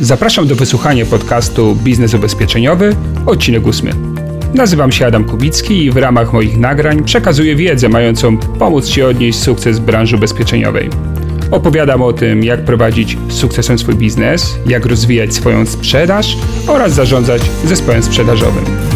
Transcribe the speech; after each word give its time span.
Zapraszam 0.00 0.46
do 0.46 0.54
wysłuchania 0.54 1.06
podcastu 1.06 1.76
Biznes 1.76 2.14
Ubezpieczeniowy, 2.14 2.96
odcinek 3.26 3.66
8. 3.66 4.16
Nazywam 4.54 4.92
się 4.92 5.06
Adam 5.06 5.24
Kubicki 5.24 5.84
i 5.84 5.90
w 5.90 5.96
ramach 5.96 6.32
moich 6.32 6.58
nagrań 6.58 7.04
przekazuję 7.04 7.56
wiedzę 7.56 7.88
mającą 7.88 8.38
pomóc 8.38 8.88
Ci 8.88 9.02
odnieść 9.02 9.38
sukces 9.38 9.78
w 9.78 9.82
branży 9.82 10.16
ubezpieczeniowej. 10.16 10.90
Opowiadam 11.50 12.02
o 12.02 12.12
tym, 12.12 12.44
jak 12.44 12.64
prowadzić 12.64 13.18
z 13.28 13.32
sukcesem 13.32 13.78
swój 13.78 13.94
biznes, 13.94 14.58
jak 14.66 14.86
rozwijać 14.86 15.34
swoją 15.34 15.66
sprzedaż 15.66 16.36
oraz 16.66 16.92
zarządzać 16.92 17.42
zespołem 17.64 18.02
sprzedażowym. 18.02 18.89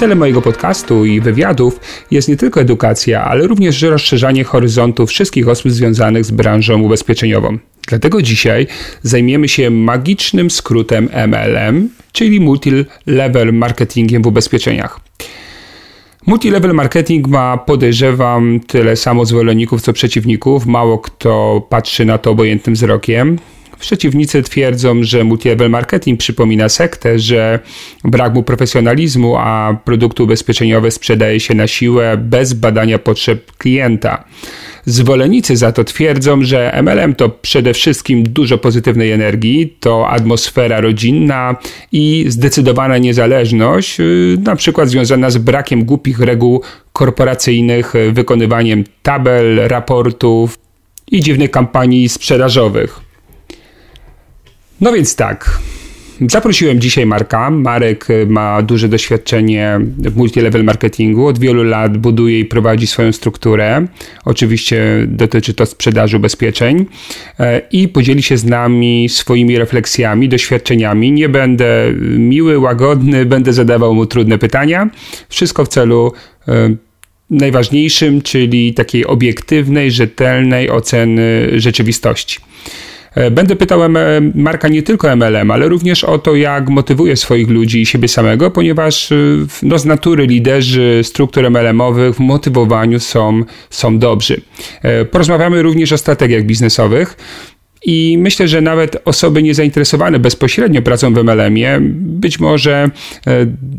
Celem 0.00 0.18
mojego 0.18 0.42
podcastu 0.42 1.04
i 1.04 1.20
wywiadów 1.20 1.80
jest 2.10 2.28
nie 2.28 2.36
tylko 2.36 2.60
edukacja, 2.60 3.24
ale 3.24 3.46
również 3.46 3.82
rozszerzanie 3.82 4.44
horyzontu 4.44 5.06
wszystkich 5.06 5.48
osób 5.48 5.72
związanych 5.72 6.24
z 6.24 6.30
branżą 6.30 6.82
ubezpieczeniową. 6.82 7.58
Dlatego 7.88 8.22
dzisiaj 8.22 8.66
zajmiemy 9.02 9.48
się 9.48 9.70
magicznym 9.70 10.50
skrótem 10.50 11.08
MLM, 11.28 11.88
czyli 12.12 12.40
Multi-Level 12.40 13.52
Marketingiem 13.52 14.22
w 14.22 14.26
ubezpieczeniach. 14.26 15.00
Multilevel 16.26 16.74
marketing 16.74 17.28
ma, 17.28 17.58
podejrzewam, 17.58 18.60
tyle 18.66 18.96
samo 18.96 19.24
zwolenników 19.24 19.82
co 19.82 19.92
przeciwników. 19.92 20.66
Mało 20.66 20.98
kto 20.98 21.62
patrzy 21.68 22.04
na 22.04 22.18
to 22.18 22.30
obojętnym 22.30 22.74
wzrokiem. 22.74 23.38
Przeciwnicy 23.80 24.42
twierdzą, 24.42 25.02
że 25.02 25.24
multilevel 25.24 25.70
marketing 25.70 26.20
przypomina 26.20 26.68
sektę, 26.68 27.18
że 27.18 27.58
brak 28.04 28.34
mu 28.34 28.42
profesjonalizmu, 28.42 29.36
a 29.36 29.76
produkty 29.84 30.22
ubezpieczeniowe 30.22 30.90
sprzedaje 30.90 31.40
się 31.40 31.54
na 31.54 31.66
siłę 31.66 32.16
bez 32.16 32.52
badania 32.52 32.98
potrzeb 32.98 33.52
klienta. 33.58 34.24
Zwolennicy 34.86 35.56
za 35.56 35.72
to 35.72 35.84
twierdzą, 35.84 36.42
że 36.44 36.82
MLM 36.82 37.14
to 37.14 37.28
przede 37.28 37.74
wszystkim 37.74 38.22
dużo 38.22 38.58
pozytywnej 38.58 39.12
energii, 39.12 39.76
to 39.80 40.08
atmosfera 40.08 40.80
rodzinna 40.80 41.56
i 41.92 42.24
zdecydowana 42.28 42.98
niezależność, 42.98 44.00
y, 44.00 44.36
na 44.44 44.56
przykład 44.56 44.88
związana 44.88 45.30
z 45.30 45.38
brakiem 45.38 45.84
głupich 45.84 46.20
reguł 46.20 46.62
korporacyjnych, 46.92 47.92
wykonywaniem 48.12 48.84
tabel, 49.02 49.68
raportów 49.68 50.58
i 51.10 51.20
dziwnych 51.20 51.50
kampanii 51.50 52.08
sprzedażowych. 52.08 53.09
No 54.80 54.92
więc 54.92 55.16
tak. 55.16 55.60
Zaprosiłem 56.28 56.80
dzisiaj 56.80 57.06
Marka. 57.06 57.50
Marek 57.50 58.06
ma 58.26 58.62
duże 58.62 58.88
doświadczenie 58.88 59.80
w 59.98 60.16
multilevel 60.16 60.64
marketingu. 60.64 61.26
Od 61.26 61.38
wielu 61.38 61.62
lat 61.62 61.98
buduje 61.98 62.40
i 62.40 62.44
prowadzi 62.44 62.86
swoją 62.86 63.12
strukturę. 63.12 63.86
Oczywiście 64.24 64.82
dotyczy 65.06 65.54
to 65.54 65.66
sprzedaży 65.66 66.16
ubezpieczeń 66.16 66.86
e, 67.38 67.62
i 67.72 67.88
podzieli 67.88 68.22
się 68.22 68.36
z 68.36 68.44
nami 68.44 69.08
swoimi 69.08 69.58
refleksjami, 69.58 70.28
doświadczeniami. 70.28 71.12
Nie 71.12 71.28
będę 71.28 71.92
miły, 72.18 72.58
łagodny, 72.58 73.26
będę 73.26 73.52
zadawał 73.52 73.94
mu 73.94 74.06
trudne 74.06 74.38
pytania. 74.38 74.90
Wszystko 75.28 75.64
w 75.64 75.68
celu 75.68 76.12
e, 76.48 76.74
najważniejszym, 77.30 78.22
czyli 78.22 78.74
takiej 78.74 79.06
obiektywnej, 79.06 79.90
rzetelnej 79.90 80.70
oceny 80.70 81.50
rzeczywistości. 81.56 82.38
E, 83.14 83.30
będę 83.30 83.56
pytał 83.56 83.80
Marka 84.34 84.68
nie 84.68 84.82
tylko 84.82 85.16
MLM, 85.16 85.50
ale 85.50 85.68
również 85.68 86.04
o 86.04 86.18
to, 86.18 86.34
jak 86.34 86.68
motywuje 86.68 87.16
swoich 87.16 87.48
ludzi 87.48 87.80
i 87.80 87.86
siebie 87.86 88.08
samego, 88.08 88.50
ponieważ 88.50 89.12
e, 89.12 89.16
no, 89.62 89.78
z 89.78 89.84
natury 89.84 90.26
liderzy 90.26 91.00
struktur 91.02 91.50
MLM-owych 91.50 92.16
w 92.16 92.20
motywowaniu 92.20 93.00
są, 93.00 93.42
są 93.70 93.98
dobrzy. 93.98 94.40
E, 94.82 95.04
porozmawiamy 95.04 95.62
również 95.62 95.92
o 95.92 95.98
strategiach 95.98 96.42
biznesowych. 96.42 97.16
I 97.84 98.18
myślę, 98.18 98.48
że 98.48 98.60
nawet 98.60 99.02
osoby 99.04 99.42
niezainteresowane 99.42 100.18
bezpośrednio 100.18 100.82
pracą 100.82 101.14
w 101.14 101.24
MLM-ie 101.24 101.78
być 101.92 102.40
może 102.40 102.90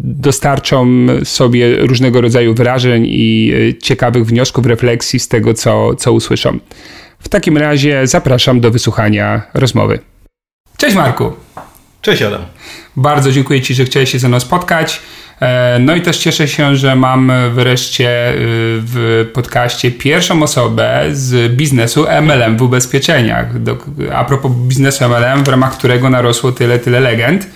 dostarczą 0.04 1.08
sobie 1.24 1.78
różnego 1.78 2.22
rodzaju 2.22 2.54
wrażeń 2.54 3.06
i 3.08 3.54
ciekawych 3.82 4.26
wniosków, 4.26 4.66
refleksji 4.66 5.20
z 5.20 5.28
tego, 5.28 5.54
co, 5.54 5.96
co 5.96 6.14
usłyszą. 6.14 6.60
W 7.22 7.30
takim 7.30 7.58
razie 7.58 8.08
zapraszam 8.08 8.60
do 8.62 8.72
wysłuchania 8.72 9.42
rozmowy. 9.54 10.00
Cześć 10.78 10.96
Marku. 10.96 11.34
Cześć 12.02 12.22
Adam. 12.22 12.42
Bardzo 12.96 13.32
dziękuję 13.32 13.62
Ci, 13.62 13.74
że 13.74 13.86
chciałeś 13.86 14.12
się 14.12 14.20
ze 14.20 14.28
mną 14.28 14.40
spotkać. 14.40 15.02
E, 15.42 15.80
no 15.80 15.96
i 15.96 16.02
też 16.02 16.18
cieszę 16.18 16.48
się, 16.48 16.76
że 16.76 16.96
mam 16.96 17.32
wreszcie 17.54 18.34
y, 18.34 18.38
w 18.84 19.26
podcaście 19.34 19.92
pierwszą 19.92 20.44
osobę 20.44 21.06
z 21.12 21.56
biznesu 21.56 22.06
MLM 22.22 22.58
w 22.58 22.62
ubezpieczeniach. 22.62 23.48
A 24.14 24.26
propos 24.26 24.52
biznesu 24.52 25.06
MLM, 25.10 25.44
w 25.44 25.48
ramach 25.48 25.78
którego 25.78 26.10
narosło 26.10 26.52
tyle, 26.52 26.80
tyle 26.80 27.00
legend. 27.00 27.48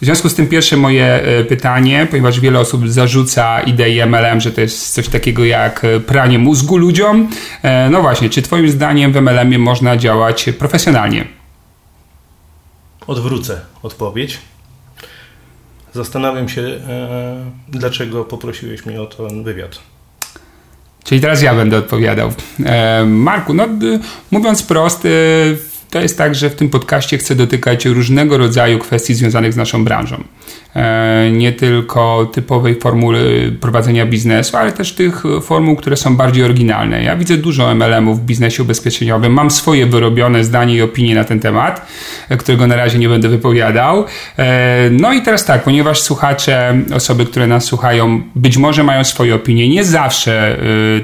W 0.00 0.04
związku 0.04 0.28
z 0.28 0.34
tym 0.34 0.46
pierwsze 0.46 0.76
moje 0.76 1.06
e, 1.06 1.44
pytanie, 1.44 2.06
ponieważ 2.10 2.40
wiele 2.40 2.60
osób 2.60 2.88
zarzuca 2.88 3.60
ideę 3.60 4.06
MLM, 4.06 4.40
że 4.40 4.52
to 4.52 4.60
jest 4.60 4.94
coś 4.94 5.08
takiego 5.08 5.44
jak 5.44 5.84
e, 5.84 6.00
pranie 6.00 6.38
mózgu 6.38 6.76
ludziom. 6.76 7.28
E, 7.62 7.90
no 7.90 8.02
właśnie, 8.02 8.30
czy 8.30 8.42
Twoim 8.42 8.70
zdaniem 8.70 9.12
w 9.12 9.16
MLM-ie 9.16 9.58
można 9.58 9.96
działać 9.96 10.50
profesjonalnie? 10.58 11.24
Odwrócę 13.06 13.60
odpowiedź. 13.82 14.38
Zastanawiam 15.94 16.48
się, 16.48 16.62
dlaczego 17.68 18.24
poprosiłeś 18.24 18.86
mnie 18.86 19.02
o 19.02 19.06
ten 19.06 19.44
wywiad. 19.44 19.78
Czyli 21.04 21.20
teraz 21.20 21.42
ja 21.42 21.54
będę 21.54 21.78
odpowiadał. 21.78 22.32
Marku, 23.06 23.54
no 23.54 23.68
mówiąc 24.30 24.62
prost, 24.62 25.06
to 25.90 26.00
jest 26.00 26.18
tak, 26.18 26.34
że 26.34 26.50
w 26.50 26.54
tym 26.54 26.70
podcaście 26.70 27.18
chcę 27.18 27.34
dotykać 27.34 27.86
różnego 27.86 28.38
rodzaju 28.38 28.78
kwestii 28.78 29.14
związanych 29.14 29.52
z 29.52 29.56
naszą 29.56 29.84
branżą. 29.84 30.24
E, 30.78 31.30
nie 31.30 31.52
tylko 31.52 32.30
typowej 32.32 32.74
formuły 32.74 33.52
prowadzenia 33.60 34.06
biznesu, 34.06 34.56
ale 34.56 34.72
też 34.72 34.92
tych 34.92 35.22
formuł, 35.42 35.76
które 35.76 35.96
są 35.96 36.16
bardziej 36.16 36.44
oryginalne. 36.44 37.02
Ja 37.02 37.16
widzę 37.16 37.36
dużo 37.36 37.74
MLM-ów 37.74 38.20
w 38.20 38.24
biznesie 38.24 38.62
ubezpieczeniowym, 38.62 39.32
mam 39.32 39.50
swoje 39.50 39.86
wyrobione 39.86 40.44
zdanie 40.44 40.74
i 40.74 40.82
opinie 40.82 41.14
na 41.14 41.24
ten 41.24 41.40
temat, 41.40 41.86
e, 42.28 42.36
którego 42.36 42.66
na 42.66 42.76
razie 42.76 42.98
nie 42.98 43.08
będę 43.08 43.28
wypowiadał. 43.28 44.04
E, 44.38 44.90
no 44.90 45.12
i 45.12 45.22
teraz 45.22 45.44
tak, 45.44 45.62
ponieważ 45.62 46.00
słuchacze, 46.00 46.80
osoby, 46.94 47.26
które 47.26 47.46
nas 47.46 47.64
słuchają, 47.64 48.22
być 48.34 48.56
może 48.56 48.84
mają 48.84 49.04
swoje 49.04 49.34
opinie, 49.34 49.68
nie 49.68 49.84
zawsze 49.84 50.58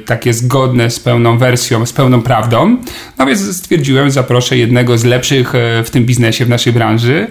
takie 0.07 0.35
zgodne 0.35 0.91
z 0.91 1.01
pełną 1.01 1.39
wersją, 1.39 1.87
z 1.87 1.93
pełną 1.93 2.23
prawdą, 2.23 2.77
no 3.19 3.27
więc 3.27 3.57
stwierdziłem, 3.57 4.11
zaproszę 4.11 4.57
jednego 4.57 4.99
z 4.99 5.05
lepszych 5.05 5.53
w 5.85 5.91
tym 5.91 6.05
biznesie, 6.05 6.45
w 6.45 6.49
naszej 6.49 6.73
branży. 6.73 7.27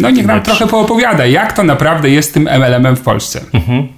No 0.00 0.10
niech 0.10 0.26
nam 0.26 0.42
trochę 0.42 0.66
poopowiada, 0.66 1.26
jak 1.40 1.52
to 1.52 1.62
naprawdę 1.62 2.10
jest 2.10 2.34
tym 2.34 2.48
MLM-em 2.48 2.96
w 2.96 3.00
Polsce. 3.00 3.40
Mhm. 3.52 3.88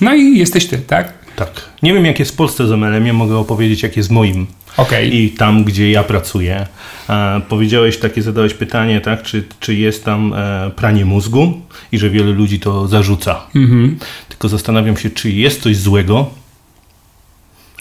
No 0.00 0.14
i 0.14 0.38
jesteś 0.38 0.66
ty, 0.66 0.78
tak? 0.78 1.12
Tak. 1.36 1.50
Nie 1.82 1.94
wiem, 1.94 2.04
jak 2.06 2.18
jest 2.18 2.32
w 2.32 2.36
Polsce 2.36 2.66
z 2.66 2.70
MLM-iem, 2.70 3.16
mogę 3.16 3.36
opowiedzieć, 3.36 3.82
jak 3.82 3.96
jest 3.96 4.10
moim. 4.10 4.46
Okay. 4.76 5.06
I 5.06 5.30
tam, 5.30 5.64
gdzie 5.64 5.90
ja 5.90 6.04
pracuję. 6.04 6.66
E, 7.08 7.40
powiedziałeś, 7.48 7.98
takie 7.98 8.22
zadałeś 8.22 8.54
pytanie, 8.54 9.00
tak? 9.00 9.22
Czy, 9.22 9.44
czy 9.60 9.74
jest 9.74 10.04
tam 10.04 10.32
e, 10.36 10.70
pranie 10.76 11.04
mózgu 11.04 11.60
i 11.92 11.98
że 11.98 12.10
wielu 12.10 12.32
ludzi 12.32 12.60
to 12.60 12.88
zarzuca. 12.88 13.40
Mhm. 13.54 13.98
Tylko 14.28 14.48
zastanawiam 14.48 14.96
się, 14.96 15.10
czy 15.10 15.30
jest 15.30 15.62
coś 15.62 15.76
złego 15.76 16.30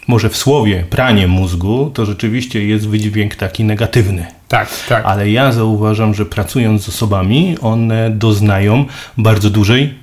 może 0.08 0.30
w 0.30 0.38
słowie 0.38 0.84
pranie 0.90 1.28
mózgu 1.28 1.92
to 1.94 2.06
rzeczywiście 2.06 2.66
jest 2.66 2.88
wydźwięk 2.88 3.36
taki 3.36 3.64
negatywny. 3.64 4.26
Tak, 4.48 4.70
tak. 4.90 5.06
Ale 5.06 5.30
ja 5.30 5.52
zauważam, 5.52 6.14
że 6.14 6.26
pracując 6.26 6.84
z 6.84 6.90
osobami, 6.90 7.56
one 7.62 8.10
doznają 8.10 8.86
bardzo 9.18 9.50
dużej 9.50 9.94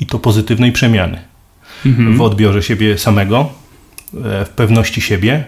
i 0.00 0.06
to 0.06 0.18
pozytywnej 0.18 0.72
przemiany 0.72 1.18
mhm. 1.86 2.16
w 2.16 2.20
odbiorze 2.20 2.62
siebie 2.62 2.98
samego, 2.98 3.48
e, 4.24 4.44
w 4.44 4.48
pewności 4.48 5.00
siebie, 5.00 5.44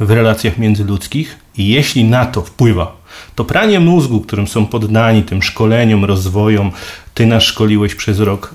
w 0.00 0.10
relacjach 0.10 0.58
międzyludzkich. 0.58 1.38
I 1.58 1.68
jeśli 1.68 2.04
na 2.04 2.26
to 2.26 2.42
wpływa 2.42 2.96
to 3.34 3.44
pranie 3.44 3.80
mózgu, 3.80 4.20
którym 4.20 4.46
są 4.46 4.66
poddani 4.66 5.22
tym 5.22 5.42
szkoleniom, 5.42 6.04
rozwojom, 6.04 6.70
ty 7.14 7.26
nas 7.26 7.42
szkoliłeś 7.42 7.94
przez 7.94 8.20
rok, 8.20 8.54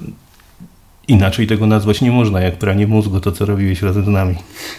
Inaczej 1.12 1.48
tego 1.48 1.68
nazwać 1.68 2.02
nie 2.02 2.12
można, 2.12 2.42
jak 2.42 2.58
pranie 2.58 2.88
mózgu, 2.88 3.20
to 3.20 3.32
co 3.32 3.46
robiłeś 3.46 3.82
razem 3.82 4.06
z 4.06 4.08
nami. 4.08 4.36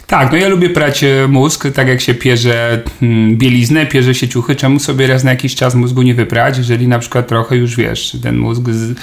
Tak, 0.07 0.33
no 0.33 0.39
ja 0.39 0.49
lubię 0.49 0.71
prać 0.71 1.05
e, 1.05 1.29
mózg, 1.29 1.67
tak 1.75 1.89
jak 1.89 2.01
się 2.01 2.15
pierze 2.15 2.83
hmm, 3.01 3.37
bieliznę, 3.37 3.87
pierze 3.87 4.15
się 4.15 4.29
ciuchy, 4.29 4.57
czemu 4.57 4.79
sobie 4.79 5.07
raz 5.07 5.25
na 5.25 5.31
jakiś 5.31 5.55
czas 5.55 5.75
mózgu 5.75 6.03
nie 6.03 6.15
wyprać, 6.15 6.59
jeżeli 6.59 6.89
na 6.89 6.99
przykład 6.99 7.29
trochę 7.29 7.57
już 7.57 7.77
wiesz, 7.77 8.17
ten 8.23 8.39
mózg 8.39 8.63
z... 8.71 8.99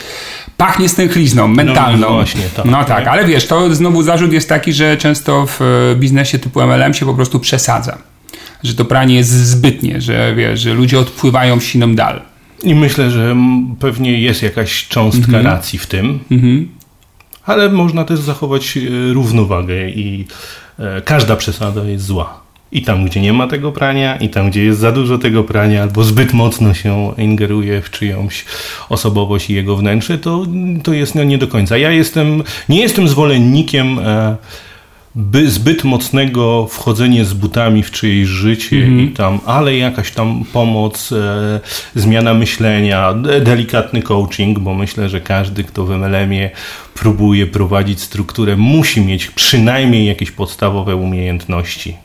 pachnie 0.58 0.90
stęchlizną 0.90 1.48
mentalną. 1.48 2.08
No, 2.08 2.14
właśnie, 2.14 2.42
tak. 2.56 2.66
No 2.66 2.84
tak, 2.84 3.08
ale 3.08 3.26
wiesz, 3.26 3.48
to 3.48 3.76
znowu 3.76 4.04
zarzut 4.04 4.34
jest 4.34 4.50
taki, 4.50 4.74
że 4.74 4.98
często 4.98 5.46
w 5.46 5.62
e, 5.62 5.96
biznesie 5.96 6.40
typu 6.40 6.62
MLM 6.62 6.94
się 6.94 7.06
po 7.06 7.14
prostu 7.14 7.40
przesadza. 7.40 7.98
Że 8.64 8.76
to 8.76 8.86
pranie 8.86 9.16
jest 9.16 9.30
zbytnie, 9.30 10.02
że 10.02 10.36
wiesz, 10.36 10.60
że 10.60 10.74
ludzie 10.74 11.00
odpływają 11.00 11.60
w 11.60 11.64
siną 11.64 11.96
dal. 11.96 12.22
I 12.64 12.76
myślę, 12.76 13.12
że 13.12 13.36
pewnie 13.80 14.22
jest 14.22 14.44
jakaś 14.44 14.88
cząstka 14.88 15.38
mhm. 15.38 15.46
racji 15.46 15.80
w 15.80 15.88
tym, 15.88 16.20
mhm. 16.31 16.79
Ale 17.50 17.69
można 17.69 18.06
też 18.06 18.19
zachować 18.19 18.78
e, 18.78 19.13
równowagę 19.13 19.90
i 19.90 20.25
e, 20.80 21.01
każda 21.01 21.36
przesada 21.36 21.84
jest 21.84 22.06
zła. 22.06 22.40
I 22.72 22.81
tam, 22.81 23.06
gdzie 23.06 23.22
nie 23.22 23.34
ma 23.34 23.48
tego 23.48 23.72
prania, 23.72 24.18
i 24.18 24.30
tam, 24.30 24.50
gdzie 24.50 24.63
jest 24.63 24.80
za 24.80 24.92
dużo 24.92 25.18
tego 25.18 25.44
prania, 25.44 25.84
albo 25.84 26.04
zbyt 26.04 26.34
mocno 26.34 26.74
się 26.74 27.13
ingeruje 27.18 27.81
w 27.81 27.90
czyjąś 27.90 28.46
osobowość 28.90 29.50
i 29.50 29.54
jego 29.54 29.75
wnętrze, 29.75 30.18
to, 30.18 30.46
to 30.84 30.94
jest 30.94 31.16
no, 31.16 31.24
nie 31.24 31.38
do 31.38 31.48
końca. 31.48 31.78
Ja 31.78 31.92
jestem, 31.92 32.44
nie 32.69 32.81
jestem 32.81 33.07
zwolennikiem 33.07 34.00
e, 34.00 34.38
by 35.19 35.50
zbyt 35.50 35.83
mocnego 35.83 36.68
wchodzenie 36.68 37.25
z 37.25 37.33
butami 37.33 37.83
w 37.83 37.92
czyjeś 37.92 38.27
życie 38.27 38.77
mm 38.77 38.98
-hmm. 38.98 39.04
i 39.04 39.13
tam, 39.13 39.39
ale 39.45 39.77
jakaś 39.77 40.12
tam 40.12 40.44
pomoc, 40.54 41.12
e, 41.12 41.60
zmiana 41.95 42.33
myślenia, 42.33 43.13
delikatny 43.42 44.01
coaching, 44.01 44.60
bo 44.60 44.74
myślę, 44.74 45.10
że 45.10 45.21
każdy, 45.21 45.63
kto 45.63 45.86
w 45.86 45.89
MLM-ie 45.89 46.51
próbuje 46.94 47.48
prowadzić 47.48 48.01
strukturę, 48.01 48.56
musi 48.56 49.01
mieć 49.01 49.27
przynajmniej 49.27 50.06
jakieś 50.06 50.31
podstawowe 50.31 50.95
umiejętności 50.95 51.95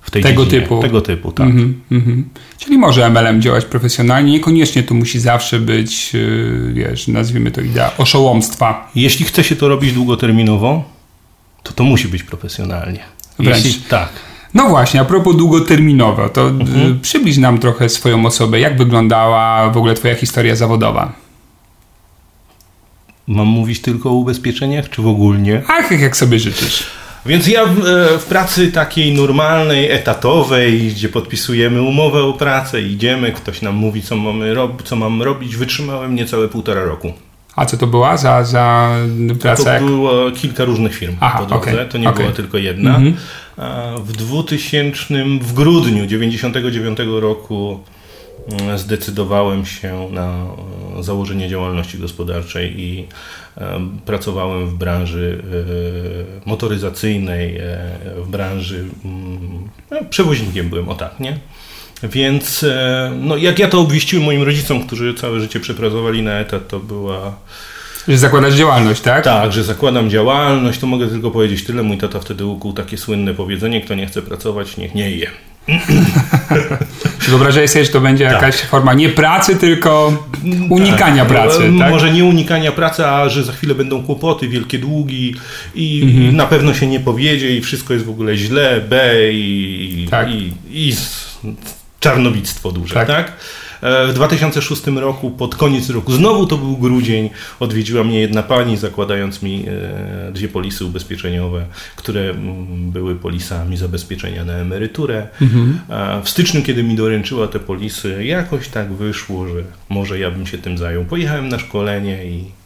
w 0.00 0.10
tej 0.10 0.22
tego 0.22 0.44
dziedzinie. 0.44 0.62
typu. 0.62 0.82
Tego 0.82 1.00
typu, 1.00 1.32
tak. 1.32 1.46
Mm 1.46 1.82
-hmm. 1.90 2.22
Czyli 2.58 2.78
może 2.78 3.10
MLM 3.10 3.42
działać 3.42 3.64
profesjonalnie, 3.64 4.32
niekoniecznie 4.32 4.82
tu 4.82 4.94
musi 4.94 5.20
zawsze 5.20 5.60
być, 5.60 6.14
yy, 6.14 6.72
wiesz, 6.74 7.08
nazwijmy 7.08 7.50
to 7.50 7.60
idea 7.60 7.90
oszołomstwa. 7.98 8.90
Jeśli 8.94 9.24
chce 9.24 9.44
się 9.44 9.56
to 9.56 9.68
robić 9.68 9.92
długoterminowo, 9.92 10.84
to 11.62 11.72
to 11.72 11.84
musi 11.84 12.08
być 12.08 12.22
profesjonalnie. 12.22 13.00
Wręcz. 13.38 13.64
Jeśli, 13.64 13.82
tak. 13.82 14.08
No 14.54 14.68
właśnie, 14.68 15.00
a 15.00 15.04
propos 15.04 15.36
długoterminowo, 15.36 16.28
to 16.28 16.48
mhm. 16.48 17.00
przybliż 17.00 17.36
nam 17.36 17.58
trochę 17.58 17.88
swoją 17.88 18.26
osobę. 18.26 18.60
Jak 18.60 18.78
wyglądała 18.78 19.70
w 19.70 19.76
ogóle 19.76 19.94
Twoja 19.94 20.14
historia 20.14 20.56
zawodowa? 20.56 21.12
Mam 23.26 23.46
mówić 23.46 23.80
tylko 23.80 24.10
o 24.10 24.12
ubezpieczeniach, 24.12 24.90
czy 24.90 25.02
w 25.02 25.06
ogóle? 25.06 25.62
Ach, 25.68 26.00
jak 26.00 26.16
sobie 26.16 26.38
życzysz. 26.38 26.86
Więc 27.26 27.46
ja 27.46 27.66
w, 27.66 27.86
e, 27.86 28.18
w, 28.18 28.24
pracy 28.24 28.72
takiej 28.72 29.14
normalnej, 29.14 29.90
etatowej, 29.90 30.88
gdzie 30.88 31.08
podpisujemy 31.08 31.82
umowę 31.82 32.22
o 32.22 32.32
pracę, 32.32 32.82
idziemy, 32.82 33.32
ktoś 33.32 33.62
nam 33.62 33.74
mówi, 33.74 34.02
co, 34.02 34.16
mamy 34.16 34.54
rob, 34.54 34.82
co 34.82 34.96
mam 34.96 35.22
robić, 35.22 35.56
wytrzymałem 35.56 36.14
niecałe 36.14 36.48
półtora 36.48 36.84
roku. 36.84 37.12
A 37.56 37.66
co 37.66 37.76
to 37.76 37.86
była 37.86 38.16
za, 38.16 38.44
za 38.44 38.96
praca? 39.40 39.78
To 39.78 39.86
było 39.86 40.30
kilka 40.30 40.64
różnych 40.64 40.94
firm 40.94 41.16
Aha, 41.20 41.38
po 41.38 41.46
drodze, 41.46 41.72
okay, 41.72 41.86
to 41.86 41.98
nie 41.98 42.08
okay. 42.08 42.22
była 42.22 42.36
tylko 42.36 42.58
jedna. 42.58 42.96
Mm 42.96 43.12
-hmm. 43.12 44.02
W 44.02 44.12
2000, 44.12 45.24
w 45.40 45.52
grudniu 45.52 46.06
99 46.06 46.98
roku 47.20 47.80
mm, 48.48 48.78
zdecydowałem 48.78 49.66
się 49.66 50.08
na 50.10 50.46
e, 50.98 51.02
założenie 51.02 51.48
działalności 51.48 51.98
gospodarczej 51.98 52.80
i 52.80 53.06
e, 53.56 53.80
pracowałem 54.06 54.66
w 54.66 54.74
branży 54.74 55.42
e, 56.44 56.48
motoryzacyjnej, 56.48 57.60
w 58.16 58.28
branży 58.28 58.84
mm, 59.04 59.68
no, 59.90 59.96
przewoźnikiem 60.10 60.68
byłem, 60.68 60.88
o 60.88 60.94
tak, 60.94 61.20
nie? 61.20 61.38
Więc 62.02 62.62
e, 62.64 63.12
no, 63.20 63.36
jak 63.36 63.58
ja 63.58 63.68
to 63.68 63.80
obwieściłem 63.80 64.24
moim 64.24 64.42
rodzicom, 64.42 64.86
którzy 64.86 65.14
całe 65.14 65.40
życie 65.40 65.60
przepracowali 65.60 66.22
na 66.22 66.32
etat, 66.32 66.68
to 66.68 66.80
była... 66.80 67.36
Że 68.08 68.18
zakładasz 68.18 68.54
działalność, 68.54 69.00
tak? 69.00 69.24
Tak, 69.24 69.52
że 69.52 69.64
zakładam 69.64 70.10
działalność, 70.10 70.78
to 70.80 70.86
mogę 70.86 71.08
tylko 71.08 71.30
powiedzieć 71.30 71.64
tyle. 71.64 71.82
Mój 71.82 71.98
tata 71.98 72.20
wtedy 72.20 72.46
ukuł 72.46 72.72
takie 72.72 72.98
słynne 72.98 73.34
powiedzenie, 73.34 73.80
kto 73.80 73.94
nie 73.94 74.06
chce 74.06 74.22
pracować, 74.22 74.76
niech 74.76 74.94
nie 74.94 75.10
je. 75.10 75.30
Czy 77.20 77.30
wyobrażasz 77.30 77.70
sobie, 77.70 77.84
że 77.84 77.90
to 77.90 78.00
będzie 78.00 78.24
tak. 78.24 78.34
jakaś 78.34 78.56
forma 78.56 78.94
nie 78.94 79.08
pracy, 79.08 79.56
tylko 79.56 80.22
unikania 80.70 81.24
tak. 81.24 81.32
pracy? 81.32 81.58
Tak? 81.78 81.90
Może 81.90 82.12
nie 82.12 82.24
unikania 82.24 82.72
pracy, 82.72 83.06
a 83.06 83.28
że 83.28 83.44
za 83.44 83.52
chwilę 83.52 83.74
będą 83.74 84.02
kłopoty, 84.02 84.48
wielkie 84.48 84.78
długi 84.78 85.34
i 85.74 86.02
mhm. 86.04 86.36
na 86.36 86.46
pewno 86.46 86.74
się 86.74 86.86
nie 86.86 87.00
powiedzie 87.00 87.56
i 87.56 87.60
wszystko 87.60 87.92
jest 87.92 88.06
w 88.06 88.10
ogóle 88.10 88.36
źle, 88.36 88.80
B 88.88 89.14
i, 89.32 90.06
tak. 90.10 90.30
i, 90.30 90.52
i 90.70 90.94
czarnowictwo 92.02 92.72
duże, 92.72 92.94
tak? 92.94 93.06
tak? 93.08 93.32
E, 93.82 94.06
w 94.06 94.12
2006 94.14 94.86
roku, 94.86 95.30
pod 95.30 95.56
koniec 95.56 95.90
roku, 95.90 96.12
znowu 96.12 96.46
to 96.46 96.58
był 96.58 96.76
grudzień, 96.76 97.30
odwiedziła 97.60 98.04
mnie 98.04 98.20
jedna 98.20 98.42
pani, 98.42 98.76
zakładając 98.76 99.42
mi 99.42 99.64
e, 99.68 100.32
dwie 100.32 100.48
polisy 100.48 100.84
ubezpieczeniowe, 100.84 101.66
które 101.96 102.20
mm, 102.20 102.90
były 102.90 103.16
polisami 103.16 103.76
zabezpieczenia 103.76 104.44
na 104.44 104.52
emeryturę. 104.52 105.28
Mhm. 105.40 105.78
W 106.24 106.28
styczniu, 106.28 106.62
kiedy 106.62 106.82
mi 106.82 106.96
doręczyła 106.96 107.48
te 107.48 107.60
polisy, 107.60 108.24
jakoś 108.24 108.68
tak 108.68 108.92
wyszło, 108.92 109.48
że 109.48 109.62
może 109.88 110.18
ja 110.18 110.30
bym 110.30 110.46
się 110.46 110.58
tym 110.58 110.78
zajął. 110.78 111.04
Pojechałem 111.04 111.48
na 111.48 111.58
szkolenie 111.58 112.26
i 112.26 112.61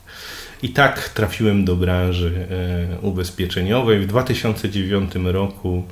i 0.62 0.68
tak 0.68 1.08
trafiłem 1.08 1.64
do 1.64 1.76
branży 1.76 2.46
e, 2.50 3.00
ubezpieczeniowej. 3.00 4.00
W 4.00 4.06
2009 4.06 5.12
roku 5.24 5.84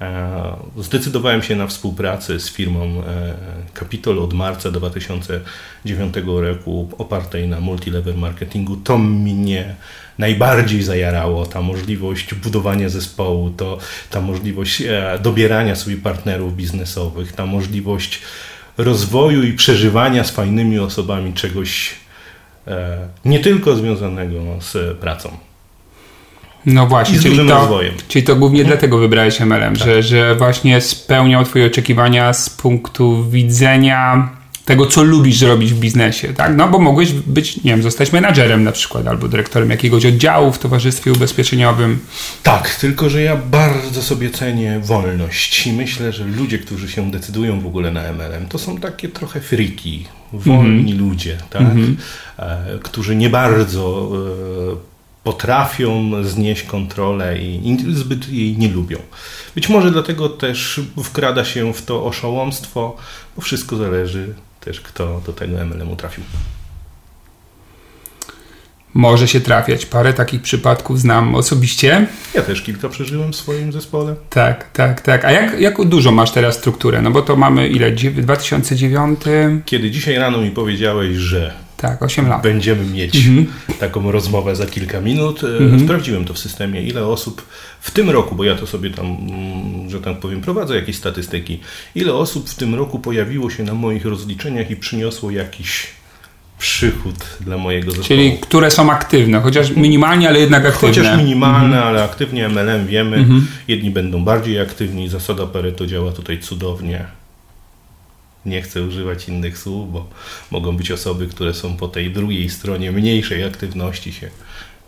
e, 0.00 0.56
zdecydowałem 0.78 1.42
się 1.42 1.56
na 1.56 1.66
współpracę 1.66 2.40
z 2.40 2.50
firmą 2.50 3.02
Capitol 3.78 4.18
od 4.18 4.32
marca 4.32 4.70
2009 4.70 6.14
roku 6.26 6.88
opartej 6.98 7.48
na 7.48 7.60
multilevel 7.60 8.16
marketingu. 8.16 8.76
To 8.76 8.98
mnie 8.98 9.74
najbardziej 10.18 10.82
zajarało, 10.82 11.46
ta 11.46 11.60
możliwość 11.60 12.34
budowania 12.34 12.88
zespołu, 12.88 13.50
to 13.50 13.78
ta 14.10 14.20
możliwość 14.20 14.82
e, 14.82 15.18
dobierania 15.22 15.76
sobie 15.76 15.96
partnerów 15.96 16.56
biznesowych, 16.56 17.32
ta 17.32 17.46
możliwość 17.46 18.22
rozwoju 18.78 19.42
i 19.42 19.52
przeżywania 19.52 20.24
z 20.24 20.30
fajnymi 20.30 20.78
osobami 20.78 21.32
czegoś 21.32 21.94
E, 21.94 22.09
nie 23.24 23.38
tylko 23.38 23.76
związanego 23.76 24.40
z 24.60 24.98
pracą. 24.98 25.30
No 26.66 26.86
właśnie, 26.86 27.18
czyli 27.18 27.36
to, 27.36 27.58
rozwojem. 27.58 27.94
czyli 28.08 28.24
to 28.24 28.36
głównie 28.36 28.58
hmm. 28.58 28.72
dlatego 28.72 28.98
wybrałeś 28.98 29.40
MLM, 29.40 29.76
tak. 29.76 29.76
że, 29.76 30.02
że 30.02 30.34
właśnie 30.34 30.80
spełniał 30.80 31.44
Twoje 31.44 31.66
oczekiwania 31.66 32.32
z 32.32 32.50
punktu 32.50 33.30
widzenia 33.30 34.30
tego, 34.64 34.86
co 34.86 35.02
lubisz 35.02 35.42
robić 35.42 35.72
w 35.72 35.78
biznesie, 35.78 36.34
tak? 36.34 36.56
No 36.56 36.68
bo 36.68 36.78
mogłeś 36.78 37.12
być, 37.12 37.64
nie 37.64 37.70
wiem, 37.70 37.82
zostać 37.82 38.12
menadżerem 38.12 38.64
na 38.64 38.72
przykład, 38.72 39.06
albo 39.06 39.28
dyrektorem 39.28 39.70
jakiegoś 39.70 40.06
oddziału 40.06 40.52
w 40.52 40.58
towarzystwie 40.58 41.12
ubezpieczeniowym. 41.12 41.98
Tak, 42.42 42.74
tylko 42.74 43.08
że 43.10 43.22
ja 43.22 43.36
bardzo 43.36 44.02
sobie 44.02 44.30
cenię 44.30 44.80
wolność 44.82 45.66
i 45.66 45.72
myślę, 45.72 46.12
że 46.12 46.24
ludzie, 46.24 46.58
którzy 46.58 46.88
się 46.88 47.10
decydują 47.10 47.60
w 47.60 47.66
ogóle 47.66 47.90
na 47.90 48.12
MLM, 48.12 48.48
to 48.48 48.58
są 48.58 48.76
takie 48.76 49.08
trochę 49.08 49.40
friki, 49.40 50.04
wolni 50.32 50.68
mm 50.68 50.86
-hmm. 50.86 50.98
ludzie, 50.98 51.38
tak? 51.50 51.62
Mm 51.62 51.96
-hmm. 52.38 52.78
którzy 52.82 53.16
nie 53.16 53.30
bardzo 53.30 54.10
e, 54.14 54.90
potrafią 55.24 56.10
znieść 56.24 56.62
kontrolę 56.62 57.38
i 57.38 57.76
zbyt 57.92 58.28
jej 58.28 58.58
nie 58.58 58.68
lubią. 58.68 58.98
Być 59.54 59.68
może 59.68 59.90
dlatego 59.90 60.28
też 60.28 60.80
wkrada 61.04 61.44
się 61.44 61.74
w 61.74 61.82
to 61.82 62.04
oszołomstwo, 62.04 62.96
bo 63.36 63.42
wszystko 63.42 63.76
zależy 63.76 64.34
też 64.60 64.80
kto 64.80 65.20
do 65.26 65.32
tego 65.32 65.64
MLM-u 65.64 65.96
trafił. 65.96 66.24
Może 68.94 69.28
się 69.28 69.40
trafiać. 69.40 69.86
Parę 69.86 70.12
takich 70.12 70.42
przypadków 70.42 71.00
znam 71.00 71.34
osobiście. 71.34 72.06
Ja 72.34 72.42
też 72.42 72.62
kilka 72.62 72.88
przeżyłem 72.88 73.32
w 73.32 73.36
swoim 73.36 73.72
zespole. 73.72 74.14
Tak, 74.30 74.70
tak, 74.72 75.00
tak. 75.00 75.24
A 75.24 75.32
jak, 75.32 75.60
jak 75.60 75.84
dużo 75.84 76.12
masz 76.12 76.30
teraz 76.30 76.54
strukturę? 76.54 77.02
No 77.02 77.10
bo 77.10 77.22
to 77.22 77.36
mamy 77.36 77.68
ile? 77.68 77.92
2009? 77.92 79.20
Kiedy 79.64 79.90
dzisiaj 79.90 80.16
rano 80.16 80.38
mi 80.38 80.50
powiedziałeś, 80.50 81.16
że 81.16 81.54
tak, 81.80 82.02
8 82.02 82.28
lat. 82.28 82.42
Będziemy 82.42 82.84
mieć 82.84 83.16
mhm. 83.16 83.46
taką 83.78 84.12
rozmowę 84.12 84.56
za 84.56 84.66
kilka 84.66 85.00
minut. 85.00 85.44
E, 85.44 85.46
mhm. 85.46 85.84
Sprawdziłem 85.84 86.24
to 86.24 86.34
w 86.34 86.38
systemie, 86.38 86.82
ile 86.82 87.06
osób 87.06 87.46
w 87.80 87.90
tym 87.90 88.10
roku, 88.10 88.34
bo 88.34 88.44
ja 88.44 88.54
to 88.54 88.66
sobie 88.66 88.90
tam, 88.90 89.06
mm, 89.06 89.90
że 89.90 90.00
tak 90.00 90.20
powiem, 90.20 90.40
prowadzę 90.40 90.76
jakieś 90.76 90.96
statystyki, 90.96 91.60
ile 91.94 92.14
osób 92.14 92.50
w 92.50 92.54
tym 92.54 92.74
roku 92.74 92.98
pojawiło 92.98 93.50
się 93.50 93.64
na 93.64 93.74
moich 93.74 94.04
rozliczeniach 94.04 94.70
i 94.70 94.76
przyniosło 94.76 95.30
jakiś 95.30 95.99
przychód 96.60 97.14
dla 97.40 97.58
mojego 97.58 97.90
zespołu. 97.90 98.08
Czyli 98.08 98.38
które 98.38 98.70
są 98.70 98.90
aktywne, 98.90 99.40
chociaż 99.40 99.70
minimalnie, 99.70 100.28
ale 100.28 100.40
jednak 100.40 100.66
aktywne. 100.66 100.88
Chociaż 100.88 101.18
minimalne, 101.18 101.76
mhm. 101.76 101.88
ale 101.88 102.04
aktywnie 102.04 102.48
MLM 102.48 102.86
wiemy. 102.86 103.16
Mhm. 103.16 103.46
Jedni 103.68 103.90
będą 103.90 104.24
bardziej 104.24 104.60
aktywni. 104.60 105.08
Zasada 105.08 105.46
Pareto 105.46 105.86
działa 105.86 106.12
tutaj 106.12 106.38
cudownie. 106.38 107.04
Nie 108.46 108.62
chcę 108.62 108.82
używać 108.82 109.28
innych 109.28 109.58
słów, 109.58 109.92
bo 109.92 110.08
mogą 110.50 110.76
być 110.76 110.90
osoby, 110.90 111.26
które 111.26 111.54
są 111.54 111.76
po 111.76 111.88
tej 111.88 112.10
drugiej 112.10 112.50
stronie 112.50 112.92
mniejszej 112.92 113.44
aktywności 113.44 114.12
się 114.12 114.30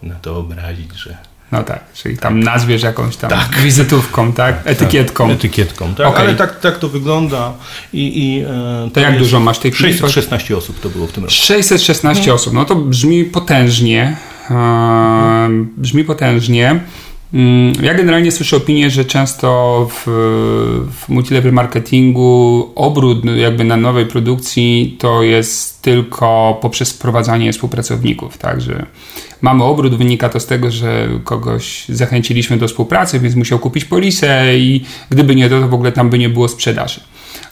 na 0.02 0.14
to 0.14 0.36
obrazić, 0.36 0.92
że 0.94 1.16
no 1.52 1.62
tak, 1.62 1.92
czyli 1.94 2.18
tam 2.18 2.40
nazwiesz 2.40 2.82
jakąś 2.82 3.16
tam 3.16 3.30
tak. 3.30 3.58
wizytówką, 3.62 4.32
tak? 4.32 4.60
Etykietką. 4.64 5.28
Tak, 5.28 5.36
etykietką, 5.36 5.94
tak. 5.94 6.06
Okay. 6.06 6.20
Ale 6.20 6.34
tak, 6.34 6.60
tak 6.60 6.78
to 6.78 6.88
wygląda. 6.88 7.52
I, 7.92 8.24
i 8.24 8.40
e, 8.40 8.90
to, 8.94 9.00
jak 9.00 9.18
dużo 9.18 9.40
masz 9.40 9.58
tej 9.58 9.72
616 9.72 10.56
osób 10.56 10.80
to 10.80 10.88
było 10.88 11.06
w 11.06 11.12
tym 11.12 11.24
roku. 11.24 11.34
616 11.34 12.26
no. 12.26 12.34
osób, 12.34 12.52
no 12.52 12.64
to 12.64 12.74
brzmi 12.74 13.24
potężnie. 13.24 14.16
E, 14.50 15.48
brzmi 15.76 16.04
potężnie. 16.04 16.80
Mm, 17.34 17.72
ja 17.82 17.94
generalnie 17.94 18.32
słyszę 18.32 18.56
opinię, 18.56 18.90
że 18.90 19.04
często 19.04 19.88
w, 19.90 20.04
w 20.92 21.08
multilevel 21.08 21.52
marketingu 21.52 22.72
obrót 22.74 23.24
jakby 23.24 23.64
na 23.64 23.76
nowej 23.76 24.06
produkcji 24.06 24.96
to 24.98 25.22
jest 25.22 25.82
tylko 25.82 26.58
poprzez 26.62 26.92
wprowadzanie 26.92 27.52
współpracowników, 27.52 28.38
tak, 28.38 28.60
że 28.60 28.86
mamy 29.40 29.64
obrót, 29.64 29.94
wynika 29.94 30.28
to 30.28 30.40
z 30.40 30.46
tego, 30.46 30.70
że 30.70 31.08
kogoś 31.24 31.84
zachęciliśmy 31.88 32.56
do 32.56 32.68
współpracy, 32.68 33.20
więc 33.20 33.34
musiał 33.34 33.58
kupić 33.58 33.84
polisę 33.84 34.58
i 34.58 34.84
gdyby 35.10 35.34
nie 35.34 35.48
to, 35.48 35.60
to 35.60 35.68
w 35.68 35.74
ogóle 35.74 35.92
tam 35.92 36.10
by 36.10 36.18
nie 36.18 36.28
było 36.28 36.48
sprzedaży. 36.48 37.00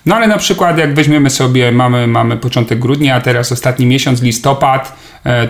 No 0.07 0.17
ale 0.17 0.29
na 0.29 0.39
przykład 0.39 0.79
jak 0.79 0.95
weźmiemy 0.95 1.31
sobie, 1.31 1.73
mamy, 1.73 2.07
mamy 2.07 2.37
początek 2.37 2.79
grudnia, 2.79 3.15
a 3.15 3.21
teraz 3.21 3.53
ostatni 3.53 3.87
miesiąc, 3.87 4.23
listopad, 4.23 4.97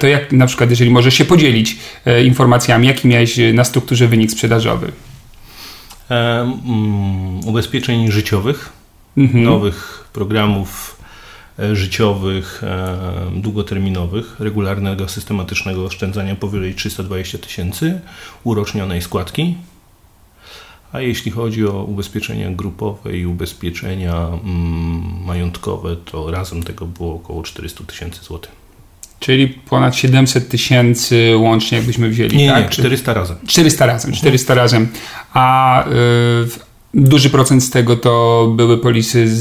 to 0.00 0.07
jak 0.07 0.33
na 0.33 0.47
przykład, 0.47 0.71
jeżeli 0.71 0.91
możesz 0.91 1.15
się 1.15 1.25
podzielić 1.25 1.77
e, 2.07 2.25
informacjami, 2.25 2.87
jaki 2.87 3.09
miałeś 3.09 3.37
na 3.55 3.65
strukturze 3.65 4.09
wynik 4.09 4.31
sprzedażowy? 4.31 4.93
E, 6.11 6.43
um, 6.45 7.41
ubezpieczeń 7.49 8.12
życiowych, 8.12 8.73
mhm. 9.17 9.45
nowych 9.45 10.05
programów 10.12 11.00
życiowych, 11.73 12.62
długoterminowych, 13.37 14.41
regularnego, 14.41 15.09
systematycznego 15.09 15.85
oszczędzania 15.85 16.37
powyżej 16.37 16.75
320 16.75 17.39
tysięcy, 17.39 18.00
urocznionej 18.45 19.03
składki, 19.03 19.57
a 20.93 21.00
jeśli 21.00 21.31
chodzi 21.31 21.67
o 21.67 21.85
ubezpieczenia 21.85 22.50
grupowe 22.50 23.17
i 23.17 23.27
ubezpieczenia 23.27 24.27
mm, 24.27 25.25
majątkowe, 25.25 25.97
to 25.97 26.31
razem 26.31 26.62
tego 26.62 26.87
było 26.87 27.15
około 27.15 27.43
400 27.43 27.85
tysięcy 27.85 28.25
złotych. 28.25 28.60
Czyli 29.21 29.49
ponad 29.49 29.97
700 29.97 30.49
tysięcy 30.49 31.33
łącznie, 31.37 31.79
jakbyśmy 31.79 32.09
wzięli. 32.09 32.37
Nie, 32.37 32.50
tak? 32.50 32.62
nie 32.65 32.69
400 32.71 33.15
razem. 33.15 33.37
400 33.47 33.87
razem, 33.87 34.12
400 34.12 34.55
razem. 34.55 34.89
A 35.35 35.85
y, 35.89 36.70
Duży 36.94 37.30
procent 37.30 37.64
z 37.64 37.70
tego 37.70 37.97
to 37.97 38.47
były 38.56 38.78
polisy 38.78 39.28
z, 39.28 39.40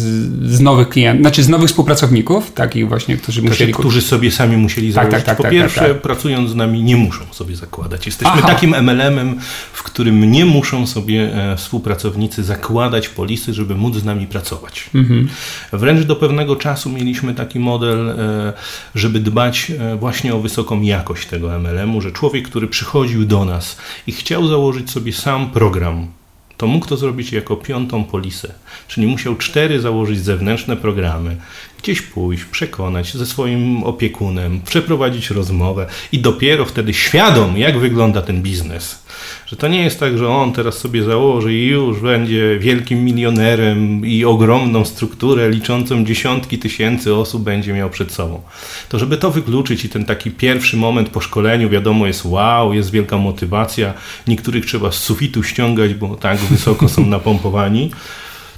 z, 0.51 0.59
nowych 0.59 0.89
klientów, 0.89 1.23
znaczy 1.23 1.43
z 1.43 1.49
nowych 1.49 1.69
współpracowników, 1.69 2.51
takich 2.51 2.87
właśnie, 2.87 3.17
którzy 3.17 3.41
znaczy, 3.41 3.51
musieli... 3.51 3.73
Którzy 3.73 4.01
sobie 4.01 4.31
sami 4.31 4.57
musieli 4.57 4.87
tak, 4.87 4.93
założyć. 4.93 5.13
Tak, 5.13 5.23
tak, 5.25 5.37
po 5.37 5.43
tak, 5.43 5.51
pierwsze, 5.51 5.79
tak, 5.79 5.89
tak. 5.89 6.01
pracując 6.01 6.49
z 6.49 6.55
nami 6.55 6.83
nie 6.83 6.95
muszą 6.95 7.23
sobie 7.31 7.55
zakładać. 7.55 8.05
Jesteśmy 8.05 8.33
Aha. 8.33 8.47
takim 8.47 8.75
MLM-em, 8.75 9.39
w 9.73 9.83
którym 9.83 10.31
nie 10.31 10.45
muszą 10.45 10.87
sobie 10.87 11.35
e, 11.51 11.57
współpracownicy 11.57 12.43
zakładać 12.43 13.09
polisy, 13.09 13.53
żeby 13.53 13.75
móc 13.75 13.95
z 13.95 14.05
nami 14.05 14.27
pracować. 14.27 14.89
Mhm. 14.95 15.27
Wręcz 15.73 16.05
do 16.05 16.15
pewnego 16.15 16.55
czasu 16.55 16.89
mieliśmy 16.89 17.35
taki 17.35 17.59
model, 17.59 18.09
e, 18.09 18.53
żeby 18.95 19.19
dbać 19.19 19.71
e, 19.71 19.95
właśnie 19.95 20.35
o 20.35 20.39
wysoką 20.39 20.81
jakość 20.81 21.27
tego 21.27 21.59
MLM-u, 21.59 22.01
że 22.01 22.11
człowiek, 22.11 22.47
który 22.47 22.67
przychodził 22.67 23.25
do 23.25 23.45
nas 23.45 23.77
i 24.07 24.11
chciał 24.11 24.47
założyć 24.47 24.91
sobie 24.91 25.13
sam 25.13 25.51
program 25.51 26.18
to 26.59 26.67
mógł 26.67 26.85
to 26.85 26.97
zrobić 26.97 27.31
jako 27.31 27.55
piątą 27.55 28.03
polisę, 28.03 28.53
czyli 28.87 29.07
musiał 29.07 29.35
cztery 29.35 29.79
założyć 29.79 30.19
zewnętrzne 30.19 30.77
programy, 30.77 31.37
gdzieś 31.81 32.01
pójść, 32.01 32.45
przekonać 32.45 33.13
ze 33.13 33.25
swoim 33.25 33.83
opiekunem, 33.83 34.61
przeprowadzić 34.61 35.29
rozmowę 35.29 35.87
i 36.11 36.19
dopiero 36.19 36.65
wtedy 36.65 36.93
świadom, 36.93 37.57
jak 37.57 37.79
wygląda 37.79 38.21
ten 38.21 38.41
biznes. 38.41 39.03
Że 39.45 39.55
to 39.55 39.67
nie 39.67 39.83
jest 39.83 39.99
tak, 39.99 40.17
że 40.17 40.29
on 40.29 40.53
teraz 40.53 40.77
sobie 40.77 41.03
założy 41.03 41.53
i 41.53 41.67
już 41.67 41.99
będzie 41.99 42.59
wielkim 42.59 43.05
milionerem 43.05 44.05
i 44.05 44.25
ogromną 44.25 44.85
strukturę 44.85 45.49
liczącą 45.49 46.05
dziesiątki 46.05 46.59
tysięcy 46.59 47.15
osób 47.15 47.43
będzie 47.43 47.73
miał 47.73 47.89
przed 47.89 48.11
sobą. 48.11 48.41
To 48.89 48.99
żeby 48.99 49.17
to 49.17 49.31
wykluczyć 49.31 49.85
i 49.85 49.89
ten 49.89 50.05
taki 50.05 50.31
pierwszy 50.31 50.77
moment 50.77 51.09
po 51.09 51.21
szkoleniu, 51.21 51.69
wiadomo, 51.69 52.07
jest 52.07 52.25
wow, 52.25 52.73
jest 52.73 52.91
wielka 52.91 53.17
motywacja, 53.17 53.93
niektórych 54.27 54.65
trzeba 54.65 54.91
z 54.91 54.95
sufitu 54.95 55.43
ściągać, 55.43 55.93
bo 55.93 56.15
tak 56.15 56.37
wysoko 56.37 56.89
są 56.89 57.05
napompowani 57.15 57.91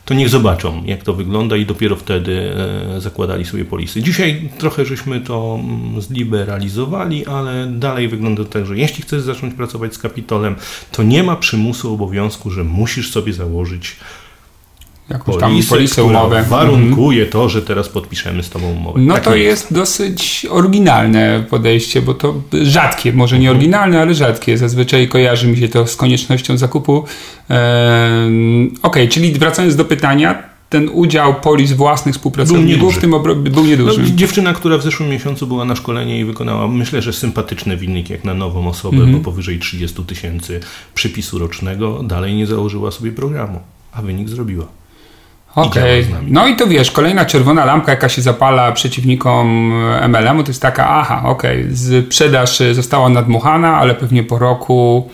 to 0.05 0.13
niech 0.13 0.29
zobaczą, 0.29 0.83
jak 0.85 1.03
to 1.03 1.13
wygląda 1.13 1.57
i 1.57 1.65
dopiero 1.65 1.95
wtedy 1.95 2.53
e, 2.95 3.01
zakładali 3.01 3.45
sobie 3.45 3.65
polisy. 3.65 4.01
Dzisiaj 4.01 4.49
trochę 4.57 4.85
żeśmy 4.85 5.21
to 5.21 5.59
mm, 5.63 6.01
zliberalizowali, 6.01 7.25
ale 7.25 7.67
dalej 7.67 8.07
wygląda 8.07 8.45
tak, 8.45 8.65
że 8.65 8.77
jeśli 8.77 9.03
chcesz 9.03 9.21
zacząć 9.21 9.53
pracować 9.53 9.93
z 9.93 9.97
kapitolem, 9.97 10.55
to 10.91 11.03
nie 11.03 11.23
ma 11.23 11.35
przymusu, 11.35 11.93
obowiązku, 11.93 12.49
że 12.49 12.63
musisz 12.63 13.11
sobie 13.11 13.33
założyć 13.33 13.95
jakąś 15.11 15.37
tam 15.37 15.59
polisę, 15.69 16.03
umowę. 16.03 16.43
warunkuje 16.49 17.25
to, 17.25 17.49
że 17.49 17.61
teraz 17.61 17.89
podpiszemy 17.89 18.43
z 18.43 18.49
tobą 18.49 18.71
umowę. 18.71 18.99
No 18.99 19.13
tak 19.13 19.23
to 19.23 19.35
jest. 19.35 19.61
jest. 19.61 19.73
dosyć 19.73 20.47
oryginalne 20.49 21.43
podejście, 21.49 22.01
bo 22.01 22.13
to 22.13 22.41
rzadkie, 22.53 23.13
może 23.13 23.39
nie 23.39 23.47
mhm. 23.47 23.57
oryginalne, 23.57 24.01
ale 24.01 24.13
rzadkie. 24.13 24.57
Zazwyczaj 24.57 25.07
kojarzy 25.07 25.47
mi 25.47 25.57
się 25.57 25.69
to 25.69 25.87
z 25.87 25.95
koniecznością 25.95 26.57
zakupu. 26.57 27.03
Eee, 27.49 28.71
ok, 28.81 28.97
czyli 29.09 29.31
wracając 29.31 29.75
do 29.75 29.85
pytania, 29.85 30.51
ten 30.71 30.89
udział 30.93 31.35
polis 31.41 31.71
własnych 31.71 32.15
współpracowników 32.15 32.95
w 32.95 32.99
tym 32.99 33.11
był 33.35 33.65
nieduży. 33.65 34.01
No, 34.01 34.07
dziewczyna, 34.15 34.53
która 34.53 34.77
w 34.77 34.83
zeszłym 34.83 35.09
miesiącu 35.09 35.47
była 35.47 35.65
na 35.65 35.75
szkolenie 35.75 36.19
i 36.19 36.25
wykonała, 36.25 36.67
myślę, 36.67 37.01
że 37.01 37.13
sympatyczny 37.13 37.77
wynik 37.77 38.09
jak 38.09 38.23
na 38.23 38.33
nową 38.33 38.67
osobę, 38.67 38.97
mm 38.97 39.09
-hmm. 39.09 39.17
bo 39.17 39.23
powyżej 39.23 39.59
30 39.59 40.05
tysięcy 40.05 40.59
przypisu 40.93 41.39
rocznego 41.39 42.03
dalej 42.03 42.35
nie 42.35 42.47
założyła 42.47 42.91
sobie 42.91 43.11
programu, 43.11 43.59
a 43.91 44.01
wynik 44.01 44.29
zrobiła. 44.29 44.67
Okej. 45.55 46.05
Okay. 46.09 46.21
No 46.27 46.47
i 46.47 46.55
to 46.55 46.67
wiesz, 46.67 46.91
kolejna 46.91 47.25
czerwona 47.25 47.65
lampka, 47.65 47.91
jaka 47.91 48.09
się 48.09 48.21
zapala 48.21 48.71
przeciwnikom 48.71 49.73
MLM-u, 50.07 50.43
to 50.43 50.49
jest 50.49 50.61
taka, 50.61 50.89
aha, 50.89 51.21
okej, 51.25 51.61
okay, 51.61 51.75
sprzedaż 51.75 52.59
została 52.71 53.09
nadmuchana, 53.09 53.77
ale 53.77 53.95
pewnie 53.95 54.23
po 54.23 54.39
roku 54.39 55.09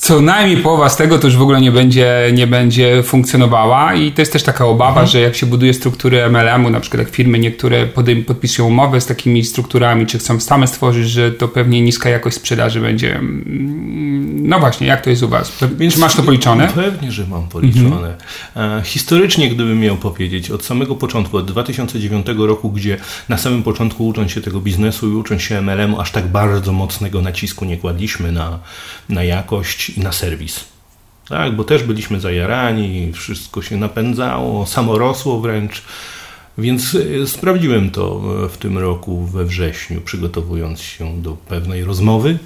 co 0.00 0.20
najmniej 0.20 0.56
połowa 0.56 0.88
z 0.88 0.96
tego 0.96 1.18
to 1.18 1.26
już 1.26 1.36
w 1.36 1.42
ogóle 1.42 1.60
nie 1.60 1.72
będzie, 1.72 2.30
nie 2.32 2.46
będzie 2.46 3.02
funkcjonowała 3.02 3.94
i 3.94 4.12
to 4.12 4.22
jest 4.22 4.32
też 4.32 4.42
taka 4.42 4.66
obawa, 4.66 4.90
mhm. 4.90 5.06
że 5.06 5.20
jak 5.20 5.36
się 5.36 5.46
buduje 5.46 5.74
struktury 5.74 6.30
MLM-u, 6.30 6.70
na 6.70 6.80
przykład 6.80 7.00
jak 7.00 7.10
firmy 7.10 7.38
niektóre 7.38 7.86
podpisują 8.26 8.68
umowę 8.68 9.00
z 9.00 9.06
takimi 9.06 9.44
strukturami, 9.44 10.06
czy 10.06 10.18
chcą 10.18 10.40
same 10.40 10.66
stworzyć, 10.66 11.10
że 11.10 11.32
to 11.32 11.48
pewnie 11.48 11.82
niska 11.82 12.08
jakość 12.08 12.36
sprzedaży 12.36 12.80
będzie. 12.80 13.16
Mm, 13.16 14.48
no 14.48 14.60
właśnie, 14.60 14.86
jak 14.86 15.04
to 15.04 15.10
jest 15.10 15.22
u 15.22 15.28
Was? 15.28 15.52
Więc 15.78 15.96
masz 15.96 16.16
to 16.16 16.22
policzone? 16.22 16.68
Pewnie, 16.74 17.12
że 17.12 17.26
mam 17.26 17.48
policzone. 17.48 18.16
Mhm. 18.54 18.82
Historycznie, 18.82 19.48
gdybym 19.48 19.80
miał 19.80 19.96
powiedzieć, 19.96 20.50
od 20.50 20.64
samego 20.64 20.94
początku, 20.94 21.36
od 21.36 21.46
2009 21.46 22.26
roku, 22.38 22.70
gdzie 22.70 22.96
na 23.28 23.38
samym 23.38 23.62
początku 23.62 24.06
ucząc 24.06 24.32
się 24.32 24.40
tego 24.40 24.60
biznesu 24.60 25.08
i 25.08 25.12
ucząc 25.12 25.42
się 25.42 25.62
MLM-u, 25.62 26.00
aż 26.00 26.12
tak 26.12 26.28
bardzo 26.28 26.72
mocnego 26.72 27.22
nacisku 27.22 27.64
nie 27.64 27.76
kładliśmy 27.76 28.32
na, 28.32 28.58
na 29.08 29.24
jakość 29.24 29.89
i 29.96 30.00
na 30.00 30.12
serwis. 30.12 30.64
Tak, 31.28 31.56
bo 31.56 31.64
też 31.64 31.82
byliśmy 31.82 32.20
zajarani, 32.20 33.12
wszystko 33.12 33.62
się 33.62 33.76
napędzało, 33.76 34.66
samo 34.66 34.98
rosło 34.98 35.40
wręcz. 35.40 35.82
Więc 36.58 36.96
e, 37.22 37.26
sprawdziłem 37.26 37.90
to 37.90 38.20
w 38.48 38.56
tym 38.56 38.78
roku 38.78 39.24
we 39.26 39.44
wrześniu, 39.44 40.00
przygotowując 40.00 40.80
się 40.80 41.22
do 41.22 41.32
pewnej 41.32 41.84
rozmowy 41.84 42.38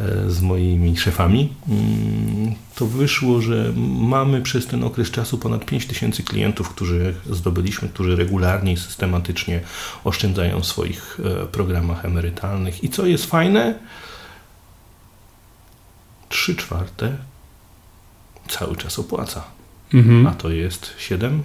e, 0.00 0.30
z 0.30 0.40
moimi 0.40 0.96
szefami. 0.96 1.52
Mm, 1.68 2.54
to 2.74 2.86
wyszło, 2.86 3.40
że 3.40 3.72
mamy 4.00 4.42
przez 4.42 4.66
ten 4.66 4.84
okres 4.84 5.10
czasu 5.10 5.38
ponad 5.38 5.64
5 5.64 5.86
tysięcy 5.86 6.22
klientów, 6.22 6.68
którzy 6.68 7.14
zdobyliśmy, 7.30 7.88
którzy 7.88 8.16
regularnie 8.16 8.72
i 8.72 8.76
systematycznie 8.76 9.60
oszczędzają 10.04 10.60
w 10.60 10.66
swoich 10.66 11.20
e, 11.24 11.46
programach 11.46 12.04
emerytalnych. 12.04 12.84
I 12.84 12.88
co 12.88 13.06
jest 13.06 13.26
fajne, 13.26 13.74
3 16.28 16.56
czwarte 16.56 17.16
cały 18.48 18.76
czas 18.76 18.98
opłaca. 18.98 19.44
Mhm. 19.94 20.26
A 20.26 20.34
to 20.34 20.50
jest 20.50 20.94
7, 20.98 21.42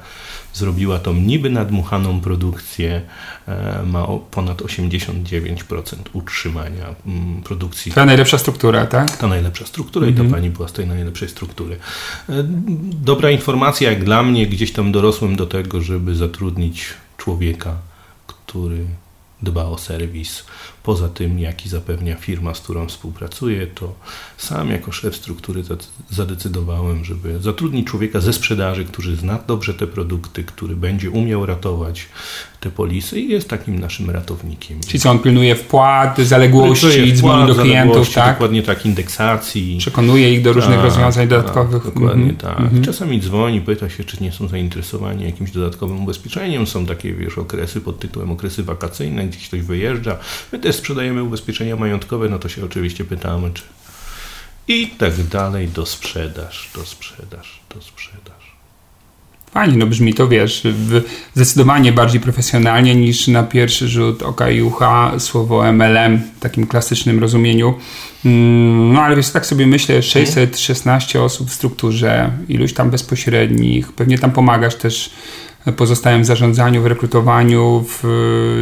zrobiła 0.53 0.99
tą 0.99 1.15
niby 1.15 1.51
nadmuchaną 1.51 2.21
produkcję, 2.21 3.03
e, 3.49 3.83
ma 3.87 4.07
ponad 4.31 4.63
89% 4.63 5.97
utrzymania 6.13 6.95
mm, 7.07 7.43
produkcji. 7.43 7.93
Ta 7.93 8.05
najlepsza 8.05 8.39
struktura, 8.39 8.87
tak? 8.87 9.17
Ta 9.17 9.27
najlepsza 9.27 9.67
struktura 9.67 10.07
mhm. 10.07 10.27
i 10.27 10.31
ta 10.31 10.37
pani 10.37 10.51
była 10.51 10.69
z 10.69 10.73
tej 10.73 10.87
najlepszej 10.87 11.29
struktury. 11.29 11.77
E, 12.29 12.45
dobra 13.03 13.31
informacja 13.31 13.91
jak 13.91 14.05
dla 14.05 14.23
mnie, 14.23 14.47
gdzieś 14.47 14.73
tam 14.73 14.93
dorosłem 14.93 15.37
do 15.37 15.47
tego, 15.47 15.81
żeby 15.81 16.15
zatrudnić 16.15 16.87
człowieka, 17.17 17.75
który 18.27 18.85
dba 19.43 19.65
o 19.65 19.79
serwis. 19.79 20.45
Poza 20.83 21.09
tym, 21.09 21.39
jaki 21.39 21.69
zapewnia 21.69 22.17
firma, 22.17 22.55
z 22.55 22.61
którą 22.61 22.87
współpracuję, 22.87 23.67
to 23.67 23.95
sam 24.41 24.71
jako 24.71 24.93
szef 24.93 25.17
struktury 25.17 25.63
zadecydowałem, 26.11 27.05
żeby 27.05 27.41
zatrudnić 27.41 27.87
człowieka 27.87 28.21
ze 28.21 28.33
sprzedaży, 28.33 28.85
który 28.85 29.17
zna 29.17 29.39
dobrze 29.47 29.75
te 29.75 29.87
produkty, 29.87 30.45
który 30.45 30.77
będzie 30.77 31.11
umiał 31.11 31.47
ratować 31.47 32.09
te 32.61 32.71
polisy 32.71 33.21
i 33.21 33.29
jest 33.29 33.49
takim 33.49 33.79
naszym 33.79 34.11
ratownikiem. 34.11 34.81
Czyli 34.87 35.01
co, 35.01 35.11
on 35.11 35.19
pilnuje 35.19 35.55
wpłat, 35.55 36.19
zaległości, 36.19 37.13
dzwoni 37.15 37.47
do 37.47 37.55
klientów, 37.55 38.15
tak? 38.15 38.35
Dokładnie 38.35 38.63
tak, 38.63 38.87
indeksacji. 38.87 39.77
Przekonuje 39.79 40.35
ich 40.35 40.43
do 40.43 40.53
różnych 40.53 40.77
tak, 40.77 40.85
rozwiązań 40.85 41.29
tak, 41.29 41.39
dodatkowych. 41.39 41.83
Tak, 41.83 41.95
dokładnie 41.95 42.31
mhm. 42.31 42.37
tak. 42.37 42.61
Mhm. 42.61 42.85
Czasami 42.85 43.21
dzwoni, 43.21 43.61
pyta 43.61 43.91
się, 43.91 44.05
czy 44.05 44.23
nie 44.23 44.33
są 44.33 44.49
zainteresowani 44.49 45.25
jakimś 45.25 45.51
dodatkowym 45.51 46.03
ubezpieczeniem. 46.03 46.67
Są 46.67 46.87
takie, 46.87 47.15
wiesz, 47.15 47.39
okresy 47.39 47.81
pod 47.81 47.99
tytułem 47.99 48.31
okresy 48.31 48.63
wakacyjne, 48.63 49.27
gdzieś 49.27 49.49
ktoś 49.49 49.61
wyjeżdża. 49.61 50.17
My 50.53 50.59
też 50.59 50.77
sprzedajemy 50.77 51.23
ubezpieczenia 51.23 51.77
majątkowe, 51.77 52.29
no 52.29 52.39
to 52.39 52.49
się 52.49 52.65
oczywiście 52.65 53.05
pytamy, 53.05 53.51
czy 53.55 53.63
i 54.71 54.87
tak 54.87 55.23
dalej, 55.23 55.69
do 55.69 55.87
sprzedaż, 55.87 56.71
do 56.75 56.87
sprzedaż, 56.87 57.61
do 57.75 57.83
sprzedaż. 57.83 58.57
Fajnie, 59.51 59.77
no 59.77 59.87
brzmi 59.87 60.15
to, 60.15 60.29
wiesz, 60.29 60.63
zdecydowanie 61.35 61.93
bardziej 61.93 62.21
profesjonalnie 62.21 62.95
niż 62.95 63.29
na 63.29 63.43
pierwszy 63.43 63.89
rzut 63.89 64.23
oka 64.23 64.51
i 64.51 64.63
ucha 64.63 65.19
słowo 65.19 65.73
MLM 65.73 66.19
w 66.37 66.41
takim 66.41 66.67
klasycznym 66.67 67.19
rozumieniu. 67.19 67.75
Mm, 68.25 68.93
no 68.93 69.03
ale 69.03 69.17
wiesz, 69.17 69.31
tak 69.31 69.47
sobie 69.47 69.67
myślę, 69.67 70.03
616 70.03 71.23
osób 71.23 71.51
w 71.51 71.55
strukturze, 71.55 72.31
iluś 72.49 72.73
tam 72.73 72.91
bezpośrednich, 72.91 73.93
pewnie 73.93 74.19
tam 74.19 74.31
pomagasz 74.33 74.75
też 74.75 75.11
pozostałym 75.77 76.25
zarządzaniu, 76.25 76.83
w 76.83 76.87
rekrutowaniu, 76.87 77.85
w, 77.89 78.05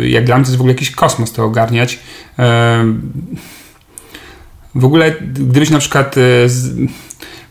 jak 0.09 0.25
dla 0.25 0.37
mnie 0.37 0.45
to 0.45 0.51
jest 0.51 0.59
w 0.59 0.61
ogóle 0.61 0.75
jakiś 0.75 0.91
kosmos 0.91 1.33
to 1.33 1.45
ogarniać. 1.45 1.99
W 4.75 4.85
ogóle, 4.85 5.15
gdybyś 5.21 5.71
na 5.71 5.79
przykład 5.79 6.19
e, 6.19 6.21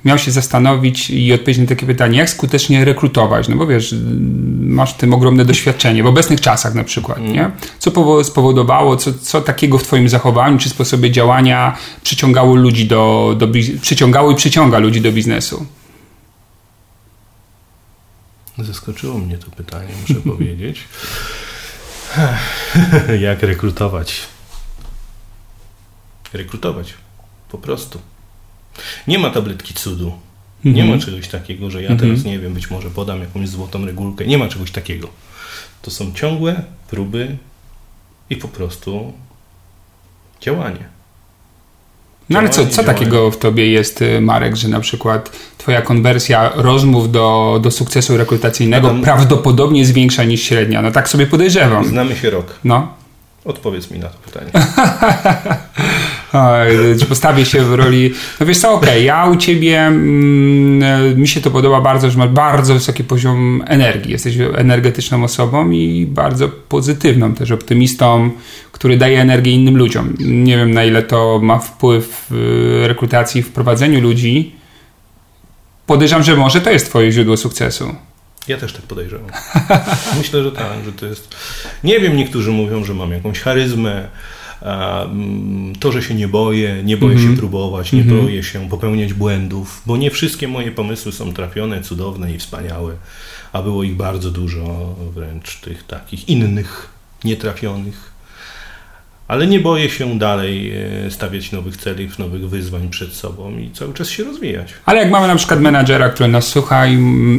miał 0.06 0.18
się 0.18 0.32
zastanowić 0.32 1.10
i 1.10 1.34
odpowiedzieć 1.34 1.62
na 1.62 1.68
takie 1.68 1.86
pytanie, 1.86 2.18
jak 2.18 2.30
skutecznie 2.30 2.86
rekrutować, 2.86 3.48
no 3.48 3.56
bo 3.56 3.68
wiesz, 3.68 3.96
masz 4.60 4.94
w 4.94 4.98
tym 4.98 5.14
ogromne 5.14 5.46
doświadczenie, 5.46 6.04
w 6.04 6.08
obecnych 6.08 6.42
czasach 6.42 6.74
na 6.74 6.84
przykład, 6.84 7.22
nie? 7.22 7.46
Mm. 7.46 7.52
Co 7.80 8.24
spowodowało, 8.24 8.98
co, 8.98 9.14
co 9.14 9.42
takiego 9.42 9.78
w 9.78 9.84
twoim 9.84 10.10
zachowaniu 10.10 10.58
czy 10.58 10.70
sposobie 10.70 11.12
działania 11.12 11.78
przyciągało 12.04 12.56
ludzi 12.56 12.88
do, 12.88 13.36
do 13.38 13.48
przyciągało 13.82 14.32
i 14.32 14.36
przyciąga 14.36 14.80
ludzi 14.80 15.02
do 15.02 15.12
biznesu? 15.12 15.66
Zaskoczyło 18.58 19.18
mnie 19.18 19.38
to 19.38 19.52
pytanie, 19.52 19.90
muszę 20.02 20.22
powiedzieć. 20.36 20.84
Jak 23.28 23.44
rekrutować? 23.44 24.22
Rekrutować. 26.34 26.94
Po 27.50 27.58
prostu. 27.58 28.00
Nie 29.08 29.20
ma 29.20 29.30
tabletki 29.30 29.74
cudu. 29.74 30.14
Nie 30.66 30.84
ma 30.84 30.94
mhm. 30.94 31.00
czegoś 31.02 31.28
takiego, 31.28 31.70
że 31.70 31.82
ja 31.82 31.90
teraz 31.90 32.18
mhm. 32.18 32.26
nie 32.26 32.40
wiem, 32.40 32.54
być 32.54 32.70
może 32.70 32.90
podam 32.90 33.20
jakąś 33.20 33.50
złotą 33.50 33.86
regulkę. 33.86 34.26
Nie 34.26 34.38
ma 34.38 34.48
czegoś 34.48 34.72
takiego. 34.72 35.08
To 35.82 35.92
są 35.92 36.14
ciągłe 36.14 36.64
próby 36.90 37.38
i 38.30 38.36
po 38.36 38.48
prostu 38.48 39.14
działanie. 40.42 40.98
No 42.30 42.40
ale 42.40 42.50
co, 42.50 42.68
co 42.68 42.84
takiego 42.84 43.32
w 43.32 43.38
tobie 43.38 43.72
jest, 43.72 44.02
y, 44.02 44.22
Marek, 44.22 44.56
że 44.56 44.68
na 44.68 44.80
przykład 44.80 45.32
twoja 45.58 45.82
konwersja 45.82 46.52
rozmów 46.56 47.12
do, 47.12 47.60
do 47.64 47.72
sukcesu 47.72 48.18
rekrutacyjnego 48.18 48.88
Adam, 48.88 49.02
prawdopodobnie 49.02 49.80
jest 49.80 49.94
większa 49.94 50.24
niż 50.24 50.42
średnia? 50.42 50.82
No 50.82 50.92
tak 50.92 51.10
sobie 51.10 51.28
podejrzewam. 51.28 51.86
Znamy 51.86 52.16
się 52.16 52.30
rok. 52.30 52.60
No. 52.64 52.94
Odpowiedz 53.46 53.92
mi 53.92 54.00
na 54.00 54.08
to 54.08 54.18
pytanie. 54.18 54.52
Postawię 57.10 57.46
się 57.46 57.62
w 57.62 57.74
roli. 57.74 58.14
No 58.40 58.46
wiesz 58.46 58.58
co, 58.58 58.74
okej, 58.74 58.90
okay, 58.90 59.04
ja 59.04 59.26
u 59.26 59.36
ciebie 59.36 59.82
mm, 59.82 61.20
mi 61.20 61.28
się 61.28 61.42
to 61.42 61.52
podoba 61.52 61.82
bardzo, 61.82 62.10
że 62.10 62.18
masz 62.18 62.30
bardzo 62.30 62.74
wysoki 62.74 63.04
poziom 63.04 63.64
energii. 63.68 64.12
Jesteś 64.12 64.38
energetyczną 64.56 65.24
osobą 65.24 65.72
i 65.72 66.06
bardzo 66.06 66.50
pozytywną 66.50 67.34
też 67.34 67.52
optymistą, 67.52 68.32
który 68.72 68.98
daje 68.98 69.22
energię 69.22 69.52
innym 69.52 69.78
ludziom. 69.78 70.16
Nie 70.20 70.58
wiem 70.58 70.74
na 70.74 70.84
ile 70.84 71.04
to 71.04 71.40
ma 71.44 71.60
wpływ 71.60 72.26
w 72.30 72.84
rekrutacji, 72.88 73.44
w 73.44 73.52
prowadzeniu 73.52 74.02
ludzi. 74.02 74.56
Podejrzewam, 75.86 76.24
że 76.24 76.36
może 76.36 76.62
to 76.62 76.72
jest 76.72 76.86
twoje 76.86 77.12
źródło 77.12 77.38
sukcesu. 77.38 77.96
Ja 78.48 78.58
też 78.58 78.74
tak 78.74 78.82
podejrzewam. 78.82 79.28
Myślę, 80.18 80.44
że 80.44 80.52
tak, 80.52 80.86
że 80.86 80.92
to 80.92 81.06
jest. 81.06 81.36
Nie 81.84 82.00
wiem, 82.00 82.18
niektórzy 82.18 82.52
mówią, 82.52 82.84
że 82.84 82.94
mam 82.94 83.12
jakąś 83.12 83.40
charyzmę. 83.40 84.08
To, 85.80 85.92
że 85.92 86.04
się 86.04 86.16
nie 86.16 86.28
boję, 86.28 86.84
nie 86.84 86.98
boję 86.98 87.12
mm 87.12 87.24
-hmm. 87.24 87.28
się 87.28 87.30
mhm. 87.30 87.40
próbować, 87.40 87.94
nie 87.94 88.02
mm 88.02 88.14
-hmm. 88.14 88.22
boję 88.22 88.44
się 88.44 88.70
popełniać 88.70 89.14
błędów, 89.14 89.82
bo 89.86 89.98
nie 89.98 90.12
wszystkie 90.12 90.48
moje 90.48 90.72
pomysły 90.72 91.12
są 91.12 91.34
trafione, 91.34 91.82
cudowne 91.82 92.34
i 92.34 92.38
wspaniałe, 92.38 92.94
a 93.54 93.62
było 93.62 93.84
ich 93.84 93.96
bardzo 93.96 94.32
dużo, 94.32 94.96
wręcz 95.14 95.60
tych 95.60 95.84
takich 95.84 96.30
innych, 96.30 96.90
nietrafionych 97.24 98.17
ale 99.28 99.48
nie 99.48 99.60
boję 99.60 99.90
się 99.90 100.20
dalej 100.20 100.72
e, 101.06 101.12
stawiać 101.12 101.52
nowych 101.52 101.78
celów, 101.78 102.20
nowych 102.20 102.50
wyzwań 102.50 102.90
przed 102.90 103.14
sobą 103.14 103.58
i 103.58 103.72
cały 103.72 103.94
czas 103.94 104.10
się 104.10 104.24
rozwijać. 104.24 104.74
Ale 104.86 105.00
jak 105.00 105.12
mamy 105.12 105.28
na 105.28 105.36
przykład 105.36 105.62
menadżera, 105.62 106.10
który 106.10 106.30
nas 106.30 106.48
słucha 106.48 106.88
i, 106.88 106.94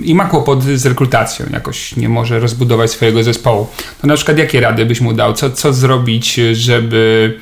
i 0.05 0.15
ma 0.15 0.25
kłopot 0.25 0.63
z 0.63 0.87
rekrutacją, 0.87 1.47
jakoś 1.53 1.97
nie 1.97 2.09
może 2.09 2.41
rozbudować 2.41 2.91
swojego 2.91 3.23
zespołu, 3.23 3.67
to 4.01 4.07
na 4.07 4.17
przykład 4.17 4.39
jakie 4.39 4.61
rady 4.61 4.87
byś 4.87 5.01
mu 5.01 5.13
dał? 5.13 5.33
Co, 5.33 5.51
co 5.51 5.73
zrobić, 5.73 6.41
żeby, 6.53 7.35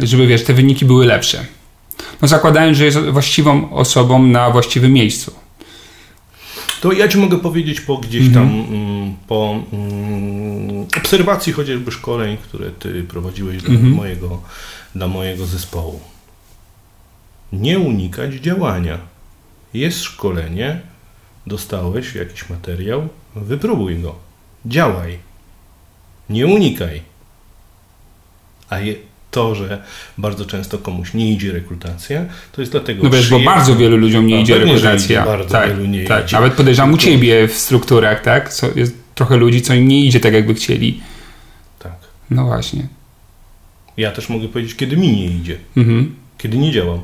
żeby 0.00 0.26
wiesz, 0.26 0.44
te 0.44 0.54
wyniki 0.54 0.84
były 0.84 1.06
lepsze? 1.06 1.46
No 2.22 2.28
zakładając, 2.28 2.78
że 2.78 2.84
jest 2.84 2.98
właściwą 2.98 3.70
osobą 3.70 4.22
na 4.22 4.50
właściwym 4.50 4.92
miejscu. 4.92 5.32
To 6.80 6.92
ja 6.92 7.08
Ci 7.08 7.18
mogę 7.18 7.38
powiedzieć 7.38 7.80
po 7.80 7.96
gdzieś 7.96 8.34
tam, 8.34 8.42
mhm. 8.42 8.74
mm, 8.74 9.14
po 9.26 9.62
mm, 9.72 10.73
obserwacji 10.96 11.52
chociażby 11.52 11.92
szkoleń, 11.92 12.36
które 12.36 12.70
Ty 12.70 13.04
prowadziłeś 13.04 13.62
dla, 13.62 13.74
mhm. 13.74 13.92
mojego, 13.92 14.42
dla 14.94 15.08
mojego 15.08 15.46
zespołu. 15.46 16.00
Nie 17.52 17.78
unikać 17.78 18.34
działania. 18.34 18.98
Jest 19.74 20.02
szkolenie, 20.02 20.80
dostałeś 21.46 22.14
jakiś 22.14 22.48
materiał, 22.48 23.08
wypróbuj 23.36 23.98
go. 23.98 24.14
Działaj. 24.66 25.18
Nie 26.30 26.46
unikaj. 26.46 27.02
A 28.70 28.78
je, 28.78 28.94
to, 29.34 29.54
że 29.54 29.82
bardzo 30.18 30.44
często 30.44 30.78
komuś 30.78 31.14
nie 31.14 31.32
idzie 31.32 31.52
rekrutacja, 31.52 32.24
to 32.52 32.62
jest 32.62 32.72
dlatego, 32.72 33.04
No 33.04 33.10
wiesz, 33.10 33.30
bo 33.30 33.40
bardzo 33.40 33.76
wielu 33.76 33.96
ludziom 33.96 34.26
nie 34.26 34.40
idzie 34.40 34.58
rekrutacja. 34.58 35.24
Bardzo 35.24 35.50
tak, 35.50 35.68
wielu 35.68 35.86
nie 35.86 36.04
tak. 36.04 36.24
idzie. 36.24 36.36
Nawet 36.36 36.52
podejrzewam 36.52 36.92
u 36.92 36.98
ciebie 36.98 37.48
w 37.48 37.54
strukturach, 37.54 38.22
tak? 38.22 38.52
Co 38.52 38.66
jest 38.74 39.03
trochę 39.14 39.36
ludzi, 39.36 39.62
co 39.62 39.74
im 39.74 39.88
nie 39.88 40.04
idzie 40.04 40.20
tak, 40.20 40.34
jakby 40.34 40.54
chcieli. 40.54 41.00
Tak. 41.78 41.96
No 42.30 42.44
właśnie. 42.44 42.86
Ja 43.96 44.10
też 44.10 44.28
mogę 44.28 44.48
powiedzieć, 44.48 44.74
kiedy 44.76 44.96
mi 44.96 45.08
nie 45.08 45.26
idzie. 45.26 45.58
Mhm. 45.76 46.14
Kiedy 46.38 46.58
nie 46.58 46.72
działam. 46.72 47.00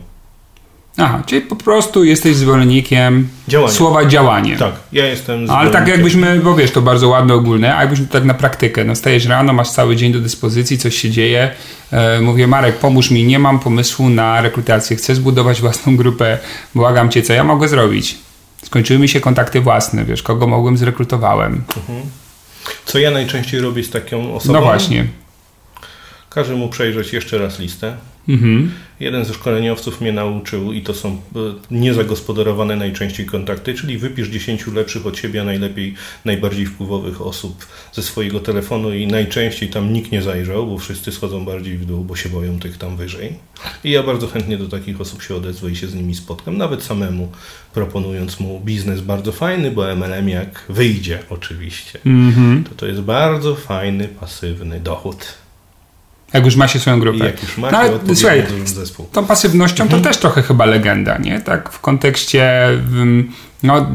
Aha, 0.97 1.23
czyli 1.27 1.41
po 1.41 1.57
prostu 1.57 2.05
jesteś 2.05 2.37
zwolennikiem 2.37 3.29
działanie. 3.49 3.73
słowa 3.73 4.05
działanie. 4.05 4.57
Tak, 4.57 4.75
ja 4.93 5.07
jestem 5.07 5.51
Ale 5.51 5.71
tak 5.71 5.89
jakbyśmy, 5.89 6.41
bo 6.41 6.55
wiesz, 6.55 6.71
to 6.71 6.83
bardzo 6.83 7.09
ładne, 7.09 7.35
ogólne, 7.35 7.77
a 7.77 7.81
jakbyśmy 7.81 8.07
tak 8.07 8.25
na 8.25 8.35
praktykę, 8.35 8.85
no 8.85 8.95
stajesz 8.97 9.27
rano, 9.27 9.53
masz 9.53 9.71
cały 9.71 9.97
dzień 9.97 10.13
do 10.13 10.21
dyspozycji, 10.21 10.79
coś 10.79 10.97
się 10.97 11.11
dzieje, 11.11 11.51
e, 11.91 12.21
mówię, 12.21 12.47
Marek, 12.47 12.77
pomóż 12.77 13.11
mi, 13.11 13.25
nie 13.25 13.39
mam 13.39 13.59
pomysłu 13.59 14.09
na 14.09 14.41
rekrutację, 14.41 14.97
chcę 14.97 15.15
zbudować 15.15 15.61
własną 15.67 15.97
grupę, 15.97 16.39
błagam 16.75 17.11
cię, 17.11 17.23
co 17.23 17.33
ja 17.33 17.45
mogę 17.45 17.69
zrobić? 17.69 18.19
Skończyły 18.65 18.99
mi 18.99 19.09
się 19.09 19.21
kontakty 19.21 19.61
własne, 19.61 20.05
wiesz, 20.05 20.23
kogo 20.23 20.47
mogłem, 20.47 20.77
zrekrutowałem. 20.77 21.65
Mhm. 21.77 22.03
Co 22.85 22.99
ja 22.99 23.11
najczęściej 23.11 23.61
robię 23.61 23.85
z 23.85 23.91
taką 23.91 24.35
osobą? 24.35 24.55
No 24.55 24.61
właśnie. 24.61 25.07
Każę 26.31 26.55
mu 26.55 26.69
przejrzeć 26.69 27.13
jeszcze 27.13 27.39
raz 27.39 27.59
listę 27.59 27.97
Mhm. 28.29 28.71
Jeden 29.01 29.25
ze 29.25 29.35
szkoleniowców 29.35 30.01
mnie 30.01 30.13
nauczył, 30.13 30.73
i 30.73 30.83
to 30.83 30.95
są 30.95 31.09
e, 31.11 31.19
niezagospodarowane 31.71 32.77
najczęściej 32.77 33.27
kontakty, 33.27 33.75
czyli 33.75 33.99
wypisz 33.99 34.29
10 34.29 34.67
lepszych 34.67 35.07
od 35.07 35.19
siebie, 35.19 35.45
najlepiej 35.45 35.95
najbardziej 36.25 36.67
wpływowych 36.67 37.23
osób 37.23 37.67
ze 37.93 38.03
swojego 38.03 38.41
telefonu 38.41 38.95
i 38.95 39.07
najczęściej 39.07 39.69
tam 39.69 39.93
nikt 39.93 40.13
nie 40.13 40.23
zajrzał, 40.23 40.67
bo 40.67 40.79
wszyscy 40.79 41.13
schodzą 41.13 41.45
bardziej 41.45 41.79
w 41.79 41.87
dół, 41.87 42.05
bo 42.05 42.17
się 42.17 42.29
boją 42.29 42.59
tych 42.59 42.79
tam 42.79 42.97
wyżej. 42.97 43.35
I 43.85 43.91
ja 43.91 44.03
bardzo 44.03 44.27
chętnie 44.27 44.59
do 44.59 44.69
takich 44.69 45.01
osób 45.01 45.23
się 45.23 45.35
odezwę 45.35 45.71
i 45.71 45.77
się 45.77 45.87
z 45.87 45.95
nimi 45.95 46.15
spotkam, 46.15 46.57
nawet 46.57 46.83
samemu, 46.83 47.33
proponując 47.75 48.41
mu 48.41 48.61
biznes 48.61 49.01
bardzo 49.01 49.33
fajny, 49.33 49.71
bo 49.71 49.97
MLM 49.97 50.29
jak 50.29 50.65
wyjdzie 50.69 51.19
oczywiście, 51.31 51.99
mm-hmm. 52.07 52.63
to 52.69 52.75
to 52.75 52.87
jest 52.87 53.01
bardzo 53.01 53.55
fajny, 53.55 54.09
pasywny 54.09 54.81
dochód. 54.81 55.35
Jak 56.33 56.45
już 56.45 56.57
ma 56.57 56.69
się 56.69 56.79
swoją 56.79 57.01
grupę. 57.01 57.25
jak 57.25 57.43
już 57.43 57.59
ma 57.59 57.71
się 57.71 57.77
no, 58.07 58.15
słuchaj, 58.15 58.47
zespół. 58.65 59.07
Tą 59.13 59.27
pasywnością 59.27 59.77
to 59.77 59.97
mhm. 59.97 60.03
też 60.03 60.17
trochę 60.17 60.43
chyba 60.43 60.65
legenda, 60.65 61.19
nie? 61.19 61.41
Tak 61.41 61.73
w 61.73 61.81
kontekście 61.81 62.69
no, 63.63 63.91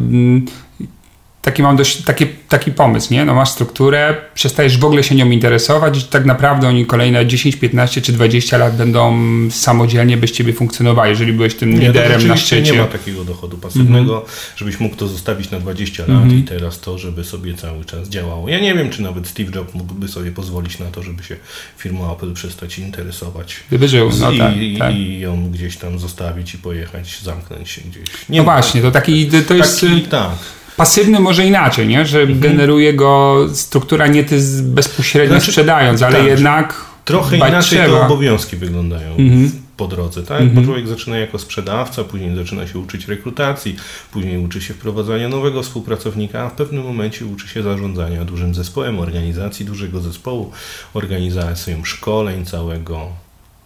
taki 1.46 1.64
mam 1.64 1.78
dość, 1.78 2.02
taki, 2.02 2.26
taki 2.50 2.72
pomysł, 2.72 3.14
nie? 3.14 3.26
No 3.26 3.36
masz 3.36 3.50
strukturę, 3.50 4.16
przestajesz 4.34 4.78
w 4.78 4.86
ogóle 4.86 5.04
się 5.04 5.16
nią 5.16 5.30
interesować 5.30 5.98
i 5.98 6.04
tak 6.04 6.26
naprawdę 6.26 6.68
oni 6.68 6.86
kolejne 6.86 7.26
10, 7.26 7.56
15 7.56 8.02
czy 8.02 8.14
20 8.14 8.58
lat 8.58 8.78
będą 8.78 9.18
samodzielnie 9.52 10.18
bez 10.18 10.32
ciebie 10.32 10.54
funkcjonowali, 10.54 11.10
jeżeli 11.10 11.34
byłeś 11.34 11.56
tym 11.56 11.80
nie, 11.80 11.88
liderem 11.88 12.28
na 12.28 12.38
szczycie. 12.38 12.72
nie 12.72 12.80
ma 12.80 12.86
takiego 12.86 13.26
dochodu 13.26 13.58
pasywnego, 13.58 14.14
mm 14.14 14.26
-hmm. 14.26 14.54
żebyś 14.56 14.80
mógł 14.80 14.96
to 14.96 15.08
zostawić 15.08 15.52
na 15.52 15.60
20 15.60 16.04
lat 16.04 16.10
mm 16.10 16.30
-hmm. 16.30 16.40
i 16.40 16.44
teraz 16.44 16.80
to, 16.80 16.98
żeby 16.98 17.24
sobie 17.24 17.54
cały 17.54 17.86
czas 17.86 18.10
działało. 18.10 18.50
Ja 18.50 18.60
nie 18.60 18.76
wiem, 18.76 18.90
czy 18.90 19.02
nawet 19.02 19.28
Steve 19.28 19.52
Jobs 19.56 19.74
mógłby 19.74 20.08
sobie 20.08 20.32
pozwolić 20.32 20.80
na 20.80 20.86
to, 20.86 21.04
żeby 21.04 21.24
się 21.24 21.36
firma 21.78 22.12
Apple 22.12 22.34
przestać 22.34 22.80
interesować. 22.80 23.56
Gdyby 23.68 23.88
żył, 23.88 24.10
no 24.20 24.32
i, 24.32 24.38
tak, 24.38 24.54
tak. 24.80 24.96
I 24.96 25.20
ją 25.20 25.52
gdzieś 25.52 25.78
tam 25.78 26.00
zostawić 26.00 26.54
i 26.54 26.58
pojechać, 26.58 27.20
zamknąć 27.24 27.70
się 27.70 27.82
gdzieś. 27.82 28.04
Nie 28.30 28.38
no 28.38 28.44
właśnie, 28.44 28.82
to 28.82 28.92
taki, 28.92 29.30
to 29.48 29.54
jest... 29.54 29.82
Taki, 29.82 30.02
tak. 30.02 30.65
Pasywny 30.78 31.20
może 31.20 31.46
inaczej, 31.46 31.88
nie? 31.88 32.06
że 32.06 32.22
mhm. 32.22 32.40
generuje 32.40 32.94
go 32.94 33.46
struktura 33.54 34.08
nie 34.08 34.24
ty 34.24 34.40
bezpośrednio 34.62 35.36
znaczy, 35.36 35.52
sprzedając, 35.52 36.02
ale 36.02 36.18
tak, 36.18 36.28
jednak. 36.28 36.86
Trochę 37.06 37.38
inaczej 37.38 37.80
trzeba. 37.80 38.00
te 38.00 38.06
obowiązki 38.06 38.58
wyglądają. 38.58 39.12
Mhm 39.12 39.66
po 39.78 39.88
drodze, 39.88 40.24
tak? 40.24 40.42
Mhm. 40.42 40.56
Bo 40.56 40.64
człowiek 40.64 40.88
zaczyna 40.88 41.18
jako 41.18 41.40
sprzedawca, 41.40 42.04
później 42.04 42.36
zaczyna 42.36 42.68
się 42.68 42.80
uczyć 42.80 43.08
rekrutacji, 43.08 43.76
później 44.12 44.38
uczy 44.38 44.62
się 44.62 44.74
wprowadzania 44.74 45.30
nowego 45.30 45.64
współpracownika, 45.64 46.44
a 46.44 46.50
w 46.50 46.54
pewnym 46.54 46.84
momencie 46.84 47.26
uczy 47.26 47.48
się 47.48 47.64
zarządzania 47.64 48.26
dużym 48.26 48.56
zespołem, 48.56 49.00
organizacji 49.00 49.66
dużego 49.66 50.02
zespołu, 50.02 50.52
organizacją 50.94 51.84
szkoleń, 51.84 52.46
całego 52.46 53.08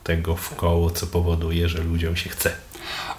tego 0.04 0.36
w 0.36 0.56
koło, 0.56 0.90
co 0.92 1.08
powoduje, 1.08 1.70
że 1.70 1.84
ludziom 1.84 2.16
się 2.16 2.30
chce. 2.30 2.52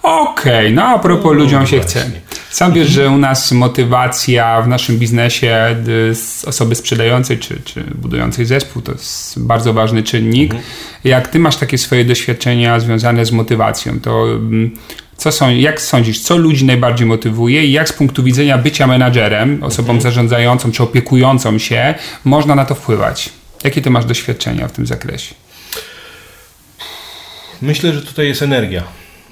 Okej, 0.03 0.53
okay, 0.53 0.71
no 0.71 0.83
a 0.83 0.99
propos 0.99 1.33
ludziom 1.33 1.67
się 1.67 1.79
chce. 1.79 2.11
Sam 2.49 2.73
wiesz, 2.73 2.87
że 2.87 3.09
u 3.09 3.17
nas 3.17 3.51
motywacja 3.51 4.61
w 4.61 4.67
naszym 4.67 4.97
biznesie 4.97 5.75
osoby 6.45 6.75
sprzedającej 6.75 7.39
czy, 7.39 7.61
czy 7.65 7.83
budującej 7.95 8.45
zespół 8.45 8.81
to 8.81 8.91
jest 8.91 9.43
bardzo 9.43 9.73
ważny 9.73 10.03
czynnik. 10.03 10.51
Mhm. 10.51 10.63
Jak 11.03 11.27
ty 11.27 11.39
masz 11.39 11.55
takie 11.57 11.77
swoje 11.77 12.05
doświadczenia 12.05 12.79
związane 12.79 13.25
z 13.25 13.31
motywacją, 13.31 13.99
to 13.99 14.25
co 15.17 15.31
są, 15.31 15.49
jak 15.49 15.81
sądzisz, 15.81 16.19
co 16.19 16.37
ludzi 16.37 16.65
najbardziej 16.65 17.07
motywuje 17.07 17.65
i 17.65 17.71
jak 17.71 17.89
z 17.89 17.93
punktu 17.93 18.23
widzenia 18.23 18.57
bycia 18.57 18.87
menadżerem, 18.87 19.63
osobą 19.63 19.89
mhm. 19.89 20.01
zarządzającą 20.01 20.71
czy 20.71 20.83
opiekującą 20.83 21.57
się, 21.57 21.95
można 22.25 22.55
na 22.55 22.65
to 22.65 22.75
wpływać? 22.75 23.29
Jakie 23.63 23.81
ty 23.81 23.89
masz 23.89 24.05
doświadczenia 24.05 24.67
w 24.67 24.71
tym 24.71 24.87
zakresie? 24.87 25.35
Myślę, 27.61 27.93
że 27.93 28.01
tutaj 28.01 28.27
jest 28.27 28.41
energia 28.41 28.83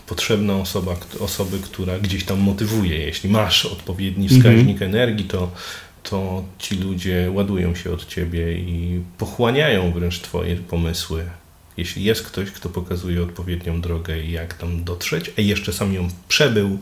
potrzebna 0.09 0.55
osoba, 0.55 0.95
osoby, 1.19 1.59
która 1.59 1.99
gdzieś 1.99 2.23
tam 2.25 2.39
motywuje. 2.39 2.97
Jeśli 2.97 3.29
masz 3.29 3.65
odpowiedni 3.65 4.27
mhm. 4.27 4.41
wskaźnik 4.41 4.81
energii, 4.81 5.25
to, 5.25 5.51
to 6.03 6.43
ci 6.59 6.75
ludzie 6.75 7.31
ładują 7.33 7.75
się 7.75 7.91
od 7.91 8.05
ciebie 8.05 8.53
i 8.53 9.01
pochłaniają 9.17 9.91
wręcz 9.91 10.19
twoje 10.19 10.55
pomysły. 10.55 11.25
Jeśli 11.77 12.03
jest 12.03 12.23
ktoś, 12.23 12.51
kto 12.51 12.69
pokazuje 12.69 13.23
odpowiednią 13.23 13.81
drogę 13.81 14.23
i 14.23 14.31
jak 14.31 14.53
tam 14.53 14.83
dotrzeć, 14.83 15.31
a 15.37 15.41
jeszcze 15.41 15.73
sam 15.73 15.93
ją 15.93 16.07
przebył 16.27 16.77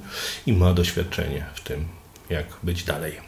i 0.46 0.54
ma 0.54 0.74
doświadczenie 0.74 1.46
w 1.56 1.62
tym, 1.62 1.86
jak 2.30 2.46
być 2.64 2.84
dalej. 2.84 3.28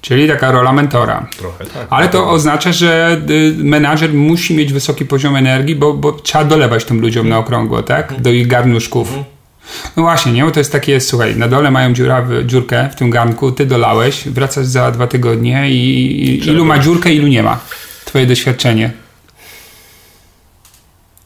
Czyli 0.00 0.28
taka 0.28 0.52
rola 0.52 0.72
mentora. 0.72 1.26
Trochę 1.38 1.64
tak. 1.64 1.86
Ale 1.90 2.08
to 2.08 2.30
oznacza, 2.30 2.72
że 2.72 3.20
y, 3.30 3.54
menadżer 3.64 4.14
musi 4.14 4.54
mieć 4.54 4.72
wysoki 4.72 5.04
poziom 5.04 5.36
energii, 5.36 5.74
bo, 5.74 5.94
bo 5.94 6.12
trzeba 6.12 6.44
dolewać 6.44 6.84
tym 6.84 7.00
ludziom 7.00 7.28
na 7.28 7.38
okrągło, 7.38 7.82
tak? 7.82 8.04
Mhm. 8.04 8.22
Do 8.22 8.30
ich 8.30 8.46
garnuszków. 8.46 9.12
No 9.96 10.02
właśnie, 10.02 10.32
nie? 10.32 10.44
Bo 10.44 10.50
to 10.50 10.60
jest 10.60 10.72
takie, 10.72 11.00
słuchaj, 11.00 11.36
na 11.36 11.48
dole 11.48 11.70
mają 11.70 11.94
dziurawy, 11.94 12.44
dziurkę 12.46 12.88
w 12.92 12.94
tym 12.94 13.10
garnku, 13.10 13.52
ty 13.52 13.66
dolałeś, 13.66 14.28
wracasz 14.28 14.66
za 14.66 14.90
dwa 14.90 15.06
tygodnie 15.06 15.70
i, 15.70 16.24
i 16.24 16.48
ilu 16.48 16.64
ma 16.64 16.78
dziurkę, 16.78 17.12
ilu 17.12 17.26
nie 17.26 17.42
ma? 17.42 17.60
Twoje 18.04 18.26
doświadczenie. 18.26 18.90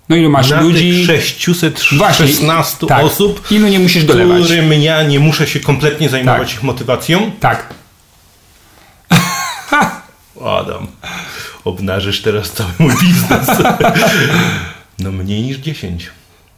No 0.08 0.16
ilu 0.16 0.30
masz 0.30 0.50
na 0.50 0.60
ludzi? 0.60 1.06
Tych 1.06 1.24
616 1.24 2.86
tak. 2.86 3.04
osób, 3.04 3.50
ilu 3.50 3.68
nie 3.68 3.78
musisz 3.78 4.04
dolewać? 4.04 4.44
Którym 4.44 4.72
ja 4.72 5.02
nie 5.02 5.20
muszę 5.20 5.46
się 5.46 5.60
kompletnie 5.60 6.08
zajmować 6.08 6.48
tak. 6.48 6.56
ich 6.56 6.62
motywacją? 6.62 7.30
Tak. 7.40 7.74
Adam, 10.60 10.86
obnażysz 11.64 12.22
teraz 12.22 12.50
cały 12.52 12.70
mój 12.78 12.92
biznes. 13.02 13.48
No 14.98 15.12
mniej 15.12 15.42
niż 15.42 15.56
10. 15.56 16.10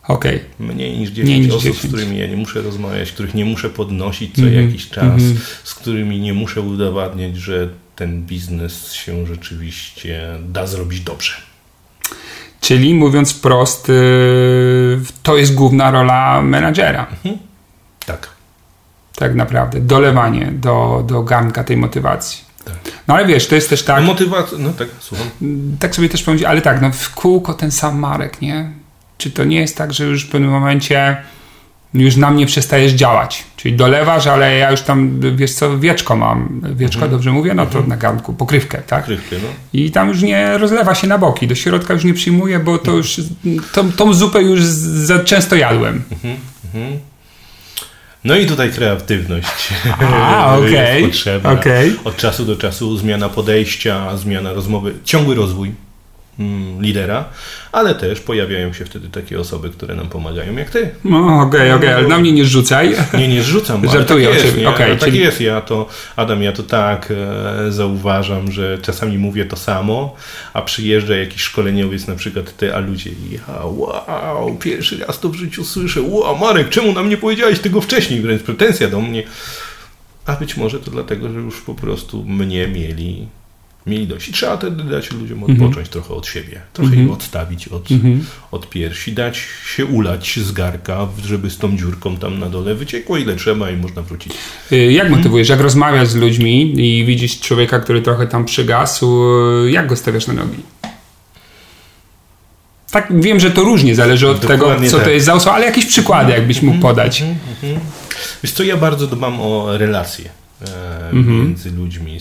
Okay. 0.09 0.41
Mniej 0.59 0.99
niż 0.99 1.11
10 1.11 1.29
Mniej 1.29 1.41
niż 1.41 1.51
osób, 1.51 1.63
10. 1.63 1.85
z 1.85 1.89
którymi 1.89 2.19
ja 2.19 2.27
nie 2.27 2.37
muszę 2.37 2.63
rozmawiać, 2.63 3.13
których 3.13 3.35
nie 3.35 3.45
muszę 3.45 3.71
podnosić 3.71 4.35
co 4.35 4.43
mm 4.43 4.55
-hmm. 4.55 4.67
jakiś 4.67 4.91
czas, 4.91 5.05
mm 5.05 5.19
-hmm. 5.19 5.39
z 5.65 5.75
którymi 5.75 6.21
nie 6.21 6.35
muszę 6.35 6.61
udowadniać, 6.61 7.37
że 7.37 7.69
ten 7.97 8.23
biznes 8.23 8.93
się 8.93 9.27
rzeczywiście 9.27 10.39
da 10.49 10.67
zrobić 10.67 11.01
dobrze. 11.01 11.33
Czyli 12.61 12.95
mówiąc 12.95 13.33
wprost, 13.33 13.89
y, 13.89 13.93
to 15.23 15.37
jest 15.37 15.55
główna 15.55 15.91
rola 15.91 16.43
menadżera. 16.43 17.07
Mhm. 17.11 17.39
Tak. 18.07 18.29
Tak 19.17 19.35
naprawdę. 19.35 19.81
Dolewanie 19.81 20.53
do, 20.53 21.05
do 21.07 21.23
garnka 21.23 21.65
tej 21.65 21.77
motywacji. 21.77 22.45
Tak. 22.65 22.75
No 23.09 23.15
ale 23.15 23.27
wiesz, 23.27 23.47
to 23.49 23.55
jest 23.55 23.71
też 23.71 23.83
tak. 23.83 24.05
Motywacja, 24.05 24.59
no 24.59 24.73
tak, 24.73 24.89
słucham. 25.01 25.27
Tak 25.81 25.95
sobie 25.95 26.09
też 26.09 26.23
powiedzieć, 26.23 26.47
ale 26.47 26.61
tak, 26.63 26.83
no 26.83 26.91
w 26.93 27.11
kółko 27.11 27.55
ten 27.55 27.71
sam 27.71 27.99
Marek, 27.99 28.41
nie? 28.41 28.84
Czy 29.19 29.31
to 29.31 29.45
nie 29.45 29.61
jest 29.61 29.77
tak, 29.77 29.93
że 29.93 30.05
już 30.05 30.25
w 30.25 30.31
pewnym 30.31 30.51
momencie 30.51 31.17
już 31.95 32.17
na 32.17 32.31
mnie 32.31 32.47
przestajesz 32.47 32.93
działać? 32.93 33.45
Czyli 33.57 33.77
dolewasz, 33.77 34.27
ale 34.27 34.59
ja 34.59 34.71
już 34.71 34.81
tam, 34.81 35.21
wiesz 35.37 35.53
co, 35.53 35.79
wieczko 35.79 36.17
mam. 36.17 36.61
Wieczko, 36.75 36.97
mhm. 36.97 37.11
dobrze 37.11 37.33
mówię? 37.33 37.55
No 37.55 37.67
to 37.67 37.73
mhm. 37.73 37.89
na 37.89 37.97
garnku, 37.97 38.33
pokrywkę, 38.33 38.83
tak? 38.87 39.01
Pokrywkę, 39.01 39.37
no. 39.43 39.49
I 39.73 39.91
tam 39.91 40.09
już 40.09 40.23
nie 40.23 40.59
rozlewa 40.59 40.95
się 40.95 41.07
na 41.07 41.19
boki. 41.19 41.47
Do 41.47 41.55
środka 41.55 41.95
już 41.95 42.05
nie 42.05 42.15
przyjmuję, 42.15 42.59
bo 42.59 42.79
to 42.79 42.93
już, 42.93 43.21
tą, 43.73 43.93
tą 43.93 44.15
zupę 44.15 44.43
już 44.43 44.63
za 44.63 45.25
często 45.25 45.57
jadłem. 45.57 46.03
Mhm. 46.13 46.37
mhm. 46.65 46.99
No 48.25 48.37
i 48.37 48.47
tutaj 48.47 48.71
kreatywność 48.71 49.69
A, 50.01 50.57
okay. 50.57 50.71
jest 51.01 51.07
potrzebna. 51.07 51.53
Okay. 51.53 51.97
Od 52.05 52.17
czasu 52.17 52.45
do 52.45 52.57
czasu 52.57 52.97
zmiana 52.97 53.29
podejścia, 53.29 54.17
zmiana 54.17 54.53
rozmowy, 54.53 54.95
ciągły 55.05 55.35
rozwój. 55.35 55.73
Mm, 56.39 56.83
lidera, 56.83 57.25
ale 57.73 57.95
też 57.95 58.21
pojawiają 58.21 58.73
się 58.73 58.85
wtedy 58.85 59.09
takie 59.09 59.41
osoby, 59.41 59.71
które 59.71 59.95
nam 59.95 60.09
pomagają, 60.09 60.57
jak 60.57 60.71
ty. 60.71 60.91
No 61.05 61.19
okej, 61.19 61.41
okay, 61.41 61.75
okej, 61.75 61.75
okay, 61.75 61.97
ale 61.97 62.09
na 62.09 62.19
mnie 62.19 62.33
nie 62.33 62.45
rzucaj. 62.45 62.95
Nie, 63.19 63.29
nie 63.29 63.43
zrzucam. 63.43 63.89
Żartuję 63.89 64.29
tak 64.29 64.45
jest, 64.45 64.57
okay, 64.67 64.97
tak 64.97 65.09
czyli... 65.09 65.19
jest. 65.19 65.41
Ja 65.41 65.61
to, 65.61 65.89
Adam, 66.17 66.43
ja 66.43 66.53
to 66.53 66.63
tak 66.63 67.13
e, 67.67 67.73
zauważam, 67.73 68.53
że 68.53 68.79
czasami 68.83 69.19
mówię 69.19 69.45
to 69.45 69.57
samo, 69.57 70.17
a 70.53 70.63
przyjeżdża 70.63 71.17
jakiś 71.17 71.43
szkoleniowiec, 71.43 72.07
na 72.07 72.15
przykład 72.15 72.57
ty, 72.57 72.75
a 72.75 72.79
ludzie 72.79 73.11
ja, 73.31 73.65
wow, 73.65 74.57
pierwszy 74.61 74.99
raz 74.99 75.21
to 75.21 75.29
w 75.29 75.35
życiu 75.35 75.65
słyszę, 75.65 76.03
wow, 76.03 76.39
Marek, 76.39 76.69
czemu 76.69 76.93
nam 76.93 77.09
nie 77.09 77.17
powiedziałeś 77.17 77.59
tego 77.59 77.81
wcześniej? 77.81 78.21
Wręcz 78.21 78.43
pretensja 78.43 78.89
do 78.89 79.01
mnie. 79.01 79.23
A 80.27 80.37
być 80.37 80.57
może 80.57 80.81
to 80.81 80.91
dlatego, 80.91 81.29
że 81.33 81.39
już 81.39 81.61
po 81.61 81.75
prostu 81.75 82.25
mnie 82.25 82.69
mieli 82.69 83.27
mieli 83.87 84.07
dość. 84.07 84.29
I 84.29 84.33
trzeba 84.33 84.57
wtedy 84.57 84.85
dać 84.85 85.13
ludziom 85.13 85.39
mhm. 85.39 85.63
odpocząć 85.63 85.89
trochę 85.89 86.15
od 86.15 86.27
siebie, 86.27 86.61
trochę 86.73 86.93
mm 86.93 87.05
-hmm. 87.05 87.09
ich 87.09 87.15
odstawić 87.15 87.69
od, 87.69 87.91
mm 87.91 88.03
-hmm. 88.03 88.25
od 88.51 88.69
piersi, 88.71 89.13
dać 89.13 89.43
się 89.77 89.87
ulać 89.87 90.39
z 90.39 90.53
garka, 90.53 91.09
żeby 91.25 91.51
z 91.51 91.59
tą 91.59 91.77
dziurką 91.77 92.17
tam 92.17 92.39
na 92.39 92.49
dole 92.49 92.75
wyciekło 92.75 93.17
ile 93.17 93.37
trzeba 93.37 93.71
i 93.71 93.77
można 93.77 94.03
wrócić. 94.03 94.33
Y, 94.73 94.93
jak 94.93 95.11
motywujesz? 95.11 95.49
Jak 95.49 95.61
rozmawiasz 95.61 96.09
z 96.09 96.15
ludźmi 96.15 96.81
i 96.81 97.05
widzisz 97.05 97.41
człowieka, 97.41 97.81
który 97.81 98.03
trochę 98.03 98.27
tam 98.27 98.45
przygasł, 98.45 99.25
jak 99.69 99.87
go 99.87 99.97
stawiasz 99.97 100.27
na 100.27 100.35
nogi? 100.35 100.59
Tak, 102.91 103.21
wiem, 103.21 103.41
że 103.41 103.51
to 103.51 103.63
różnie 103.63 103.95
zależy 103.95 104.29
od 104.29 104.41
Dokładnie 104.41 104.67
tego, 104.67 104.91
co 104.91 104.97
tak. 104.97 105.05
to 105.05 105.11
jest 105.11 105.27
za 105.27 105.35
osoba, 105.35 105.57
ale 105.57 105.67
jakieś 105.67 105.87
przykłady, 105.87 106.33
jakbyś 106.33 106.63
mógł 106.63 106.77
mhm, 106.77 106.95
podać. 106.95 107.23
Mm. 107.23 107.35
Wiesz 108.43 108.53
co, 108.53 108.63
ja 108.63 108.77
bardzo 108.77 109.07
dbam 109.07 109.41
o 109.41 109.79
relacje 109.79 110.31
e, 110.63 111.15
między 111.15 111.71
ludźmi 111.71 112.21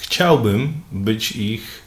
chciałbym 0.00 0.72
być 0.92 1.32
ich 1.32 1.82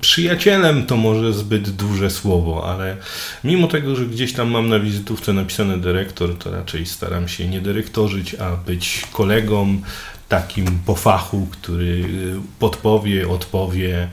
Przyjacielem 0.00 0.86
to 0.86 0.96
może 0.96 1.32
zbyt 1.32 1.70
duże 1.70 2.10
słowo, 2.10 2.70
ale 2.70 2.96
mimo 3.44 3.68
tego, 3.68 3.96
że 3.96 4.06
gdzieś 4.06 4.32
tam 4.32 4.50
mam 4.50 4.68
na 4.68 4.78
wizytówce 4.78 5.32
napisane 5.32 5.78
dyrektor, 5.78 6.38
to 6.38 6.50
raczej 6.50 6.86
staram 6.86 7.28
się 7.28 7.48
nie 7.48 7.60
dyrektorzyć, 7.60 8.34
a 8.34 8.56
być 8.56 9.02
kolegą 9.12 9.80
takim 10.28 10.78
po 10.86 10.94
fachu, 10.94 11.48
który 11.50 11.84
y, 11.84 12.40
podpowie, 12.58 13.28
odpowie. 13.28 14.08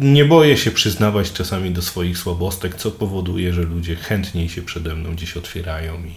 Nie 0.00 0.24
boję 0.24 0.56
się 0.56 0.70
przyznawać 0.70 1.32
czasami 1.32 1.70
do 1.70 1.82
swoich 1.82 2.18
słabostek, 2.18 2.74
co 2.74 2.90
powoduje, 2.90 3.52
że 3.52 3.62
ludzie 3.62 3.96
chętniej 3.96 4.48
się 4.48 4.62
przede 4.62 4.94
mną 4.94 5.14
gdzieś 5.14 5.36
otwierają 5.36 5.94
i 5.94 6.14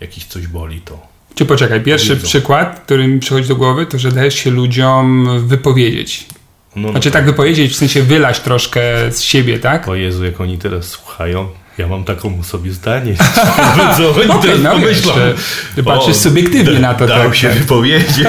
jakiś 0.00 0.24
coś 0.24 0.46
boli, 0.46 0.80
to 0.80 1.13
czy 1.34 1.46
poczekaj, 1.46 1.80
pierwszy 1.80 2.16
przykład, 2.16 2.80
który 2.84 3.08
mi 3.08 3.20
przychodzi 3.20 3.48
do 3.48 3.56
głowy, 3.56 3.86
to 3.86 3.98
że 3.98 4.12
dajesz 4.12 4.34
się 4.34 4.50
ludziom 4.50 5.28
wypowiedzieć. 5.46 6.26
No, 6.76 6.90
znaczy 6.90 7.08
no 7.08 7.12
tak. 7.12 7.22
tak 7.22 7.24
wypowiedzieć, 7.24 7.72
w 7.72 7.76
sensie 7.76 8.02
wylać 8.02 8.40
troszkę 8.40 8.82
z 9.12 9.22
siebie, 9.22 9.58
tak? 9.58 9.88
O 9.88 9.94
Jezu, 9.94 10.24
jak 10.24 10.40
oni 10.40 10.58
teraz 10.58 10.88
słuchają, 10.88 11.48
ja 11.78 11.88
mam 11.88 12.04
taką 12.04 12.42
sobie 12.42 12.72
zdanie. 12.72 13.14
Co 13.96 14.14
oni 14.14 14.30
okay, 14.30 14.42
teraz 14.42 14.60
no 14.62 14.70
pomyślą? 14.70 15.12
Patrzysz 15.84 16.16
subiektywnie 16.16 16.78
na 16.78 16.94
to. 16.94 17.06
Dał 17.06 17.18
tak, 17.18 17.36
się 17.36 17.48
tak. 17.48 17.58
wypowiedzieć. 17.58 18.26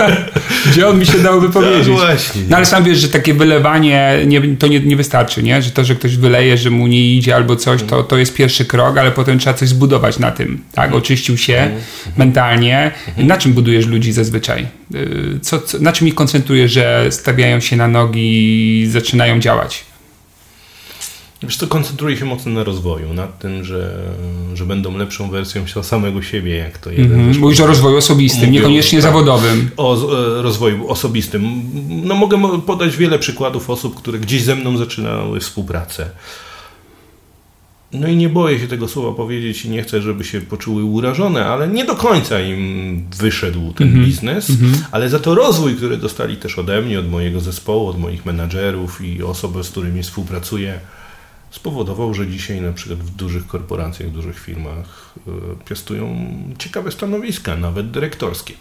Gdzie 0.66 0.88
on 0.88 0.98
mi 0.98 1.06
się 1.06 1.18
dał 1.18 1.40
wypowiedzieć? 1.40 1.88
No, 1.88 1.94
właśnie, 1.94 2.42
no 2.48 2.56
ale 2.56 2.66
sam 2.66 2.84
wiesz, 2.84 2.98
że 2.98 3.08
takie 3.08 3.34
wylewanie 3.34 4.18
nie, 4.26 4.56
to 4.56 4.66
nie, 4.66 4.80
nie 4.80 4.96
wystarczy, 4.96 5.42
nie? 5.42 5.62
Że 5.62 5.70
to, 5.70 5.84
że 5.84 5.94
ktoś 5.94 6.16
wyleje, 6.16 6.58
że 6.58 6.70
mu 6.70 6.86
nie 6.86 7.14
idzie 7.14 7.36
albo 7.36 7.56
coś, 7.56 7.82
to, 7.82 8.02
to 8.02 8.18
jest 8.18 8.34
pierwszy 8.34 8.64
krok, 8.64 8.98
ale 8.98 9.10
potem 9.10 9.38
trzeba 9.38 9.54
coś 9.54 9.68
zbudować 9.68 10.18
na 10.18 10.30
tym. 10.30 10.62
Tak? 10.72 10.94
Oczyścił 10.94 11.38
się 11.38 11.56
mhm. 11.56 11.82
mentalnie. 12.16 12.92
Mhm. 13.08 13.26
Na 13.26 13.36
czym 13.36 13.52
budujesz 13.52 13.86
ludzi 13.86 14.12
zazwyczaj? 14.12 14.66
Y, 14.94 15.38
co, 15.42 15.60
co, 15.60 15.78
na 15.78 15.92
czym 15.92 16.08
ich 16.08 16.14
koncentrujesz, 16.14 16.72
że 16.72 17.06
stawiają 17.10 17.60
się 17.60 17.76
na 17.76 17.88
nogi 17.88 18.80
i 18.82 18.86
zaczynają 18.86 19.40
działać? 19.40 19.84
Wiesz 21.46 21.56
co, 21.56 21.66
koncentruję 21.66 22.16
się 22.16 22.24
mocno 22.24 22.52
na 22.52 22.64
rozwoju, 22.64 23.12
na 23.12 23.26
tym, 23.26 23.64
że, 23.64 23.98
że 24.54 24.66
będą 24.66 24.98
lepszą 24.98 25.30
wersją 25.30 25.64
samego 25.82 26.22
siebie, 26.22 26.56
jak 26.56 26.78
to 26.78 26.90
jeden 26.90 27.20
mm 27.20 27.32
-hmm. 27.32 27.38
Mówisz 27.38 27.60
o 27.60 27.66
rozwoju 27.66 27.96
osobistym, 27.96 28.40
Mówię 28.40 28.52
niekoniecznie 28.52 28.98
tak, 28.98 29.02
zawodowym. 29.02 29.70
O 29.76 29.94
e, 29.94 30.42
rozwoju 30.42 30.88
osobistym. 30.88 31.62
No 31.88 32.14
mogę 32.14 32.60
podać 32.60 32.96
wiele 32.96 33.18
przykładów 33.18 33.70
osób, 33.70 33.94
które 33.94 34.18
gdzieś 34.18 34.42
ze 34.42 34.56
mną 34.56 34.76
zaczynały 34.76 35.40
współpracę. 35.40 36.10
No 37.92 38.08
i 38.08 38.16
nie 38.16 38.28
boję 38.28 38.58
się 38.58 38.68
tego 38.68 38.88
słowa 38.88 39.16
powiedzieć 39.16 39.64
i 39.64 39.70
nie 39.70 39.82
chcę, 39.82 40.02
żeby 40.02 40.24
się 40.24 40.40
poczuły 40.40 40.84
urażone, 40.84 41.46
ale 41.46 41.68
nie 41.68 41.84
do 41.84 41.96
końca 41.96 42.40
im 42.40 43.02
wyszedł 43.18 43.72
ten 43.72 43.88
mm 43.88 44.00
-hmm. 44.00 44.06
biznes, 44.06 44.50
mm 44.50 44.72
-hmm. 44.72 44.78
ale 44.90 45.08
za 45.08 45.18
to 45.18 45.34
rozwój, 45.34 45.74
który 45.74 45.96
dostali 45.96 46.36
też 46.36 46.58
ode 46.58 46.82
mnie, 46.82 47.00
od 47.00 47.10
mojego 47.10 47.40
zespołu, 47.40 47.88
od 47.88 47.98
moich 47.98 48.26
menadżerów 48.26 49.00
i 49.00 49.22
osób, 49.22 49.64
z 49.64 49.70
którymi 49.70 50.02
współpracuję, 50.02 50.80
spowodował, 51.50 52.14
że 52.14 52.26
dzisiaj 52.26 52.60
na 52.60 52.72
przykład 52.72 52.98
w 52.98 53.10
dużych 53.10 53.46
korporacjach, 53.46 54.08
w 54.08 54.12
dużych 54.12 54.38
firmach 54.38 55.14
e, 55.28 55.30
piastują 55.68 56.28
ciekawe 56.58 56.92
stanowiska, 56.92 57.56
nawet 57.56 57.90
dyrektorskie. 57.90 58.54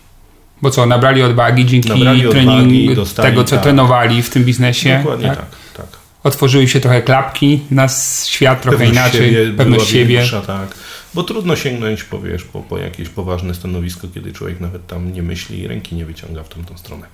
Bo 0.62 0.72
co, 0.72 0.86
nabrali 0.86 1.24
odwagi 1.24 1.66
dzięki 1.66 1.90
nabrali 1.90 2.30
trening, 2.30 2.96
dostali, 2.96 3.30
tego, 3.30 3.44
co 3.44 3.56
tak. 3.56 3.64
trenowali 3.64 4.24
w 4.24 4.30
tym 4.30 4.44
biznesie? 4.44 4.98
Dokładnie 4.98 5.28
tak, 5.28 5.38
tak. 5.38 5.48
tak. 5.78 6.00
Otworzyły 6.24 6.68
się 6.68 6.80
trochę 6.80 7.02
klapki 7.02 7.60
na 7.72 7.88
świat 8.26 8.62
trochę 8.62 8.78
pewność 8.78 9.00
inaczej, 9.00 9.34
siebie, 9.34 9.58
pewność 9.58 9.88
siebie. 9.88 10.06
Większa, 10.06 10.42
tak. 10.42 10.76
Bo 11.14 11.24
trudno 11.24 11.56
sięgnąć, 11.56 12.04
powiesz, 12.04 12.44
po, 12.44 12.62
po 12.62 12.78
jakieś 12.78 13.10
poważne 13.10 13.54
stanowisko, 13.54 14.08
kiedy 14.14 14.34
człowiek 14.34 14.60
nawet 14.60 14.88
tam 14.88 15.14
nie 15.14 15.24
myśli 15.24 15.60
i 15.60 15.68
ręki 15.68 15.96
nie 15.96 16.06
wyciąga 16.06 16.44
w 16.44 16.50
tamtą 16.50 16.78
stronę. 16.78 17.08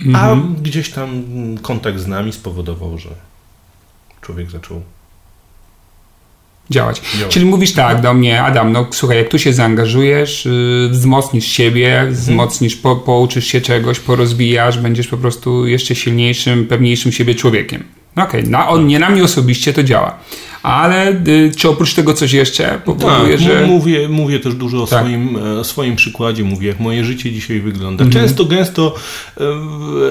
A 0.00 0.30
mhm. 0.30 0.56
gdzieś 0.62 0.90
tam 0.90 1.24
kontakt 1.62 1.98
z 1.98 2.06
nami 2.06 2.32
spowodował, 2.32 2.98
że 2.98 3.08
człowiek 4.20 4.50
zaczął 4.50 4.82
działać. 6.70 7.02
Czyli 7.28 7.46
mówisz 7.46 7.72
tak 7.72 8.00
do 8.00 8.14
mnie, 8.14 8.42
Adam, 8.42 8.72
no 8.72 8.86
słuchaj, 8.90 9.16
jak 9.16 9.28
tu 9.28 9.38
się 9.38 9.52
zaangażujesz, 9.52 10.44
yy, 10.44 10.88
wzmocnisz 10.88 11.46
siebie, 11.46 11.92
mhm. 11.92 12.14
wzmocnisz, 12.14 12.76
po, 12.76 12.96
pouczysz 12.96 13.46
się 13.46 13.60
czegoś, 13.60 14.00
porozwijasz, 14.00 14.78
będziesz 14.78 15.08
po 15.08 15.16
prostu 15.16 15.66
jeszcze 15.66 15.94
silniejszym, 15.94 16.66
pewniejszym 16.66 17.12
siebie 17.12 17.34
człowiekiem. 17.34 17.97
Okej, 18.16 18.48
okay, 18.48 18.68
on, 18.68 18.86
nie 18.86 18.98
na 18.98 19.10
mnie 19.10 19.24
osobiście 19.24 19.72
to 19.72 19.82
działa. 19.82 20.18
Ale 20.62 21.12
y, 21.28 21.52
czy 21.56 21.68
oprócz 21.68 21.94
tego 21.94 22.14
coś 22.14 22.32
jeszcze 22.32 22.80
powoduje, 22.84 23.32
tak, 23.32 23.40
że... 23.40 23.66
Mówię, 23.66 24.08
mówię 24.08 24.40
też 24.40 24.54
dużo 24.54 24.82
o 24.82 24.86
tak. 24.86 25.00
swoim, 25.00 25.38
e, 25.60 25.64
swoim 25.64 25.96
przykładzie, 25.96 26.44
mówię 26.44 26.68
jak 26.68 26.80
moje 26.80 27.04
życie 27.04 27.32
dzisiaj 27.32 27.60
wygląda. 27.60 28.04
Mhm. 28.04 28.10
Często, 28.22 28.44
gęsto 28.44 28.94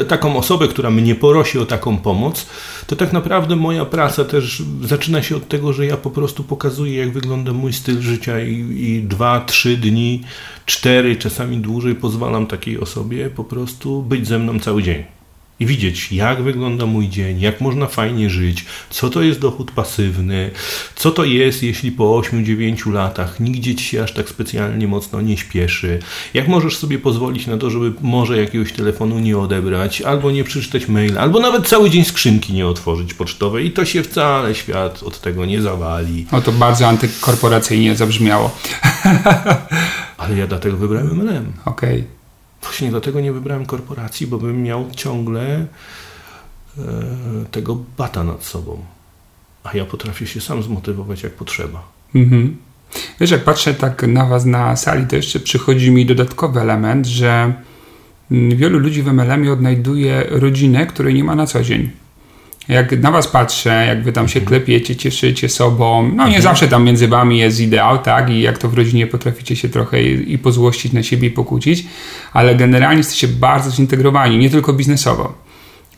e, 0.02 0.06
taką 0.06 0.38
osobę, 0.38 0.68
która 0.68 0.90
mnie 0.90 1.16
prosi 1.16 1.60
o 1.60 1.66
taką 1.66 1.98
pomoc, 1.98 2.48
to 2.88 2.96
tak 2.96 3.14
naprawdę 3.14 3.56
moja 3.56 3.86
praca 3.86 4.26
też 4.26 4.64
zaczyna 4.84 5.24
się 5.24 5.36
od 5.36 5.48
tego, 5.48 5.74
że 5.74 5.86
ja 5.86 5.98
po 5.98 6.10
prostu 6.10 6.44
pokazuję 6.44 6.98
jak 6.98 7.12
wygląda 7.12 7.54
mój 7.54 7.74
styl 7.74 8.02
życia 8.02 8.42
i, 8.42 8.54
i 8.78 9.04
dwa, 9.04 9.40
trzy 9.40 9.78
dni, 9.78 10.22
cztery, 10.66 11.16
czasami 11.16 11.58
dłużej 11.58 11.96
pozwalam 11.96 12.48
takiej 12.48 12.80
osobie 12.80 13.30
po 13.30 13.44
prostu 13.44 14.02
być 14.02 14.28
ze 14.28 14.40
mną 14.40 14.60
cały 14.60 14.84
dzień 14.84 15.17
i 15.60 15.65
widzieć, 15.65 16.12
jak 16.12 16.43
wygląda 16.43 16.86
mój 16.86 17.10
dzień, 17.10 17.41
jak 17.41 17.62
można 17.62 17.88
fajnie 17.88 18.30
żyć, 18.30 18.65
co 18.89 19.10
to 19.10 19.22
jest 19.22 19.39
dochód 19.39 19.72
pasywny, 19.72 20.52
co 20.96 21.12
to 21.12 21.24
jest, 21.24 21.63
jeśli 21.63 21.91
po 21.91 22.04
8-9 22.04 22.91
latach 22.91 23.39
nigdzie 23.39 23.76
ci 23.76 23.86
się 23.86 24.04
aż 24.04 24.13
tak 24.13 24.30
specjalnie 24.30 24.88
mocno 24.88 25.22
nie 25.22 25.38
śpieszy, 25.38 26.00
jak 26.34 26.48
możesz 26.48 26.78
sobie 26.78 27.00
pozwolić 27.00 27.48
na 27.48 27.58
to, 27.58 27.70
żeby 27.70 27.93
może 28.02 28.38
jakiegoś 28.38 28.74
telefonu 28.74 29.20
nie 29.20 29.38
odebrać, 29.38 30.02
albo 30.02 30.32
nie 30.32 30.43
przeczytać 30.43 30.88
maila, 30.88 31.22
albo 31.22 31.39
nawet 31.39 31.67
cały 31.67 31.89
dzień 31.89 32.06
skrzynki 32.06 32.54
nie 32.54 32.67
otworzyć 32.67 33.13
pocztowej 33.13 33.65
i 33.65 33.72
to 33.72 33.86
się 33.86 34.04
wcale 34.04 34.56
świat 34.56 35.04
od 35.04 35.22
tego 35.22 35.46
nie 35.46 35.62
zawali. 35.62 36.26
O, 36.32 36.41
to 36.41 36.52
bardzo 36.52 36.88
antykorporacyjnie 36.88 37.96
zabrzmiało. 37.96 38.58
Ale 40.17 40.38
ja 40.38 40.48
dlatego 40.48 40.78
wybrałem 40.78 41.08
MLM. 41.08 41.54
Okej. 41.65 42.00
Okay. 42.00 42.17
Właśnie 42.68 42.90
dlatego 42.90 43.22
nie 43.22 43.34
wybrałem 43.34 43.66
korporacji, 43.66 44.28
bo 44.28 44.38
bym 44.38 44.64
miał 44.64 44.92
ciągle 44.92 45.42
e, 45.48 45.66
tego 47.52 47.78
bata 47.98 48.24
nad 48.24 48.44
sobą. 48.44 48.86
A 49.64 49.78
ja 49.78 49.86
potrafię 49.86 50.28
się 50.28 50.42
sam 50.42 50.64
zmotywować 50.64 51.24
jak 51.24 51.34
potrzeba. 51.34 51.84
Mhm. 52.16 52.58
Wiesz, 53.20 53.32
jak 53.32 53.44
patrzę 53.44 53.74
tak 53.74 54.04
na 54.04 54.26
Was 54.26 54.46
na 54.46 54.76
sali, 54.76 55.08
to 55.08 55.16
jeszcze 55.16 55.40
przychodzi 55.40 55.92
mi 55.92 56.06
dodatkowy 56.06 56.60
element, 56.60 57.06
że 57.06 57.54
wielu 58.32 58.80
ludzi 58.80 59.04
w 59.04 59.14
MLM 59.14 59.52
odnajduje 59.52 60.24
rodzinę, 60.30 60.86
której 60.86 61.14
nie 61.14 61.24
ma 61.24 61.36
na 61.36 61.48
co 61.48 61.64
dzień 61.64 61.92
jak 62.70 63.00
na 63.00 63.12
was 63.12 63.28
patrzę, 63.28 63.86
jak 63.88 64.04
wy 64.04 64.12
tam 64.12 64.28
się 64.28 64.40
mhm. 64.40 64.48
klepiecie, 64.48 64.96
cieszycie 64.96 65.50
sobą, 65.50 66.04
no 66.04 66.24
nie 66.24 66.24
mhm. 66.24 66.42
zawsze 66.42 66.68
tam 66.68 66.84
między 66.84 67.08
wami 67.08 67.38
jest 67.38 67.60
ideał, 67.60 67.98
tak, 67.98 68.30
i 68.30 68.42
jak 68.42 68.58
to 68.58 68.70
w 68.70 68.74
rodzinie 68.74 69.08
potraficie 69.08 69.56
się 69.56 69.70
trochę 69.70 70.04
i, 70.04 70.34
i 70.34 70.38
pozłościć 70.38 70.94
na 70.94 71.04
siebie 71.04 71.28
i 71.28 71.32
pokłócić, 71.32 71.86
ale 72.34 72.56
generalnie 72.56 72.98
jesteście 72.98 73.28
bardzo 73.28 73.72
zintegrowani, 73.72 74.38
nie 74.38 74.50
tylko 74.50 74.74
biznesowo. 74.74 75.48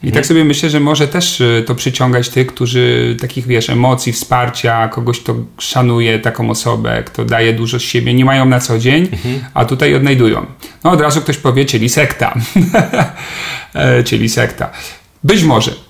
I 0.03 0.07
tak 0.07 0.07
mhm. 0.07 0.25
sobie 0.25 0.45
myślę, 0.45 0.69
że 0.69 0.79
może 0.79 1.07
też 1.07 1.41
y, 1.41 1.63
to 1.67 1.75
przyciągać 1.75 2.29
tych, 2.29 2.47
którzy 2.47 3.15
takich, 3.21 3.47
wiesz, 3.47 3.69
emocji, 3.69 4.13
wsparcia, 4.13 4.87
kogoś, 4.87 5.19
kto 5.19 5.35
szanuje 5.57 6.19
taką 6.19 6.49
osobę, 6.49 7.03
kto 7.05 7.25
daje 7.25 7.53
dużo 7.53 7.79
z 7.79 7.81
siebie, 7.81 8.13
nie 8.13 8.25
mają 8.25 8.45
na 8.45 8.59
co 8.59 8.79
dzień, 8.79 9.03
mhm. 9.03 9.39
a 9.53 9.65
tutaj 9.65 9.95
odnajdują. 9.95 10.45
No 10.83 10.91
od 10.91 11.01
razu 11.01 11.21
ktoś 11.21 11.37
powie, 11.37 11.65
czyli 11.65 11.89
sekta. 11.89 12.33
E, 13.73 14.03
czyli 14.03 14.29
sekta. 14.29 14.69
Być 15.23 15.43
może 15.43 15.88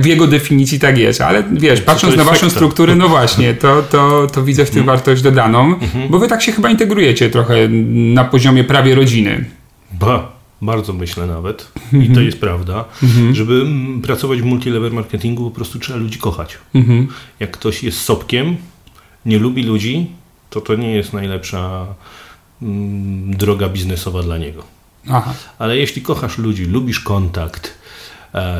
w 0.00 0.06
jego 0.06 0.26
definicji 0.26 0.78
tak 0.78 0.98
jest, 0.98 1.20
ale 1.20 1.44
wiesz, 1.52 1.80
patrząc 1.80 2.16
na 2.16 2.24
waszą 2.24 2.50
strukturę, 2.50 2.94
no 2.94 3.08
właśnie, 3.08 3.54
to, 3.54 3.82
to, 3.82 4.26
to 4.32 4.44
widzę 4.44 4.64
w 4.64 4.70
tym 4.70 4.80
mhm. 4.80 4.96
wartość 4.96 5.22
dodaną, 5.22 5.74
mhm. 5.74 6.08
bo 6.08 6.18
wy 6.18 6.28
tak 6.28 6.42
się 6.42 6.52
chyba 6.52 6.70
integrujecie 6.70 7.30
trochę 7.30 7.68
na 8.14 8.24
poziomie 8.24 8.64
prawie 8.64 8.94
rodziny. 8.94 9.44
Ba, 9.92 10.32
bardzo 10.62 10.92
myślę 10.92 11.26
nawet, 11.26 11.72
i 11.86 11.90
to 11.90 11.96
mhm. 11.96 12.26
jest 12.26 12.40
prawda, 12.40 12.84
żeby 13.32 13.66
pracować 14.02 14.42
w 14.42 14.44
multilevel 14.44 14.92
marketingu 14.92 15.50
po 15.50 15.56
prostu 15.56 15.78
trzeba 15.78 15.98
ludzi 15.98 16.18
kochać. 16.18 16.58
Jak 17.40 17.50
ktoś 17.50 17.82
jest 17.82 18.00
sopkiem, 18.00 18.56
nie 19.26 19.38
lubi 19.38 19.62
ludzi, 19.62 20.06
to 20.50 20.60
to 20.60 20.74
nie 20.74 20.94
jest 20.94 21.12
najlepsza 21.12 21.86
mm, 22.62 23.36
droga 23.36 23.68
biznesowa 23.68 24.22
dla 24.22 24.38
niego. 24.38 24.62
Aha. 25.10 25.34
Ale 25.58 25.76
jeśli 25.76 26.02
kochasz 26.02 26.38
ludzi, 26.38 26.64
lubisz 26.64 27.00
kontakt, 27.00 27.74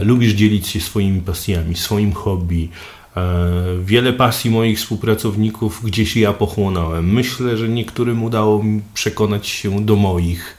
lubisz 0.03 0.33
dzielić 0.33 0.69
się 0.69 0.81
swoimi 0.81 1.21
pasjami, 1.21 1.77
swoim 1.77 2.13
hobby. 2.13 2.69
E, 3.17 3.45
wiele 3.85 4.13
pasji 4.13 4.51
moich 4.51 4.79
współpracowników 4.79 5.81
gdzieś 5.85 6.17
ja 6.17 6.33
pochłonąłem. 6.33 7.13
Myślę, 7.13 7.57
że 7.57 7.69
niektórym 7.69 8.23
udało 8.23 8.63
mi 8.63 8.81
przekonać 8.95 9.47
się 9.47 9.85
do 9.85 9.97
moich. 9.97 10.59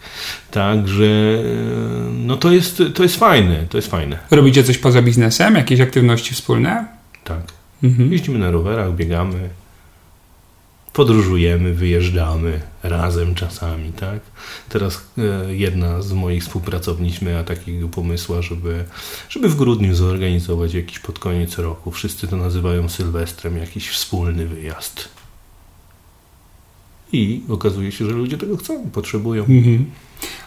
Także 0.51 1.43
no 2.13 2.38
to 2.38 2.51
jest, 2.51 2.84
to 2.93 3.04
jest 3.04 3.15
fajne, 3.15 3.65
to 3.69 3.78
jest 3.78 3.91
fajne. 3.91 4.19
Robicie 4.32 4.63
coś 4.63 4.78
poza 4.78 5.01
biznesem? 5.01 5.56
Jakieś 5.56 5.80
aktywności 5.80 6.34
wspólne? 6.34 6.86
Tak. 7.23 7.41
Mhm. 7.84 8.12
Jeździmy 8.12 8.39
na 8.39 8.51
rowerach, 8.51 8.95
biegamy. 8.95 9.49
Podróżujemy, 10.95 11.73
wyjeżdżamy 11.73 12.62
razem 12.84 13.36
czasami, 13.36 13.91
tak? 13.91 14.19
Teraz 14.69 15.08
e, 15.17 15.55
jedna 15.55 16.01
z 16.01 16.13
moich 16.13 16.43
współpracownic 16.43 17.21
miała 17.21 17.43
takiego 17.43 17.88
pomysłu, 17.88 18.41
żeby, 18.41 18.86
żeby 19.29 19.49
w 19.49 19.55
grudniu 19.55 19.95
zorganizować 19.95 20.73
jakiś 20.73 20.99
pod 20.99 21.19
koniec 21.19 21.58
roku. 21.58 21.91
Wszyscy 21.91 22.27
to 22.27 22.38
nazywają 22.38 22.89
Sylwestrem, 22.89 23.58
jakiś 23.58 23.89
wspólny 23.89 24.47
wyjazd. 24.47 25.10
I 27.13 27.41
okazuje 27.49 27.91
się, 27.91 28.05
że 28.05 28.12
ludzie 28.12 28.38
tego 28.38 28.58
chcą, 28.58 28.89
potrzebują. 28.89 29.43
Mhm. 29.43 29.86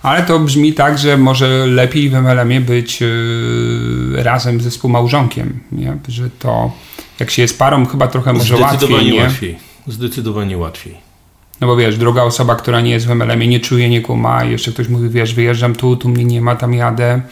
Ale 0.02 0.22
to 0.22 0.38
brzmi 0.38 0.72
tak, 0.72 0.98
że 0.98 1.16
może 1.16 1.66
lepiej 1.66 2.10
w 2.10 2.12
MLM-ie 2.12 2.60
być 2.60 3.00
yy, 3.00 4.22
razem 4.22 4.60
ze 4.60 4.70
współmałżonkiem, 4.70 5.60
nie? 5.72 5.98
że 6.08 6.30
to 6.30 6.72
jak 7.20 7.30
się 7.30 7.42
jest 7.42 7.58
parą, 7.58 7.86
chyba 7.86 8.08
trochę 8.08 8.32
może 8.32 8.56
łatwiej. 8.56 9.12
Nie? 9.12 9.22
łatwiej. 9.22 9.68
Zdecydowanie 9.88 10.58
łatwiej. 10.58 11.08
No 11.60 11.66
bo 11.66 11.76
wiesz, 11.76 11.98
druga 11.98 12.22
osoba, 12.22 12.56
która 12.56 12.80
nie 12.80 12.90
jest 12.90 13.06
w 13.06 13.10
MLM-ie, 13.10 13.48
nie 13.48 13.60
czuje, 13.60 13.88
nie 13.88 14.00
kuma, 14.00 14.44
jeszcze 14.44 14.72
ktoś 14.72 14.88
mówi, 14.88 15.08
wiesz, 15.08 15.34
wyjeżdżam 15.34 15.74
tu, 15.74 15.96
tu 15.96 16.08
mnie 16.08 16.24
nie 16.24 16.40
ma, 16.40 16.56
tam 16.56 16.74
jadę. 16.74 17.22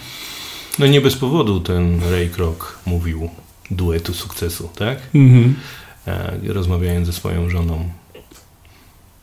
No 0.78 0.86
nie 0.86 1.00
bez 1.00 1.16
powodu 1.16 1.60
ten 1.60 2.00
Ray 2.10 2.30
Kroc 2.30 2.58
mówił 2.86 3.28
duetu 3.70 4.14
sukcesu, 4.14 4.68
tak? 4.74 4.98
Mhm. 5.14 5.54
E, 6.06 6.38
rozmawiając 6.46 7.06
ze 7.06 7.12
swoją 7.12 7.50
żoną, 7.50 7.88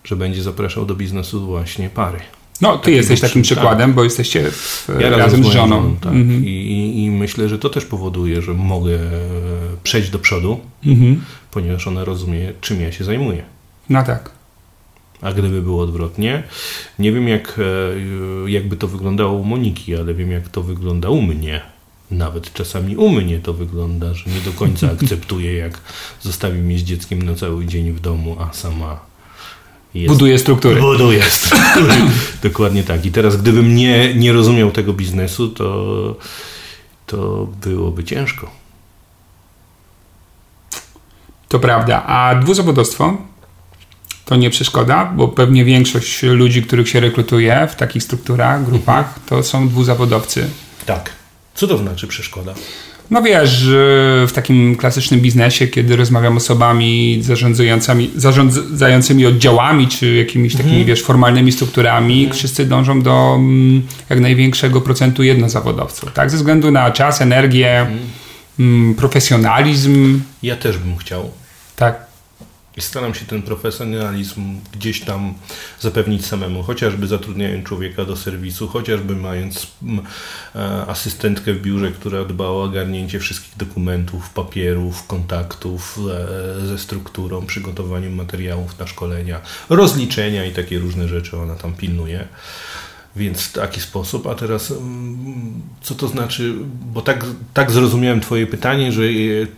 że 0.04 0.16
będzie 0.16 0.44
zapraszał 0.44 0.86
do 0.86 0.96
biznesu 0.96 1.46
właśnie 1.46 1.90
pary. 1.90 2.20
No, 2.62 2.78
ty 2.78 2.92
jesteś 2.92 3.20
takim 3.20 3.42
przykładem, 3.42 3.90
tak. 3.90 3.96
bo 3.96 4.04
jesteście 4.04 4.52
w, 4.52 4.88
ja 5.00 5.10
razem, 5.10 5.20
razem 5.20 5.44
z 5.44 5.48
żoną. 5.48 5.76
żoną 5.76 5.96
tak. 5.96 6.14
mhm. 6.14 6.46
I, 6.46 7.04
I, 7.04 7.12
myślę, 7.12 7.50
że 7.50 7.60
to 7.60 7.70
też 7.70 7.86
powoduje, 7.86 8.42
że 8.42 8.54
mogę 8.54 9.00
przejść 9.84 10.10
do 10.10 10.20
przodu, 10.20 10.60
mhm. 10.86 11.22
ponieważ 11.52 11.88
ona 11.88 12.06
rozumie, 12.06 12.54
czym 12.62 12.82
ja 12.82 12.92
się 12.92 13.04
zajmuję. 13.04 13.44
No 13.90 14.04
tak. 14.04 14.32
A 15.22 15.34
gdyby 15.34 15.62
było 15.62 15.84
odwrotnie, 15.84 16.44
nie 17.00 17.12
wiem 17.12 17.28
jak, 17.28 17.60
e, 18.46 18.50
jakby 18.50 18.78
to 18.78 18.88
wyglądało 18.88 19.34
u 19.34 19.44
Moniki, 19.44 19.96
ale 19.96 20.14
wiem 20.14 20.32
jak 20.32 20.50
to 20.50 20.64
wygląda 20.64 21.10
u 21.10 21.22
mnie. 21.22 21.62
Nawet 22.12 22.54
czasami 22.54 22.98
u 22.98 23.10
mnie 23.10 23.40
to 23.40 23.54
wygląda, 23.54 24.14
że 24.14 24.30
nie 24.30 24.42
do 24.42 24.52
końca 24.52 24.92
akceptuję, 25.02 25.54
jak 25.54 25.82
zostawi 26.22 26.60
mnie 26.60 26.80
z 26.80 26.84
dzieckiem 26.84 27.22
na 27.22 27.36
cały 27.36 27.66
dzień 27.66 27.92
w 27.92 28.00
domu, 28.00 28.38
a 28.40 28.54
sama 28.54 29.00
jest, 29.94 30.14
buduje 30.14 30.40
struktury. 30.40 30.82
Buduje 30.82 31.24
struktury. 31.40 31.94
Dokładnie 32.44 32.84
tak. 32.84 33.06
I 33.06 33.12
teraz, 33.12 33.38
gdybym 33.38 33.76
nie, 33.76 34.14
nie 34.16 34.34
rozumiał 34.34 34.72
tego 34.72 34.94
biznesu, 34.94 35.50
to, 35.50 36.18
to 37.08 37.48
byłoby 37.64 38.04
ciężko. 38.04 38.63
To 41.54 41.60
prawda. 41.60 42.04
A 42.06 42.36
dwuzawodowstwo 42.36 43.18
to 44.26 44.36
nie 44.36 44.50
przeszkoda, 44.50 45.14
bo 45.16 45.28
pewnie 45.28 45.66
większość 45.66 46.24
ludzi, 46.24 46.64
których 46.64 46.90
się 46.90 47.00
rekrutuje 47.00 47.68
w 47.72 47.76
takich 47.76 48.04
strukturach, 48.04 48.66
grupach, 48.66 49.08
mhm. 49.08 49.22
to 49.30 49.44
są 49.44 49.70
dwuzawodowcy. 49.70 50.50
Tak. 50.86 51.10
Co 51.56 51.68
to 51.68 51.78
znaczy 51.78 52.08
przeszkoda? 52.08 52.54
No 53.12 53.22
wiesz, 53.22 53.66
w 54.28 54.32
takim 54.34 54.76
klasycznym 54.76 55.20
biznesie, 55.20 55.68
kiedy 55.68 55.96
rozmawiam 55.96 56.40
z 56.40 56.44
osobami 56.44 57.20
zarządzającymi, 57.24 58.12
zarządzającymi 58.16 59.26
oddziałami, 59.26 59.88
czy 59.88 60.14
jakimiś 60.14 60.54
takimi, 60.54 60.70
mhm. 60.70 60.88
wiesz, 60.88 61.04
formalnymi 61.04 61.52
strukturami, 61.52 62.20
mhm. 62.20 62.38
wszyscy 62.38 62.66
dążą 62.66 63.02
do 63.02 63.36
mm, 63.36 63.82
jak 64.10 64.20
największego 64.20 64.82
procentu 64.82 65.24
jednozawodowców, 65.24 66.14
tak? 66.14 66.30
Ze 66.30 66.38
względu 66.38 66.72
na 66.72 66.92
czas, 66.92 67.22
energię, 67.22 67.80
mhm. 67.80 68.00
Mm, 68.60 68.96
profesjonalizm. 68.96 70.22
Ja 70.44 70.56
też 70.56 70.78
bym 70.78 70.98
chciał. 70.98 71.43
Tak. 71.76 72.14
I 72.78 72.82
staram 72.82 73.14
się 73.14 73.26
ten 73.26 73.42
profesjonalizm 73.42 74.60
gdzieś 74.72 75.02
tam 75.02 75.34
zapewnić 75.80 76.26
samemu, 76.26 76.64
chociażby 76.64 77.08
zatrudniając 77.08 77.68
człowieka 77.68 78.06
do 78.06 78.16
serwisu, 78.16 78.68
chociażby 78.68 79.16
mając 79.16 79.68
e, 80.56 80.86
asystentkę 80.88 81.54
w 81.54 81.62
biurze, 81.62 81.92
która 81.92 82.26
dba 82.26 82.46
o 82.46 82.64
ogarnięcie 82.64 83.20
wszystkich 83.20 83.58
dokumentów, 83.58 84.30
papierów, 84.30 85.08
kontaktów 85.08 86.00
e, 86.62 86.68
ze 86.68 86.78
strukturą, 86.78 87.46
przygotowaniem 87.46 88.16
materiałów 88.16 88.80
na 88.80 88.88
szkolenia, 88.88 89.42
rozliczenia 89.70 90.46
i 90.46 90.52
takie 90.52 90.80
różne 90.80 91.08
rzeczy 91.08 91.38
ona 91.38 91.56
tam 91.56 91.74
pilnuje. 91.74 92.28
Więc 93.16 93.42
w 93.42 93.52
taki 93.52 93.82
sposób, 93.82 94.28
a 94.28 94.36
teraz 94.36 94.72
mm, 94.72 95.62
co 95.82 95.96
to 95.96 96.08
znaczy, 96.08 96.54
bo 96.94 97.02
tak, 97.02 97.26
tak 97.54 97.72
zrozumiałem 97.72 98.22
Twoje 98.22 98.48
pytanie, 98.48 98.92
że 98.92 99.04
e, 99.04 99.08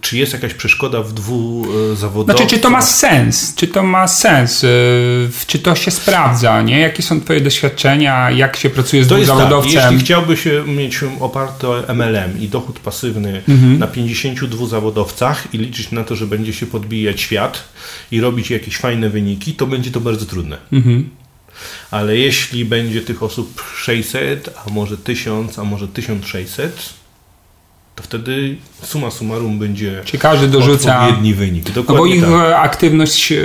czy 0.02 0.18
jest 0.18 0.34
jakaś 0.34 0.54
przeszkoda 0.54 1.02
w 1.02 1.14
dwuzawodowcu? 1.14 2.38
Znaczy, 2.38 2.56
czy 2.56 2.62
to 2.62 2.70
ma 2.70 2.82
sens? 2.82 3.56
Czy 3.56 3.68
to 3.68 3.84
ma 3.84 4.08
sens? 4.08 4.64
E, 4.64 4.68
czy 5.48 5.60
to 5.60 5.76
się 5.76 5.92
sprawdza? 5.92 6.62
Nie? 6.62 6.80
Jakie 6.80 7.04
są 7.04 7.22
Twoje 7.22 7.42
doświadczenia? 7.42 8.32
Jak 8.32 8.56
się 8.56 8.70
pracuje 8.70 9.04
z 9.04 9.08
dwuzawodowcem? 9.08 9.74
Tak, 9.74 9.92
jeśli 9.92 10.06
chciałby 10.06 10.38
się 10.38 10.64
mieć 10.68 11.00
oparte 11.20 11.68
MLM 11.94 12.42
i 12.42 12.48
dochód 12.48 12.80
pasywny 12.80 13.42
mhm. 13.50 13.80
na 13.80 13.88
52 13.88 14.68
zawodowcach 14.68 15.54
i 15.54 15.58
liczyć 15.58 15.92
na 15.92 16.04
to, 16.04 16.16
że 16.16 16.28
będzie 16.28 16.54
się 16.54 16.66
podbijać 16.66 17.22
świat 17.22 17.64
i 18.12 18.22
robić 18.22 18.52
jakieś 18.52 18.78
fajne 18.78 19.10
wyniki, 19.10 19.54
to 19.54 19.68
będzie 19.68 19.92
to 19.92 20.00
bardzo 20.00 20.26
trudne. 20.26 20.58
Mhm 20.74 21.10
ale 21.92 22.18
jeśli 22.18 22.66
będzie 22.66 23.02
tych 23.02 23.24
osób 23.24 23.64
600, 23.76 24.50
a 24.66 24.70
może 24.70 24.98
1000, 24.98 25.60
a 25.60 25.64
może 25.64 25.88
1600, 25.88 26.94
to 27.96 28.04
wtedy 28.04 28.56
suma 28.82 29.12
summarum 29.12 29.60
będzie 29.60 30.02
Czyli 30.06 30.20
każdy 30.20 30.48
dorzuca 30.48 31.00
odpowiedni 31.00 31.34
wynik. 31.34 31.72
Dokładnie 31.72 32.22
no 32.22 32.28
bo 32.28 32.38
ich 32.38 32.40
tak. 32.42 32.66
aktywność 32.66 33.32
e, 33.32 33.36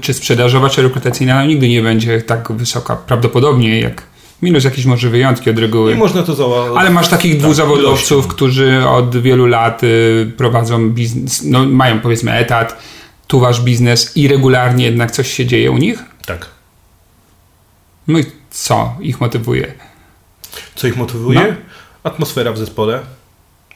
czy 0.00 0.14
sprzedażowa, 0.14 0.70
czy 0.70 0.82
rekrutacyjna 0.82 1.34
no, 1.34 1.46
nigdy 1.46 1.68
nie 1.68 1.82
będzie 1.82 2.22
tak 2.22 2.52
wysoka 2.52 2.96
prawdopodobnie 2.96 3.80
jak 3.80 4.12
Minus 4.42 4.64
jakieś 4.64 4.84
może 4.84 5.10
wyjątki 5.10 5.50
od 5.50 5.58
reguły. 5.58 5.92
I 5.92 5.94
można 5.94 6.22
to 6.22 6.34
załatwić. 6.34 6.78
Ale 6.78 6.90
masz 6.90 7.08
takich 7.08 7.32
tak, 7.32 7.40
dwóch 7.40 7.54
zawodowców, 7.54 8.26
którzy 8.26 8.88
od 8.88 9.16
wielu 9.16 9.46
lat 9.46 9.84
y, 9.84 10.32
prowadzą 10.36 10.90
biznes, 10.90 11.42
no 11.44 11.66
mają 11.66 12.00
powiedzmy 12.00 12.32
etat, 12.32 12.82
tu 13.26 13.40
wasz 13.40 13.60
biznes 13.60 14.16
i 14.16 14.28
regularnie 14.28 14.84
jednak 14.84 15.10
coś 15.10 15.32
się 15.32 15.46
dzieje 15.46 15.70
u 15.70 15.78
nich? 15.78 15.98
Tak. 16.26 16.46
No 18.08 18.18
i 18.18 18.24
co 18.50 18.96
ich 19.00 19.20
motywuje? 19.20 19.72
Co 20.74 20.86
ich 20.86 20.96
motywuje? 20.96 21.40
No. 21.40 21.54
Atmosfera 22.04 22.52
w 22.52 22.58
zespole, 22.58 23.00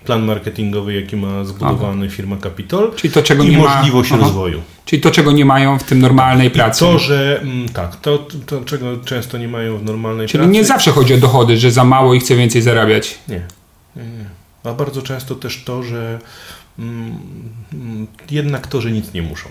plan 0.05 0.25
marketingowy, 0.25 0.95
jaki 0.95 1.17
ma 1.17 1.45
zbudowany 1.45 2.07
Aha. 2.07 2.17
firma 2.17 2.37
Capitol 2.37 2.95
Czyli 2.95 3.13
to, 3.13 3.23
czego 3.23 3.45
i 3.45 3.49
nie 3.49 3.59
możliwość 3.59 4.11
ma... 4.11 4.17
rozwoju. 4.17 4.63
Czyli 4.85 5.03
to, 5.03 5.11
czego 5.11 5.33
nie 5.33 5.45
mają 5.45 5.79
w 5.79 5.85
tym 5.85 5.99
normalnej 5.99 6.51
pracy. 6.51 6.85
I 6.85 6.89
to, 6.89 6.99
że 6.99 7.41
mm, 7.43 7.69
tak, 7.69 7.97
to, 7.97 8.19
to, 8.47 8.65
czego 8.65 8.97
często 8.97 9.39
nie 9.39 9.49
mają 9.49 9.79
w 9.79 9.85
normalnej 9.85 10.29
Czyli 10.29 10.39
pracy. 10.39 10.53
Czyli 10.53 10.59
nie 10.59 10.65
zawsze 10.65 10.91
chodzi 10.91 11.15
o 11.15 11.19
dochody, 11.19 11.57
że 11.57 11.71
za 11.71 11.85
mało 11.85 12.15
i 12.15 12.21
chce 12.21 12.37
więcej 12.37 12.63
zarabiać. 12.63 13.19
Nie. 13.29 13.43
nie, 13.97 14.03
nie. 14.03 14.25
A 14.65 14.73
bardzo 14.73 15.03
często 15.03 15.35
też 15.35 15.65
to, 15.65 15.83
że 15.83 16.19
mm, 16.79 17.19
mm 17.73 18.07
jednak 18.31 18.67
to, 18.67 18.81
że 18.81 18.93
nic 18.93 19.13
nie 19.13 19.23
muszą 19.23 19.49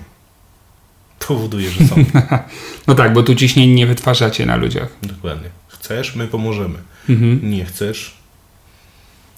powoduje, 1.19 1.69
że 1.69 1.88
są. 1.88 1.95
no 2.88 2.95
tak, 2.95 3.13
bo 3.13 3.23
tu 3.23 3.36
ciśnień 3.36 3.69
nie 3.69 3.88
wytwarzacie 3.88 4.45
na 4.45 4.56
ludziach. 4.56 4.89
Dokładnie. 5.04 5.49
Chcesz, 5.67 6.15
my 6.15 6.28
pomożemy. 6.28 6.80
Mhm. 7.10 7.51
Nie 7.51 7.65
chcesz. 7.65 8.17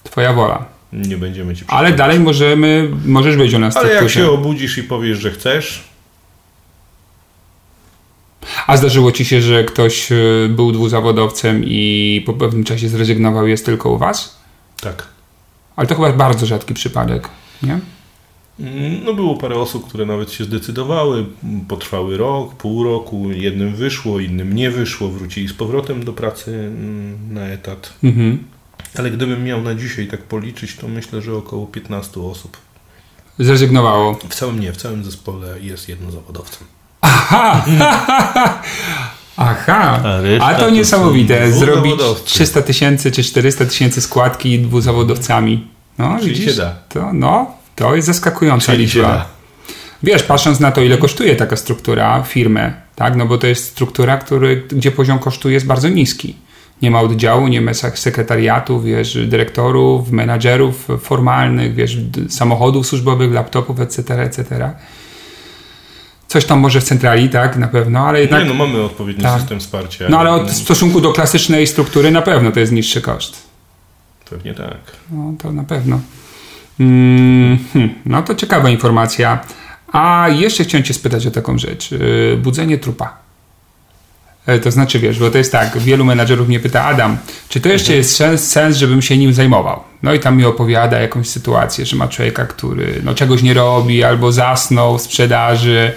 Twoja 0.04 0.32
wola. 0.32 0.64
Nie 0.92 1.16
będziemy 1.16 1.56
ci 1.56 1.64
Ale 1.68 1.92
dalej 1.92 2.20
możemy, 2.20 2.90
możesz 3.04 3.36
być 3.36 3.54
u 3.54 3.58
nas 3.58 3.76
Ale 3.76 3.94
jak 3.94 4.10
się 4.10 4.30
obudzisz 4.30 4.78
i 4.78 4.82
powiesz, 4.82 5.18
że 5.18 5.30
chcesz. 5.30 5.84
A 8.66 8.76
zdarzyło 8.76 9.12
ci 9.12 9.24
się, 9.24 9.42
że 9.42 9.64
ktoś 9.64 10.12
e, 10.12 10.16
był 10.48 10.72
dwuzawodowcem 10.72 11.64
i 11.64 12.22
po 12.26 12.34
pewnym 12.34 12.64
czasie 12.64 12.88
zrezygnował 12.88 13.46
jest 13.46 13.66
tylko 13.66 13.90
u 13.90 13.98
was? 13.98 14.38
Tak. 14.80 15.06
Ale 15.76 15.86
to 15.86 15.94
chyba 15.94 16.12
bardzo 16.12 16.46
rzadki 16.46 16.74
przypadek, 16.74 17.28
nie? 17.62 17.78
No 19.04 19.14
było 19.14 19.36
parę 19.36 19.56
osób, 19.56 19.88
które 19.88 20.06
nawet 20.06 20.32
się 20.32 20.44
zdecydowały, 20.44 21.26
potrwały 21.68 22.16
rok, 22.16 22.54
pół 22.54 22.84
roku, 22.84 23.30
jednym 23.30 23.74
wyszło, 23.74 24.20
innym 24.20 24.54
nie 24.54 24.70
wyszło, 24.70 25.08
wrócili 25.08 25.48
z 25.48 25.52
powrotem 25.52 26.04
do 26.04 26.12
pracy 26.12 26.50
mm, 26.50 27.34
na 27.34 27.46
etat. 27.46 27.92
Mhm. 28.04 28.44
Ale 28.98 29.10
gdybym 29.10 29.44
miał 29.44 29.62
na 29.62 29.74
dzisiaj 29.74 30.06
tak 30.06 30.22
policzyć, 30.22 30.76
to 30.76 30.88
myślę, 30.88 31.22
że 31.22 31.34
około 31.34 31.66
15 31.66 32.20
osób. 32.20 32.56
Zrezygnowało? 33.38 34.18
W 34.28 34.34
całym 34.34 34.60
nie, 34.60 34.72
w 34.72 34.76
całym 34.76 35.04
zespole 35.04 35.60
jest 35.60 35.88
jedno 35.88 36.10
zawodowcem. 36.10 36.66
Aha! 37.00 37.64
Aha! 39.36 40.02
A, 40.40 40.44
A 40.44 40.54
to 40.54 40.70
niesamowite. 40.70 41.52
Zrobić 41.52 42.00
300 42.24 42.62
tysięcy 42.62 43.10
czy 43.10 43.24
400 43.24 43.66
tysięcy 43.66 44.00
składki 44.00 44.58
dwuzawodowcami. 44.58 45.66
No, 45.98 46.16
Czyli 46.18 46.30
widzisz? 46.30 46.50
Się 46.50 46.56
da. 46.56 46.74
To, 46.88 47.12
no, 47.12 47.57
to 47.78 47.96
jest 47.96 48.06
zaskakująca 48.06 48.72
Czyli 48.72 48.84
liczba. 48.84 49.26
Wiesz, 50.02 50.22
patrząc 50.22 50.60
na 50.60 50.72
to, 50.72 50.80
ile 50.80 50.98
kosztuje 50.98 51.36
taka 51.36 51.56
struktura 51.56 52.22
firmy, 52.22 52.72
tak? 52.96 53.16
No 53.16 53.26
bo 53.26 53.38
to 53.38 53.46
jest 53.46 53.64
struktura, 53.64 54.16
który, 54.16 54.62
gdzie 54.68 54.90
poziom 54.90 55.18
kosztu 55.18 55.50
jest 55.50 55.66
bardzo 55.66 55.88
niski. 55.88 56.36
Nie 56.82 56.90
ma 56.90 57.00
oddziału, 57.00 57.48
nie 57.48 57.60
ma 57.60 57.74
sekretariatu, 57.74 58.80
wiesz, 58.80 59.18
dyrektorów, 59.26 60.10
menadżerów 60.10 60.88
formalnych, 61.00 61.74
wiesz, 61.74 61.96
samochodów 62.28 62.86
służbowych, 62.86 63.32
laptopów, 63.32 63.80
etc., 63.80 64.22
etc. 64.22 64.70
Coś 66.28 66.44
tam 66.44 66.58
może 66.58 66.80
w 66.80 66.84
centrali, 66.84 67.28
tak, 67.28 67.56
na 67.56 67.68
pewno, 67.68 68.00
ale 68.00 68.20
jednak... 68.20 68.42
Nie, 68.42 68.48
no 68.48 68.54
mamy 68.54 68.82
odpowiedni 68.82 69.22
tak. 69.22 69.40
system 69.40 69.60
wsparcia. 69.60 70.08
No 70.08 70.18
ale 70.18 70.30
od, 70.30 70.50
w 70.50 70.54
stosunku 70.54 71.00
do 71.00 71.12
klasycznej 71.12 71.66
struktury 71.66 72.10
na 72.10 72.22
pewno 72.22 72.52
to 72.52 72.60
jest 72.60 72.72
niższy 72.72 73.00
koszt. 73.00 73.42
Pewnie 74.30 74.54
tak. 74.54 74.78
No 75.10 75.32
to 75.42 75.52
na 75.52 75.64
pewno. 75.64 76.00
Mm, 76.80 77.58
hmm, 77.72 77.94
no 78.06 78.22
to 78.22 78.34
ciekawa 78.34 78.70
informacja. 78.70 79.40
A 79.92 80.28
jeszcze 80.28 80.64
chciałem 80.64 80.84
Cię 80.84 80.94
spytać 80.94 81.26
o 81.26 81.30
taką 81.30 81.58
rzecz. 81.58 81.90
Yy, 81.90 82.38
budzenie 82.42 82.78
trupa. 82.78 83.28
E, 84.48 84.58
to 84.58 84.70
znaczy, 84.70 84.98
wiesz, 84.98 85.18
bo 85.18 85.30
to 85.30 85.38
jest 85.38 85.52
tak, 85.52 85.78
wielu 85.78 86.04
menadżerów 86.04 86.48
mnie 86.48 86.60
pyta, 86.60 86.84
Adam, 86.84 87.18
czy 87.48 87.60
to 87.60 87.68
jeszcze 87.68 87.94
jest 87.94 88.16
sens, 88.16 88.48
sens, 88.50 88.76
żebym 88.76 89.02
się 89.02 89.16
nim 89.16 89.32
zajmował? 89.32 89.82
No 90.02 90.14
i 90.14 90.20
tam 90.20 90.36
mi 90.36 90.44
opowiada 90.44 91.00
jakąś 91.00 91.28
sytuację, 91.28 91.86
że 91.86 91.96
ma 91.96 92.08
człowieka, 92.08 92.46
który 92.46 93.00
no, 93.04 93.14
czegoś 93.14 93.42
nie 93.42 93.54
robi, 93.54 94.04
albo 94.04 94.32
zasnął 94.32 94.98
w 94.98 95.02
sprzedaży. 95.02 95.92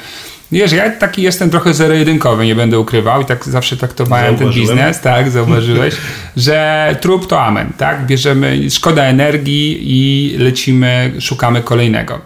Wiesz, 0.52 0.72
ja 0.72 0.90
taki 0.90 1.22
jestem 1.22 1.50
trochę 1.50 1.74
zero-jedynkowy, 1.74 2.46
nie 2.46 2.56
będę 2.56 2.80
ukrywał 2.80 3.22
i 3.22 3.26
tak 3.26 3.46
zawsze 3.46 3.78
traktowałem 3.78 4.38
ten 4.38 4.50
biznes, 4.50 5.02
tak, 5.02 5.32
zauważyłeś, 5.32 5.96
że 6.38 6.96
trup 7.02 7.28
to 7.28 7.42
amen, 7.42 7.70
tak, 7.78 8.06
bierzemy, 8.06 8.72
szkoda 8.72 9.04
energii 9.04 9.80
i 9.82 10.38
lecimy, 10.38 11.14
szukamy 11.20 11.62
kolejnego. 11.62 12.20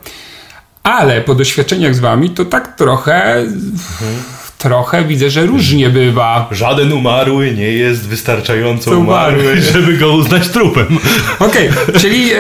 Ale 0.83 1.21
po 1.21 1.35
doświadczeniach 1.35 1.95
z 1.95 1.99
wami 1.99 2.29
to 2.29 2.45
tak 2.45 2.75
trochę... 2.75 3.33
Mhm 3.33 4.23
trochę 4.65 5.03
widzę, 5.03 5.29
że 5.29 5.45
różnie 5.45 5.89
bywa. 5.89 6.47
Żaden 6.51 6.93
umarły 6.93 7.51
nie 7.51 7.71
jest 7.71 8.07
wystarczająco 8.07 8.99
umarły, 8.99 9.61
żeby 9.73 9.97
go 9.97 10.13
uznać 10.13 10.47
trupem. 10.47 10.99
Okej, 11.39 11.69
okay, 11.69 11.99
czyli 11.99 12.31
e, 12.33 12.39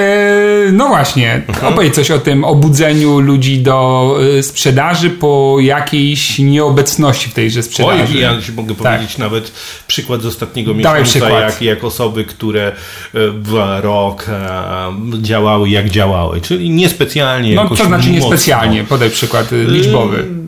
no 0.71 0.87
właśnie, 0.87 1.41
opowiedz 1.61 1.95
coś 1.95 2.11
o 2.11 2.19
tym 2.19 2.43
obudzeniu 2.43 3.19
ludzi 3.19 3.59
do 3.59 4.17
e, 4.37 4.43
sprzedaży 4.43 5.09
po 5.09 5.57
jakiejś 5.59 6.39
nieobecności 6.39 7.29
w 7.29 7.33
tejże 7.33 7.63
sprzedaży. 7.63 8.13
Oj, 8.15 8.21
ja 8.21 8.41
ci 8.41 8.51
mogę 8.51 8.75
tak. 8.75 8.93
powiedzieć 8.93 9.17
nawet 9.17 9.51
przykład 9.87 10.21
z 10.21 10.25
ostatniego 10.25 10.73
miesiąca, 10.73 11.29
jak, 11.29 11.61
jak 11.61 11.83
osoby, 11.83 12.25
które 12.25 12.71
w 13.13 13.79
rok 13.81 14.25
e, 14.29 15.21
działały 15.21 15.69
jak 15.69 15.89
działały, 15.89 16.41
czyli 16.41 16.69
niespecjalnie. 16.69 17.55
No 17.55 17.69
to 17.69 17.85
znaczy 17.85 18.09
niespecjalnie, 18.09 18.83
podaj 18.83 19.09
przykład 19.09 19.47
liczbowy 19.51 20.23
w 20.23 20.44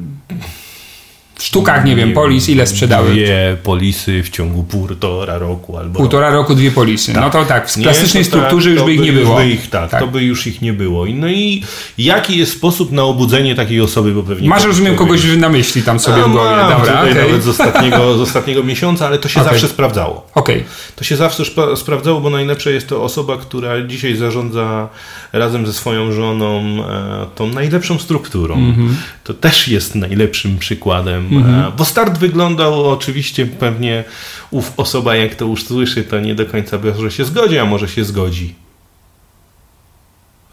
sztukach, 1.44 1.86
nie 1.86 1.96
wiem, 1.96 2.14
polis 2.14 2.50
ile 2.50 2.68
sprzedały? 2.68 3.12
Dwie 3.12 3.58
polisy 3.64 4.24
w 4.24 4.30
ciągu 4.30 4.64
półtora 4.64 5.38
roku 5.38 5.78
albo... 5.78 6.00
Półtora 6.00 6.30
roku 6.30 6.56
dwie 6.56 6.72
polisy. 6.72 7.14
Tak. 7.14 7.24
No 7.24 7.30
to 7.30 7.46
tak, 7.46 7.70
w 7.70 7.74
klasycznej 7.74 8.22
nie, 8.22 8.26
strukturze 8.26 8.70
tak, 8.70 8.78
już 8.78 8.86
by 8.86 8.94
ich 8.94 9.02
nie 9.02 9.14
było. 9.14 9.36
By 9.36 9.50
ich, 9.50 9.70
tak, 9.70 9.92
tak, 9.92 10.00
to 10.00 10.08
by 10.08 10.24
już 10.24 10.48
ich 10.48 10.62
nie 10.62 10.74
było. 10.74 11.06
No 11.14 11.28
i 11.28 11.64
jaki 11.98 12.38
jest 12.38 12.52
sposób 12.52 12.92
na 12.92 13.04
obudzenie 13.04 13.56
takiej 13.56 13.82
osoby, 13.82 14.12
bo 14.12 14.24
pewnie... 14.24 14.50
Masz, 14.50 14.64
rozumiem, 14.64 14.96
kogoś 14.96 15.26
na 15.38 15.50
myśli 15.50 15.84
tam 15.84 16.00
sobie 16.00 16.24
A, 16.24 16.28
w 16.28 16.32
głowie. 16.32 16.50
Dobra, 16.50 17.02
okay. 17.02 17.16
nawet 17.16 17.44
z 17.44 17.48
ostatniego, 17.48 18.18
z 18.18 18.22
ostatniego 18.22 18.64
miesiąca, 18.64 19.08
ale 19.08 19.20
to 19.20 19.30
się 19.30 19.42
okay. 19.42 19.54
zawsze 19.54 19.68
sprawdzało. 19.68 20.28
Okay. 20.36 20.64
To 20.96 21.04
się 21.04 21.16
zawsze 21.16 21.44
sprawdzało, 21.76 22.22
bo 22.22 22.30
najlepsze 22.30 22.72
jest 22.72 22.90
to 22.90 23.04
osoba, 23.04 23.38
która 23.38 23.82
dzisiaj 23.82 24.16
zarządza 24.16 24.90
razem 25.34 25.68
ze 25.68 25.74
swoją 25.74 26.12
żoną 26.12 26.62
e, 26.62 27.26
tą 27.36 27.48
najlepszą 27.48 28.00
strukturą. 28.00 28.56
Mm 28.56 28.74
-hmm. 28.74 28.90
To 29.24 29.34
też 29.34 29.68
jest 29.68 29.96
najlepszym 29.96 30.58
przykładem 30.58 31.27
Mhm. 31.32 31.72
Bo 31.78 31.86
start 31.86 32.18
wyglądał 32.18 32.90
oczywiście 32.90 33.46
pewnie 33.46 34.04
ów 34.52 34.74
osoba, 34.78 35.16
jak 35.16 35.36
to 35.36 35.46
już 35.46 35.66
słyszy, 35.66 36.04
to 36.04 36.20
nie 36.20 36.36
do 36.36 36.46
końca 36.46 36.78
że 36.98 37.12
się 37.12 37.26
zgodzi, 37.26 37.60
a 37.60 37.66
może 37.66 37.88
się 37.88 38.06
zgodzi. 38.06 38.56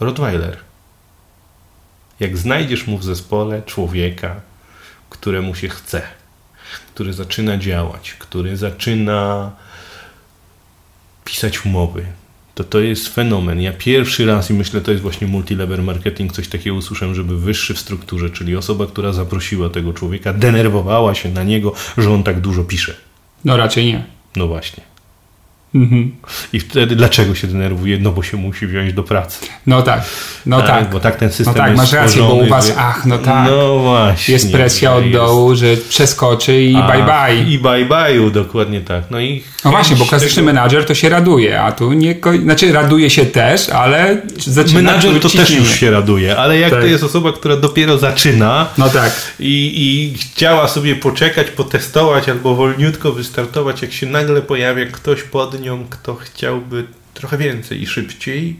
Rottweiler. 0.01 0.57
Jak 2.21 2.37
znajdziesz 2.37 2.87
mu 2.87 2.99
w 2.99 3.05
zespole 3.05 3.63
człowieka, 3.63 4.41
któremu 5.11 5.55
się 5.55 5.69
chce, 5.69 6.03
który 6.95 7.13
zaczyna 7.13 7.59
działać, 7.59 8.13
który 8.13 8.57
zaczyna 8.57 9.51
pisać 11.25 11.67
umowy, 11.67 12.07
to 12.55 12.65
to 12.65 12.81
jest 12.81 13.09
fenomen. 13.09 13.61
Ja 13.61 13.73
pierwszy 13.73 14.27
raz 14.27 14.51
i 14.51 14.55
myślę, 14.55 14.81
to 14.81 14.91
jest 14.91 15.03
właśnie 15.03 15.27
multilevel 15.27 15.83
marketing, 15.83 16.33
coś 16.33 16.49
takiego 16.49 16.77
usłyszałem, 16.77 17.15
żeby 17.15 17.39
wyższy 17.39 17.75
w 17.75 17.79
strukturze, 17.79 18.31
czyli 18.31 18.57
osoba, 18.57 18.87
która 18.87 19.13
zaprosiła 19.13 19.69
tego 19.69 19.93
człowieka, 19.93 20.33
denerwowała 20.33 21.15
się 21.15 21.29
na 21.31 21.45
niego, 21.45 21.73
że 21.99 22.11
on 22.11 22.23
tak 22.23 22.41
dużo 22.41 22.65
pisze. 22.65 22.95
No 23.45 23.57
raczej 23.57 23.87
nie. 23.87 24.05
No 24.37 24.47
właśnie. 24.47 24.94
Mhm. 25.75 26.13
I 26.53 26.61
wtedy 26.61 26.97
dlaczego 26.97 27.35
się 27.35 27.47
denerwuje? 27.47 27.99
No 27.99 28.13
bo 28.13 28.23
się 28.23 28.37
musi 28.37 28.67
wziąć 28.67 28.93
do 28.93 29.03
pracy. 29.03 29.47
No 29.67 29.83
tak, 29.83 30.05
no 30.47 30.59
tak. 30.59 30.69
tak. 30.69 30.91
Bo 30.91 31.01
tak 31.01 31.17
ten 31.17 31.33
system 31.33 31.55
no 31.55 31.61
tak, 31.61 31.71
jest 31.71 31.83
masz 31.83 31.93
rację, 31.93 32.23
bo 32.23 32.35
u 32.35 32.47
was, 32.47 32.73
ach, 32.77 33.07
no 33.07 33.19
tak. 33.19 33.51
No 33.51 33.79
właśnie. 33.79 34.35
Jest 34.35 34.53
presja 34.53 34.95
od 34.95 35.11
dołu, 35.11 35.57
że 35.57 35.77
przeskoczy 35.77 36.63
i 36.63 36.77
ach, 36.77 36.93
bye 36.93 37.05
bye. 37.05 37.53
I 37.53 37.59
bye 37.59 37.85
bye, 37.85 38.31
dokładnie 38.31 38.81
tak. 38.81 39.05
No 39.11 39.21
i 39.21 39.43
no 39.65 39.71
właśnie, 39.71 39.97
bo 39.97 40.07
klasyczny 40.07 40.35
tego... 40.35 40.47
menadżer 40.47 40.87
to 40.87 40.95
się 40.95 41.09
raduje, 41.09 41.61
a 41.61 41.73
tu 41.73 41.93
nie, 41.93 42.17
znaczy 42.43 42.73
raduje 42.73 43.11
się 43.11 43.27
też, 43.27 43.69
ale 43.69 44.23
zaczyna 44.39 44.83
Menadżer 44.83 45.21
to 45.21 45.29
też 45.29 45.51
już 45.51 45.71
się 45.71 45.91
raduje, 45.91 46.37
ale 46.37 46.59
jak 46.59 46.71
tak. 46.71 46.81
to 46.81 46.87
jest 46.87 47.05
osoba, 47.05 47.33
która 47.33 47.57
dopiero 47.57 47.99
zaczyna 47.99 48.67
no 48.79 48.89
tak. 48.89 49.35
i, 49.41 49.73
i 49.77 50.19
chciała 50.19 50.69
sobie 50.69 50.97
poczekać, 50.97 51.51
potestować 51.51 52.29
albo 52.29 52.55
wolniutko 52.55 53.13
wystartować, 53.13 53.83
jak 53.83 53.93
się 53.93 54.07
nagle 54.07 54.43
pojawia 54.43 54.87
ktoś 54.87 55.23
pod 55.23 55.64
kto 55.91 56.15
chciałby 56.15 56.85
trochę 57.15 57.39
więcej 57.39 57.83
i 57.83 57.87
szybciej, 57.87 58.57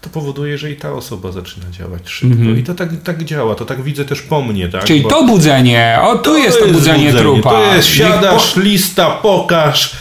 to 0.00 0.10
powoduje, 0.10 0.58
że 0.58 0.70
i 0.70 0.76
ta 0.76 0.92
osoba 0.92 1.32
zaczyna 1.32 1.70
działać 1.70 2.08
szybko. 2.08 2.36
Mm 2.36 2.54
-hmm. 2.54 2.58
I 2.58 2.62
to 2.62 2.74
tak, 2.74 2.88
tak 3.04 3.24
działa, 3.24 3.54
to 3.54 3.64
tak 3.64 3.82
widzę 3.82 4.04
też 4.04 4.22
po 4.22 4.42
mnie. 4.42 4.68
Tak? 4.68 4.84
Czyli 4.84 5.00
Bo 5.00 5.08
to 5.08 5.24
budzenie, 5.24 5.98
o 6.02 6.18
tu 6.18 6.24
to 6.24 6.38
jest 6.38 6.58
to 6.58 6.66
budzenie, 6.66 7.04
budzenie 7.04 7.12
trupa. 7.12 7.50
To 7.50 7.74
jest 7.74 7.88
siadasz, 7.88 8.54
po... 8.54 8.60
lista, 8.60 9.10
pokaż, 9.10 9.92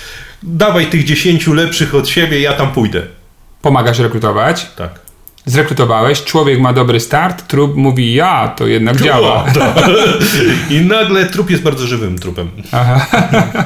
dawaj 0.44 0.86
tych 0.86 1.04
dziesięciu 1.04 1.54
lepszych 1.54 1.96
od 1.96 2.10
siebie, 2.10 2.40
ja 2.40 2.54
tam 2.54 2.72
pójdę. 2.72 3.02
Pomagasz 3.62 4.00
rekrutować? 4.00 4.68
Tak. 4.76 5.00
Zrekrutowałeś, 5.46 6.24
człowiek 6.24 6.60
ma 6.60 6.74
dobry 6.74 7.00
start, 7.00 7.48
trup 7.48 7.76
mówi 7.76 8.14
ja, 8.14 8.54
to 8.58 8.68
jednak 8.68 9.02
działa. 9.02 9.46
I 10.70 10.82
nagle 10.82 11.26
trup 11.26 11.50
jest 11.50 11.64
bardzo 11.64 11.88
żywym 11.88 12.20
trupem. 12.20 12.52
Aha. 12.72 13.06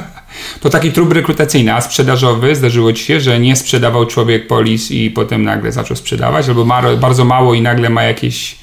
To 0.60 0.70
taki 0.70 0.92
trup 0.92 1.12
rekrutacyjny, 1.12 1.74
a 1.74 1.80
sprzedażowy 1.80 2.56
zdarzyło 2.56 2.92
ci 2.92 3.04
się, 3.04 3.20
że 3.20 3.40
nie 3.40 3.56
sprzedawał 3.56 4.06
człowiek 4.06 4.46
polis 4.46 4.90
i 4.90 5.10
potem 5.10 5.42
nagle 5.42 5.72
zaczął 5.72 5.96
sprzedawać, 5.96 6.48
albo 6.48 6.64
ma 6.64 6.96
bardzo 6.96 7.24
mało 7.24 7.54
i 7.54 7.62
nagle 7.62 7.90
ma 7.90 8.02
jakieś, 8.02 8.58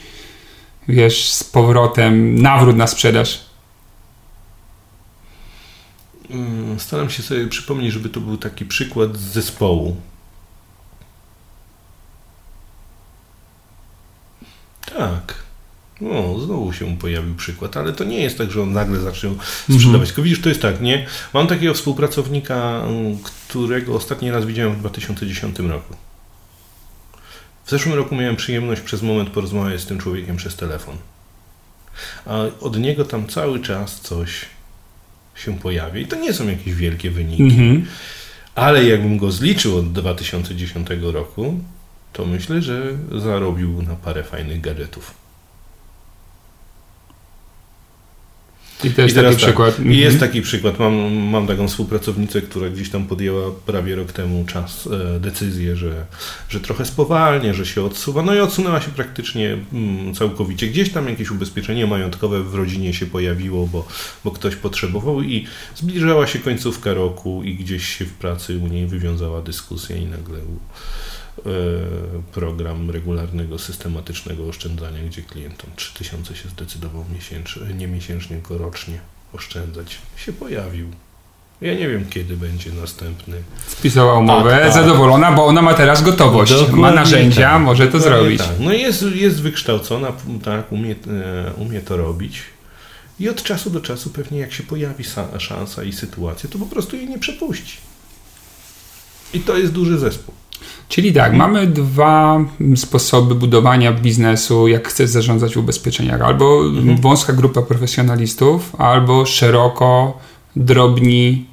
wiesz, 0.88 1.30
z 1.30 1.44
powrotem 1.44 2.42
nawrót 2.42 2.76
na 2.76 2.88
sprzedaż. 2.88 3.46
Mm, 6.30 6.80
staram 6.80 7.10
się 7.10 7.24
sobie 7.24 7.48
przypomnieć, 7.48 7.94
żeby 7.94 8.10
to 8.10 8.20
był 8.20 8.38
taki 8.38 8.66
przykład 8.66 9.18
z 9.18 9.22
zespołu. 9.22 9.98
Tak. 14.98 15.51
No, 16.02 16.40
znowu 16.40 16.74
się 16.74 16.98
pojawił 16.98 17.36
przykład, 17.36 17.78
ale 17.78 17.94
to 17.94 18.04
nie 18.04 18.20
jest 18.20 18.38
tak, 18.38 18.52
że 18.52 18.62
on 18.62 18.74
nagle 18.74 19.00
zaczął 19.00 19.32
sprzedawać. 19.34 19.86
Mhm. 19.86 20.06
Tylko 20.06 20.22
widzisz, 20.22 20.42
to 20.42 20.50
jest 20.50 20.62
tak, 20.62 20.82
nie? 20.82 21.06
Mam 21.34 21.48
takiego 21.48 21.74
współpracownika, 21.74 22.82
mm, 22.88 23.18
którego 23.24 23.96
ostatni 23.96 24.32
raz 24.32 24.46
widziałem 24.46 24.74
w 24.76 24.80
2010 24.80 25.60
roku. 25.60 25.96
W 27.66 27.70
zeszłym 27.70 27.96
roku 27.96 28.16
miałem 28.16 28.36
przyjemność 28.36 28.82
przez 28.82 29.02
moment 29.02 29.30
porozmawiać 29.30 29.82
z 29.82 29.86
tym 29.86 29.98
człowiekiem 29.98 30.36
przez 30.36 30.56
telefon. 30.56 30.96
A 32.26 32.44
od 32.60 32.80
niego 32.80 33.06
tam 33.06 33.28
cały 33.28 33.60
czas 33.60 34.02
coś 34.02 34.46
się 35.36 35.60
pojawia. 35.60 36.00
I 36.00 36.06
to 36.06 36.16
nie 36.16 36.34
są 36.34 36.48
jakieś 36.48 36.74
wielkie 36.74 37.12
wyniki. 37.12 37.44
Mhm. 37.44 37.86
Ale 38.56 38.86
jakbym 38.86 39.18
go 39.18 39.32
zliczył 39.32 39.78
od 39.78 39.92
2010 39.92 40.88
roku, 41.02 41.60
to 42.14 42.26
myślę, 42.26 42.62
że 42.62 42.98
zarobił 43.12 43.82
na 43.82 43.96
parę 43.96 44.24
fajnych 44.24 44.62
gadżetów. 44.62 45.21
I 48.84 48.92
to 48.92 49.02
jest 49.02 49.16
I 49.16 49.20
taki 49.20 49.30
tak, 49.30 49.38
przykład. 49.38 49.80
I 49.80 49.98
jest 49.98 50.14
mhm. 50.14 50.20
taki 50.20 50.42
przykład. 50.42 50.80
Mam, 50.80 51.14
mam 51.14 51.48
taką 51.48 51.68
współpracownicę, 51.68 52.42
która 52.42 52.70
gdzieś 52.70 52.90
tam 52.90 53.06
podjęła 53.06 53.52
prawie 53.66 53.96
rok 53.96 54.12
temu 54.12 54.46
czas, 54.46 54.90
e, 55.16 55.20
decyzję, 55.20 55.76
że, 55.76 56.06
że 56.50 56.60
trochę 56.60 56.86
spowalnie, 56.86 57.54
że 57.54 57.66
się 57.66 57.84
odsuwa. 57.84 58.22
No 58.22 58.36
i 58.36 58.40
odsunęła 58.40 58.82
się 58.82 58.92
praktycznie 58.92 59.58
mm, 59.74 60.16
całkowicie. 60.16 60.68
Gdzieś 60.68 60.90
tam 60.92 61.10
jakieś 61.10 61.32
ubezpieczenie 61.32 61.88
majątkowe 61.88 62.44
w 62.44 62.56
rodzinie 62.56 62.94
się 62.94 63.06
pojawiło, 63.06 63.68
bo, 63.68 63.88
bo 64.24 64.32
ktoś 64.32 64.56
potrzebował 64.56 65.22
i 65.22 65.46
zbliżała 65.76 66.28
się 66.28 66.40
końcówka 66.40 66.94
roku 66.94 67.44
i 67.44 67.56
gdzieś 67.56 67.98
się 67.98 68.06
w 68.06 68.14
pracy 68.14 68.58
u 68.58 68.68
niej 68.68 68.88
wywiązała 68.88 69.42
dyskusja 69.42 69.96
i 69.96 70.06
nagle 70.06 70.40
program 72.32 72.92
regularnego, 72.92 73.60
systematycznego 73.60 74.48
oszczędzania, 74.48 75.04
gdzie 75.04 75.22
klientom 75.22 75.70
3000 75.76 76.36
się 76.36 76.50
zdecydował 76.50 77.06
miesięcznie, 77.14 77.74
nie 77.74 77.88
miesięcznie, 77.88 78.36
tylko 78.36 78.58
rocznie 78.58 79.00
oszczędzać, 79.34 79.98
się 80.18 80.34
pojawił. 80.34 80.88
Ja 81.62 81.74
nie 81.74 81.90
wiem, 81.90 82.06
kiedy 82.10 82.38
będzie 82.38 82.72
następny. 82.72 83.38
Spisała 83.68 84.20
umowę, 84.20 84.52
tak, 84.52 84.62
tak. 84.62 84.74
zadowolona, 84.74 85.32
bo 85.32 85.46
ona 85.46 85.62
ma 85.62 85.74
teraz 85.74 86.02
gotowość. 86.02 86.52
Dokładnie 86.52 86.82
ma 86.82 86.92
narzędzia, 86.92 87.52
tak, 87.52 87.62
może 87.62 87.88
to 87.88 88.00
zrobić. 88.00 88.42
Tak. 88.42 88.50
No 88.60 88.74
jest, 88.74 89.06
jest 89.16 89.42
wykształcona, 89.42 90.12
tak, 90.44 90.72
umie, 90.72 90.92
e, 90.92 91.54
umie 91.54 91.82
to 91.82 91.98
robić. 91.98 92.42
I 93.20 93.30
od 93.30 93.44
czasu 93.44 93.70
do 93.70 93.82
czasu 93.82 94.10
pewnie 94.10 94.40
jak 94.40 94.54
się 94.54 94.64
pojawi 94.64 95.04
szansa 95.38 95.84
i 95.84 95.94
sytuacja, 95.94 96.50
to 96.50 96.60
po 96.60 96.66
prostu 96.66 96.96
jej 96.96 97.10
nie 97.10 97.20
przepuści. 97.20 97.78
I 99.34 99.40
to 99.40 99.58
jest 99.58 99.72
duży 99.72 100.00
zespół. 100.00 100.34
Czyli 100.90 101.14
tak, 101.14 101.34
mamy 101.34 101.68
dwa 101.68 102.46
sposoby 102.76 103.36
budowania 103.36 103.92
biznesu, 103.92 104.68
jak 104.68 104.88
chcesz 104.88 105.10
zarządzać 105.10 105.58
ubezpieczeniach. 105.58 106.22
Albo 106.22 106.66
mhm. 106.66 106.98
wąska 106.98 107.34
grupa 107.34 107.62
profesjonalistów, 107.62 108.76
albo 108.76 109.26
szeroko, 109.26 110.20
drobni, 110.56 111.46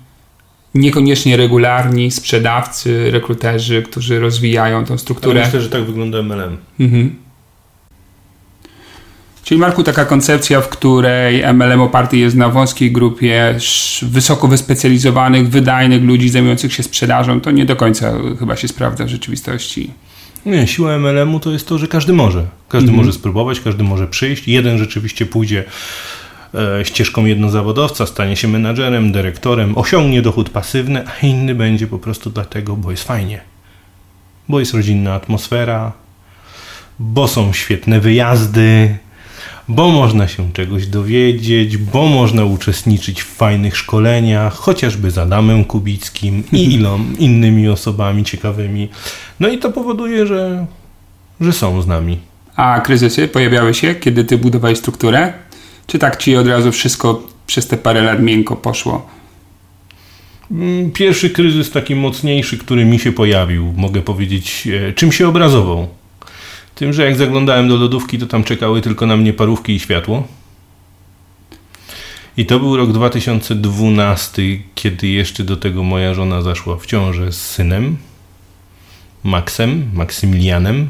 niekoniecznie 0.74 1.36
regularni 1.36 2.10
sprzedawcy, 2.10 3.10
rekruterzy, 3.10 3.82
którzy 3.82 4.20
rozwijają 4.20 4.84
tą 4.84 4.98
strukturę. 4.98 5.40
Ja 5.40 5.46
myślę, 5.46 5.60
że 5.60 5.68
tak 5.68 5.84
wygląda 5.84 6.22
MLM. 6.22 6.56
Mhm. 6.80 7.27
Czyli 9.48 9.60
Marku, 9.60 9.82
taka 9.82 10.04
koncepcja, 10.04 10.60
w 10.60 10.68
której 10.68 11.54
MLM 11.54 11.80
oparty 11.80 12.16
jest 12.16 12.36
na 12.36 12.48
wąskiej 12.48 12.92
grupie 12.92 13.54
wysoko 14.02 14.48
wyspecjalizowanych, 14.48 15.48
wydajnych 15.48 16.02
ludzi 16.02 16.28
zajmujących 16.28 16.72
się 16.72 16.82
sprzedażą, 16.82 17.40
to 17.40 17.50
nie 17.50 17.66
do 17.66 17.76
końca 17.76 18.12
chyba 18.38 18.56
się 18.56 18.68
sprawdza 18.68 19.04
w 19.04 19.08
rzeczywistości. 19.08 19.90
Nie, 20.46 20.66
siła 20.66 20.98
MLM-u 20.98 21.40
to 21.40 21.50
jest 21.50 21.68
to, 21.68 21.78
że 21.78 21.86
każdy 21.86 22.12
może. 22.12 22.46
Każdy 22.68 22.88
mhm. 22.88 22.96
może 22.96 23.18
spróbować, 23.18 23.60
każdy 23.60 23.84
może 23.84 24.08
przyjść. 24.08 24.48
Jeden 24.48 24.78
rzeczywiście 24.78 25.26
pójdzie 25.26 25.64
e, 26.54 26.84
ścieżką 26.84 27.24
jednozawodowca, 27.24 28.06
stanie 28.06 28.36
się 28.36 28.48
menadżerem, 28.48 29.12
dyrektorem, 29.12 29.78
osiągnie 29.78 30.22
dochód 30.22 30.50
pasywny, 30.50 31.04
a 31.06 31.26
inny 31.26 31.54
będzie 31.54 31.86
po 31.86 31.98
prostu 31.98 32.30
dlatego, 32.30 32.76
bo 32.76 32.90
jest 32.90 33.04
fajnie. 33.04 33.40
Bo 34.48 34.60
jest 34.60 34.74
rodzinna 34.74 35.14
atmosfera, 35.14 35.92
bo 36.98 37.28
są 37.28 37.52
świetne 37.52 38.00
wyjazdy, 38.00 38.98
bo 39.68 39.88
można 39.88 40.28
się 40.28 40.52
czegoś 40.52 40.86
dowiedzieć, 40.86 41.76
bo 41.76 42.06
można 42.06 42.44
uczestniczyć 42.44 43.22
w 43.22 43.26
fajnych 43.26 43.76
szkoleniach, 43.76 44.54
chociażby 44.54 45.10
z 45.10 45.18
Adamem 45.18 45.64
Kubickim 45.64 46.42
i 46.52 46.64
ilom 46.74 47.14
innymi 47.18 47.68
osobami 47.68 48.24
ciekawymi. 48.24 48.88
No 49.40 49.48
i 49.48 49.58
to 49.58 49.72
powoduje, 49.72 50.26
że, 50.26 50.66
że 51.40 51.52
są 51.52 51.82
z 51.82 51.86
nami. 51.86 52.18
A 52.56 52.80
kryzysy 52.80 53.28
pojawiały 53.28 53.74
się, 53.74 53.94
kiedy 53.94 54.24
ty 54.24 54.38
budowałeś 54.38 54.78
strukturę? 54.78 55.32
Czy 55.86 55.98
tak 55.98 56.16
ci 56.16 56.36
od 56.36 56.46
razu 56.46 56.72
wszystko 56.72 57.22
przez 57.46 57.66
te 57.66 57.76
parę 57.76 58.02
lat 58.02 58.22
miękko 58.22 58.56
poszło? 58.56 59.06
Mm, 60.50 60.90
pierwszy 60.90 61.30
kryzys 61.30 61.70
taki 61.70 61.94
mocniejszy, 61.94 62.58
który 62.58 62.84
mi 62.84 62.98
się 62.98 63.12
pojawił, 63.12 63.72
mogę 63.76 64.02
powiedzieć, 64.02 64.68
e, 64.88 64.92
czym 64.92 65.12
się 65.12 65.28
obrazował. 65.28 65.88
Tym, 66.78 66.92
że 66.92 67.04
jak 67.04 67.16
zaglądałem 67.16 67.68
do 67.68 67.76
lodówki, 67.76 68.18
to 68.18 68.26
tam 68.26 68.44
czekały 68.44 68.80
tylko 68.80 69.06
na 69.06 69.16
mnie 69.16 69.32
parówki 69.32 69.72
i 69.72 69.80
światło. 69.80 70.26
I 72.36 72.46
to 72.46 72.60
był 72.60 72.76
rok 72.76 72.92
2012, 72.92 74.42
kiedy 74.74 75.08
jeszcze 75.08 75.44
do 75.44 75.56
tego 75.56 75.82
moja 75.82 76.14
żona 76.14 76.42
zaszła 76.42 76.76
w 76.76 76.86
ciążę 76.86 77.32
z 77.32 77.46
synem, 77.46 77.96
Maxem, 79.24 79.90
Maksymilianem. 79.94 80.88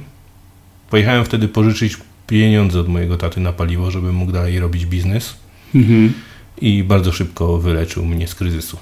Pojechałem 0.90 1.24
wtedy 1.24 1.48
pożyczyć 1.48 1.96
pieniądze 2.26 2.80
od 2.80 2.88
mojego 2.88 3.16
taty 3.16 3.40
na 3.40 3.52
paliwo, 3.52 3.90
żeby 3.90 4.12
mógł 4.12 4.32
dalej 4.32 4.60
robić 4.60 4.86
biznes. 4.86 5.36
Mhm. 5.74 6.12
I 6.60 6.84
bardzo 6.84 7.12
szybko 7.12 7.58
wyleczył 7.58 8.04
mnie 8.04 8.28
z 8.28 8.34
kryzysu. 8.34 8.78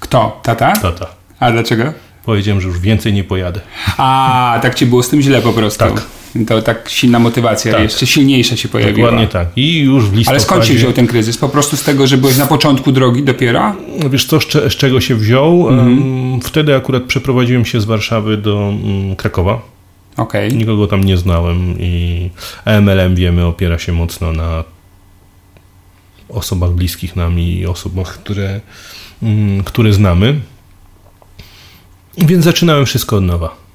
Kto? 0.00 0.40
Tata? 0.42 0.72
Tata. 0.72 1.06
A 1.40 1.52
dlaczego? 1.52 1.92
Powiedziałem, 2.26 2.60
że 2.60 2.68
już 2.68 2.78
więcej 2.78 3.12
nie 3.12 3.24
pojadę. 3.24 3.60
A, 3.96 4.58
tak 4.62 4.74
ci 4.74 4.86
było 4.86 5.02
z 5.02 5.08
tym 5.08 5.22
źle 5.22 5.42
po 5.42 5.52
prostu. 5.52 5.78
Tak. 5.78 6.06
To 6.46 6.62
tak 6.62 6.88
silna 6.88 7.18
motywacja, 7.18 7.72
tak. 7.72 7.82
jeszcze 7.82 8.06
silniejsza 8.06 8.56
się 8.56 8.68
pojawiła. 8.68 9.08
Dokładnie 9.08 9.28
tak. 9.28 9.48
I 9.56 9.78
już 9.78 10.04
w 10.04 10.14
listopadzie... 10.14 10.30
Ale 10.30 10.40
skąd 10.40 10.66
się 10.66 10.74
wziął 10.74 10.92
ten 10.92 11.06
kryzys? 11.06 11.38
Po 11.38 11.48
prostu 11.48 11.76
z 11.76 11.82
tego, 11.82 12.06
że 12.06 12.16
byłeś 12.16 12.36
na 12.36 12.46
początku 12.46 12.92
drogi 12.92 13.22
dopiero? 13.22 13.74
Wiesz 14.10 14.24
co, 14.24 14.40
z, 14.40 14.44
z 14.44 14.76
czego 14.76 15.00
się 15.00 15.14
wziął? 15.14 15.68
Mhm. 15.68 16.40
Wtedy 16.40 16.76
akurat 16.76 17.02
przeprowadziłem 17.02 17.64
się 17.64 17.80
z 17.80 17.84
Warszawy 17.84 18.36
do 18.36 18.68
mm, 18.68 19.16
Krakowa. 19.16 19.60
Okay. 20.16 20.48
Nikogo 20.48 20.86
tam 20.86 21.04
nie 21.04 21.16
znałem 21.16 21.74
i 21.80 22.30
MLM 22.80 23.14
wiemy 23.14 23.44
opiera 23.44 23.78
się 23.78 23.92
mocno 23.92 24.32
na 24.32 24.64
osobach 26.28 26.70
bliskich 26.70 27.16
nam 27.16 27.40
i 27.40 27.66
osobach, 27.66 28.14
które, 28.14 28.60
mm, 29.22 29.64
które 29.64 29.92
znamy. 29.92 30.40
Więc 32.18 32.44
zaczynałem 32.44 32.86
wszystko 32.86 33.16
od 33.16 33.24
nowa. 33.24 33.66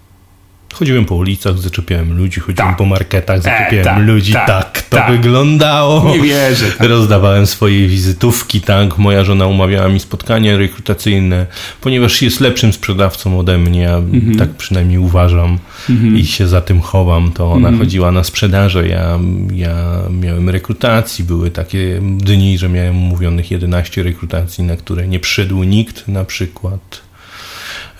Chodziłem 0.74 1.06
po 1.06 1.16
ulicach, 1.16 1.58
zaczepiałem 1.58 2.18
ludzi, 2.18 2.40
chodziłem 2.40 2.70
tak. 2.70 2.78
po 2.78 2.86
marketach, 2.86 3.38
e, 3.38 3.42
zaczepiałem 3.42 3.84
tak, 3.84 4.08
ludzi. 4.08 4.34
Tak, 4.34 4.48
tak 4.48 4.82
to 4.82 4.98
tak. 4.98 5.12
wyglądało. 5.12 6.10
Nie 6.10 6.22
wierzę. 6.22 6.66
Tak. 6.78 6.88
Rozdawałem 6.88 7.48
swoje 7.48 7.88
wizytówki, 7.88 8.62
tak. 8.62 8.98
Moja 8.98 9.24
żona 9.24 9.48
umawiała 9.48 9.90
mi 9.90 10.00
spotkania 10.00 10.58
rekrutacyjne, 10.58 11.46
ponieważ 11.82 12.22
jest 12.22 12.40
lepszym 12.40 12.74
sprzedawcą 12.74 13.40
ode 13.40 13.58
mnie, 13.58 13.94
mhm. 13.94 14.38
tak 14.38 14.50
przynajmniej 14.50 14.98
uważam 14.98 15.58
mhm. 15.90 16.18
i 16.18 16.26
się 16.26 16.48
za 16.48 16.62
tym 16.62 16.82
chowam, 16.82 17.32
to 17.32 17.52
ona 17.52 17.68
mhm. 17.68 17.78
chodziła 17.78 18.12
na 18.12 18.24
sprzedaże, 18.24 18.88
ja, 18.88 19.20
ja 19.54 19.76
miałem 20.22 20.50
rekrutacji, 20.50 21.26
były 21.26 21.52
takie 21.52 22.02
dni, 22.18 22.58
że 22.58 22.70
miałem 22.70 22.98
umówionych 22.98 23.52
11 23.52 24.04
rekrutacji, 24.04 24.64
na 24.64 24.78
które 24.78 25.08
nie 25.08 25.20
przyszedł 25.20 25.64
nikt 25.64 26.08
na 26.08 26.26
przykład 26.26 27.11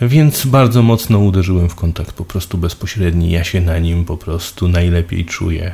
więc 0.02 0.46
bardzo 0.46 0.82
mocno 0.82 1.20
uderzyłem 1.20 1.70
w 1.70 1.76
kontakt 1.76 2.12
po 2.14 2.26
prostu 2.26 2.58
bezpośredni. 2.58 3.32
Ja 3.32 3.44
się 3.44 3.62
na 3.62 3.80
nim 3.80 4.06
po 4.06 4.18
prostu 4.18 4.68
najlepiej 4.68 5.26
czuję. 5.26 5.74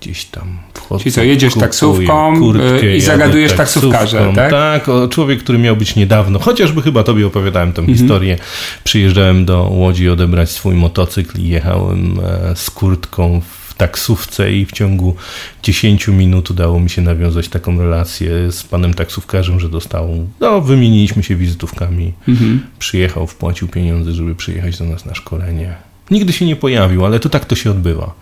Gdzieś 0.00 0.24
tam 0.24 0.58
wchodzę. 0.74 1.02
Czyli 1.02 1.12
co, 1.12 1.22
jedziesz 1.22 1.52
kupuję, 1.52 1.66
taksówką 1.66 2.38
kurtkę, 2.38 2.96
i 2.96 3.00
zagadujesz 3.00 3.52
taksówkarze, 3.52 4.32
tak? 4.34 4.50
Tak, 4.50 4.88
o, 4.88 5.08
człowiek, 5.08 5.42
który 5.42 5.58
miał 5.58 5.76
być 5.76 5.96
niedawno, 5.96 6.38
chociażby 6.38 6.82
chyba 6.82 7.02
tobie 7.02 7.26
opowiadałem 7.26 7.72
tę 7.72 7.80
mhm. 7.80 7.98
historię. 7.98 8.38
Przyjeżdżałem 8.84 9.44
do 9.44 9.62
Łodzi 9.62 10.08
odebrać 10.08 10.50
swój 10.50 10.74
motocykl 10.74 11.40
i 11.40 11.48
jechałem 11.48 12.20
e, 12.24 12.56
z 12.56 12.70
kurtką 12.70 13.40
w 13.40 13.59
taksówce 13.80 14.52
i 14.52 14.66
w 14.66 14.72
ciągu 14.72 15.16
10 15.62 16.08
minut 16.08 16.50
udało 16.50 16.80
mi 16.80 16.90
się 16.90 17.02
nawiązać 17.02 17.48
taką 17.48 17.78
relację 17.78 18.52
z 18.52 18.62
panem 18.62 18.94
taksówkarzem, 18.94 19.60
że 19.60 19.68
dostał, 19.68 20.28
no 20.40 20.60
wymieniliśmy 20.60 21.22
się 21.22 21.36
wizytówkami, 21.36 22.12
mhm. 22.28 22.60
przyjechał, 22.78 23.26
wpłacił 23.26 23.68
pieniądze, 23.68 24.12
żeby 24.12 24.34
przyjechać 24.34 24.78
do 24.78 24.84
nas 24.84 25.04
na 25.04 25.14
szkolenie. 25.14 25.74
Nigdy 26.10 26.32
się 26.32 26.46
nie 26.46 26.56
pojawił, 26.56 27.04
ale 27.04 27.20
to 27.20 27.28
tak 27.28 27.44
to 27.44 27.56
się 27.56 27.70
odbywa. 27.70 28.14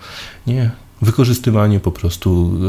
Nie, 0.47 0.71
wykorzystywanie 1.03 1.81
po 1.81 1.93
prostu 1.93 2.61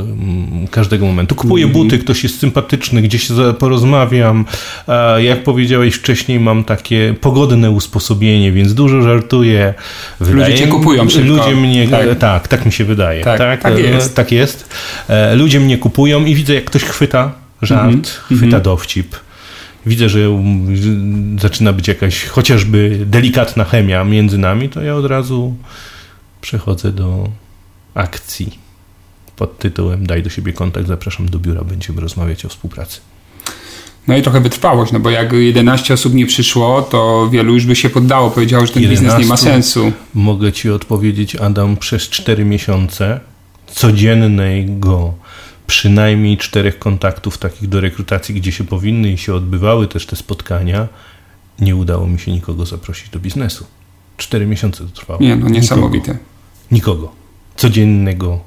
każdego 0.71 1.05
momentu. 1.05 1.35
Kupuję 1.35 1.65
mhm. 1.65 1.83
buty, 1.83 1.99
ktoś 1.99 2.23
jest 2.23 2.39
sympatyczny, 2.39 3.01
gdzieś 3.01 3.27
porozmawiam. 3.59 4.45
Jak 5.17 5.43
powiedziałeś 5.43 5.95
wcześniej, 5.95 6.39
mam 6.39 6.63
takie 6.63 7.15
pogodne 7.21 7.71
usposobienie, 7.71 8.51
więc 8.51 8.73
dużo 8.73 9.01
żartuję. 9.01 9.73
Wydaje, 10.19 10.51
ludzie 10.51 10.63
cię 10.63 10.67
kupują 10.67 11.09
szybko. 11.09 11.27
Ludzie 11.27 11.55
mnie, 11.55 11.87
tak. 11.87 12.17
tak, 12.19 12.47
tak 12.47 12.65
mi 12.65 12.71
się 12.71 12.85
wydaje. 12.85 13.23
Tak, 13.23 13.37
tak, 13.37 13.61
tak, 13.61 13.79
jest. 13.79 14.15
tak 14.15 14.31
jest. 14.31 14.69
E, 15.07 15.35
ludzie 15.35 15.59
mnie 15.59 15.77
kupują 15.77 16.25
i 16.25 16.35
widzę, 16.35 16.53
jak 16.53 16.65
ktoś 16.65 16.83
chwyta 16.83 17.31
żart, 17.61 17.83
mhm. 17.83 18.03
chwyta 18.25 18.45
mhm. 18.45 18.63
dowcip 18.63 19.15
widzę, 19.85 20.09
że 20.09 20.19
zaczyna 21.39 21.73
być 21.73 21.87
jakaś 21.87 22.25
chociażby 22.25 22.99
delikatna 23.05 23.63
chemia 23.63 24.03
między 24.03 24.37
nami, 24.37 24.69
to 24.69 24.81
ja 24.81 24.95
od 24.95 25.05
razu 25.05 25.55
przechodzę 26.41 26.91
do 26.91 27.29
akcji 27.93 28.59
pod 29.35 29.57
tytułem 29.57 30.07
Daj 30.07 30.23
do 30.23 30.29
siebie 30.29 30.53
kontakt, 30.53 30.87
zapraszam 30.87 31.29
do 31.29 31.39
biura, 31.39 31.63
będziemy 31.63 32.01
rozmawiać 32.01 32.45
o 32.45 32.49
współpracy. 32.49 32.99
No 34.07 34.17
i 34.17 34.21
trochę 34.21 34.41
wytrwałość, 34.41 34.91
no 34.91 34.99
bo 34.99 35.09
jak 35.09 35.33
11 35.33 35.93
osób 35.93 36.13
nie 36.13 36.25
przyszło, 36.25 36.81
to 36.81 37.29
wielu 37.31 37.53
już 37.53 37.65
by 37.65 37.75
się 37.75 37.89
poddało, 37.89 38.31
powiedziało, 38.31 38.65
że 38.65 38.73
ten 38.73 38.83
biznes 38.83 39.19
nie 39.19 39.25
ma 39.25 39.37
sensu. 39.37 39.91
Mogę 40.13 40.51
Ci 40.51 40.69
odpowiedzieć, 40.69 41.35
Adam, 41.35 41.77
przez 41.77 42.09
4 42.09 42.45
miesiące 42.45 43.19
codziennego 43.67 45.13
przynajmniej 45.67 46.37
czterech 46.37 46.79
kontaktów 46.79 47.37
takich 47.37 47.69
do 47.69 47.81
rekrutacji, 47.81 48.35
gdzie 48.35 48.51
się 48.51 48.63
powinny 48.63 49.11
i 49.11 49.17
się 49.17 49.33
odbywały 49.33 49.87
też 49.87 50.05
te 50.05 50.15
spotkania, 50.15 50.87
nie 51.59 51.75
udało 51.75 52.07
mi 52.07 52.19
się 52.19 52.31
nikogo 52.31 52.65
zaprosić 52.65 53.09
do 53.09 53.19
biznesu. 53.19 53.65
Cztery 54.17 54.45
miesiące 54.45 54.83
to 54.83 54.89
trwało. 54.89 55.19
Nie, 55.21 55.35
no 55.35 55.49
niesamowite. 55.49 56.17
Nikogo. 56.71 57.01
nikogo 57.01 57.18
codziennego 57.59 58.39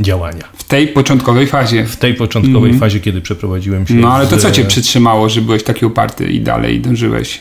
działania. 0.00 0.44
W 0.54 0.64
tej 0.64 0.88
początkowej 0.88 1.46
fazie. 1.46 1.84
W 1.86 1.96
tej 1.96 2.14
początkowej 2.14 2.70
mm. 2.70 2.80
fazie, 2.80 3.00
kiedy 3.00 3.20
przeprowadziłem 3.20 3.86
się. 3.86 3.94
No 3.94 4.12
ale 4.12 4.26
to 4.26 4.36
co 4.36 4.50
cię 4.50 4.64
przytrzymało, 4.64 5.28
że 5.28 5.40
byłeś 5.40 5.64
taki 5.64 5.86
uparty 5.86 6.26
i 6.26 6.40
dalej 6.40 6.80
dążyłeś 6.80 7.40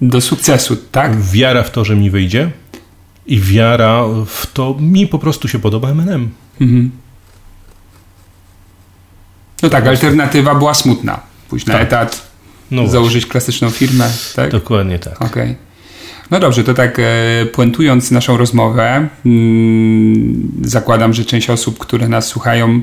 do 0.00 0.20
sukcesu, 0.20 0.76
tak? 0.76 1.22
Wiara 1.22 1.62
w 1.62 1.70
to, 1.70 1.84
że 1.84 1.96
mi 1.96 2.10
wyjdzie 2.10 2.50
i 3.26 3.40
wiara 3.40 4.04
w 4.26 4.46
to, 4.52 4.76
mi 4.80 5.06
po 5.06 5.18
prostu 5.18 5.48
się 5.48 5.58
podoba 5.58 5.94
MNM. 5.94 6.30
Mhm. 6.60 6.90
No 9.62 9.68
tak, 9.70 9.86
alternatywa 9.86 10.54
była 10.54 10.74
smutna. 10.74 11.20
Pójść 11.48 11.66
tak. 11.66 11.74
na 11.74 11.80
etat, 11.80 12.30
no 12.70 12.88
założyć 12.88 13.26
klasyczną 13.26 13.70
firmę, 13.70 14.10
tak? 14.36 14.50
Dokładnie 14.50 14.98
tak. 14.98 15.22
Okej. 15.22 15.42
Okay. 15.42 15.69
No 16.30 16.40
dobrze, 16.40 16.64
to 16.64 16.74
tak 16.74 16.98
e, 16.98 17.46
puentując 17.46 18.10
naszą 18.10 18.36
rozmowę, 18.36 19.08
mm, 19.26 20.52
zakładam, 20.62 21.14
że 21.14 21.24
część 21.24 21.50
osób, 21.50 21.78
które 21.78 22.08
nas 22.08 22.26
słuchają, 22.26 22.82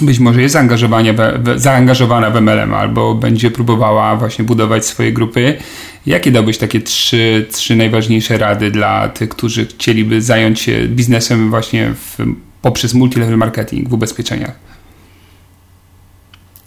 być 0.00 0.18
może 0.18 0.42
jest 0.42 0.52
zaangażowania 0.52 1.12
w, 1.12 1.18
zaangażowana 1.60 2.30
w 2.30 2.40
MLM 2.40 2.74
albo 2.74 3.14
będzie 3.14 3.50
próbowała 3.50 4.16
właśnie 4.16 4.44
budować 4.44 4.86
swoje 4.86 5.12
grupy. 5.12 5.56
Jakie 6.06 6.30
dałbyś 6.30 6.58
takie 6.58 6.80
trzy, 6.80 7.46
trzy 7.52 7.76
najważniejsze 7.76 8.38
rady 8.38 8.70
dla 8.70 9.08
tych, 9.08 9.28
którzy 9.28 9.66
chcieliby 9.66 10.22
zająć 10.22 10.60
się 10.60 10.88
biznesem 10.88 11.50
właśnie 11.50 11.94
w, 11.94 12.18
poprzez 12.62 12.94
multilevel 12.94 13.36
marketing 13.36 13.88
w 13.88 13.92
ubezpieczeniach? 13.92 14.58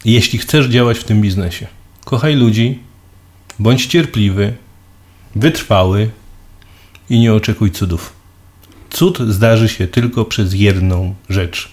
Jeśli 0.04 0.38
chcesz 0.38 0.66
działać 0.66 0.98
w 0.98 1.04
tym 1.04 1.20
biznesie, 1.20 1.66
kochaj 2.04 2.36
ludzi, 2.36 2.78
bądź 3.58 3.86
cierpliwy, 3.86 4.52
wytrwały 5.34 6.10
i 7.10 7.20
nie 7.20 7.34
oczekuj 7.34 7.70
cudów. 7.70 8.12
Cud 8.90 9.18
zdarzy 9.18 9.68
się 9.68 9.86
tylko 9.86 10.24
przez 10.24 10.54
jedną 10.54 11.14
rzecz. 11.28 11.72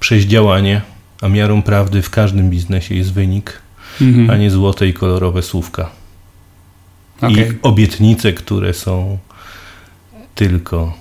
Przez 0.00 0.24
działanie, 0.24 0.82
a 1.20 1.28
miarą 1.28 1.62
prawdy 1.62 2.02
w 2.02 2.10
każdym 2.10 2.50
biznesie 2.50 2.94
jest 2.94 3.12
wynik, 3.12 3.60
mhm. 4.00 4.30
a 4.30 4.36
nie 4.36 4.50
złote 4.50 4.86
i 4.86 4.92
kolorowe 4.92 5.42
słówka. 5.42 5.90
Okay. 7.16 7.32
I 7.32 7.58
obietnice, 7.62 8.32
które 8.32 8.74
są 8.74 9.18
tylko 10.34 10.94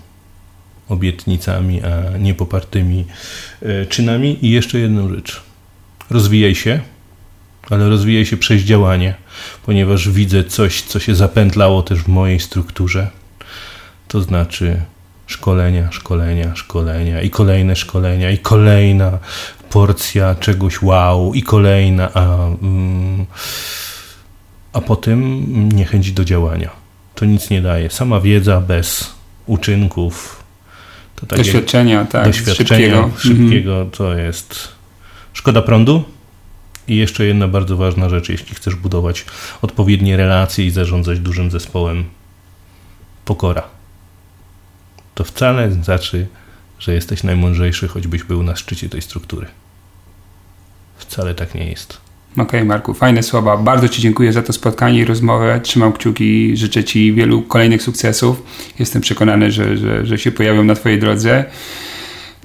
obietnicami, 0.90 1.82
a 1.84 2.18
nie 2.18 2.34
popartymi 2.34 3.06
e, 3.62 3.86
czynami. 3.86 4.46
I 4.46 4.52
jeszcze 4.52 4.80
jedną 4.80 5.10
rzecz. 5.10 5.42
Rozwijaj 6.10 6.56
się, 6.56 6.80
ale 7.70 7.90
rozwijaj 7.90 8.26
się 8.26 8.38
przez 8.38 8.62
działanie, 8.62 9.14
ponieważ 9.66 10.10
widzę 10.10 10.44
coś, 10.44 10.82
co 10.82 11.00
się 11.00 11.16
zapętlało 11.16 11.84
też 11.84 12.00
w 12.00 12.08
mojej 12.08 12.40
strukturze. 12.40 13.08
To 14.08 14.22
znaczy 14.22 14.82
szkolenia, 15.28 15.92
szkolenia, 15.92 16.56
szkolenia 16.56 17.22
i 17.22 17.30
kolejne 17.30 17.76
szkolenia 17.76 18.32
i 18.32 18.38
kolejna 18.38 19.20
porcja 19.70 20.36
czegoś 20.36 20.82
wow 20.82 21.34
i 21.34 21.44
kolejna, 21.44 22.14
a, 22.14 22.48
mm, 22.62 23.26
a 24.74 24.82
potem 24.82 25.46
niechęć 25.70 26.12
do 26.12 26.26
działania. 26.26 26.70
To 27.16 27.26
nic 27.26 27.50
nie 27.50 27.62
daje. 27.62 27.90
Sama 27.90 28.20
wiedza 28.20 28.62
bez 28.62 29.14
uczynków. 29.46 30.44
To 31.16 31.26
takie 31.26 31.44
doświadczenia, 31.44 32.06
tak. 32.06 32.26
Doświadczenia 32.26 32.66
szybkiego, 32.66 33.10
szybkiego 33.18 33.72
mhm. 33.72 33.92
to 33.92 34.16
jest 34.16 34.68
szkoda 35.34 35.62
prądu. 35.62 36.04
I 36.90 36.96
jeszcze 36.96 37.26
jedna 37.26 37.48
bardzo 37.48 37.78
ważna 37.78 38.10
rzecz, 38.10 38.30
jeśli 38.30 38.56
chcesz 38.56 38.76
budować 38.76 39.26
odpowiednie 39.62 40.18
relacje 40.18 40.66
i 40.66 40.72
zarządzać 40.72 41.20
dużym 41.20 41.52
zespołem, 41.52 42.04
pokora 43.26 43.80
to 45.20 45.24
wcale 45.24 45.72
znaczy, 45.72 46.28
że 46.80 46.94
jesteś 46.94 47.24
najmądrzejszy, 47.24 47.88
choćbyś 47.88 48.24
był 48.24 48.44
na 48.44 48.56
szczycie 48.56 48.90
tej 48.90 49.02
struktury. 49.02 49.48
Wcale 50.98 51.36
tak 51.36 51.56
nie 51.56 51.70
jest. 51.70 51.98
Okej, 52.34 52.44
okay, 52.44 52.66
Marku, 52.66 52.94
fajne 52.94 53.24
słowa. 53.24 53.58
Bardzo 53.58 53.90
Ci 53.90 54.02
dziękuję 54.02 54.34
za 54.34 54.42
to 54.42 54.54
spotkanie 54.54 55.00
i 55.00 55.06
rozmowę. 55.06 55.60
Trzymam 55.64 55.94
kciuki, 55.94 56.58
życzę 56.58 56.84
Ci 56.84 57.14
wielu 57.14 57.42
kolejnych 57.42 57.84
sukcesów. 57.84 58.44
Jestem 58.80 59.02
przekonany, 59.02 59.52
że, 59.52 59.78
że, 59.78 60.06
że 60.06 60.18
się 60.18 60.32
pojawią 60.32 60.64
na 60.64 60.76
Twojej 60.76 61.00
drodze. 61.00 61.46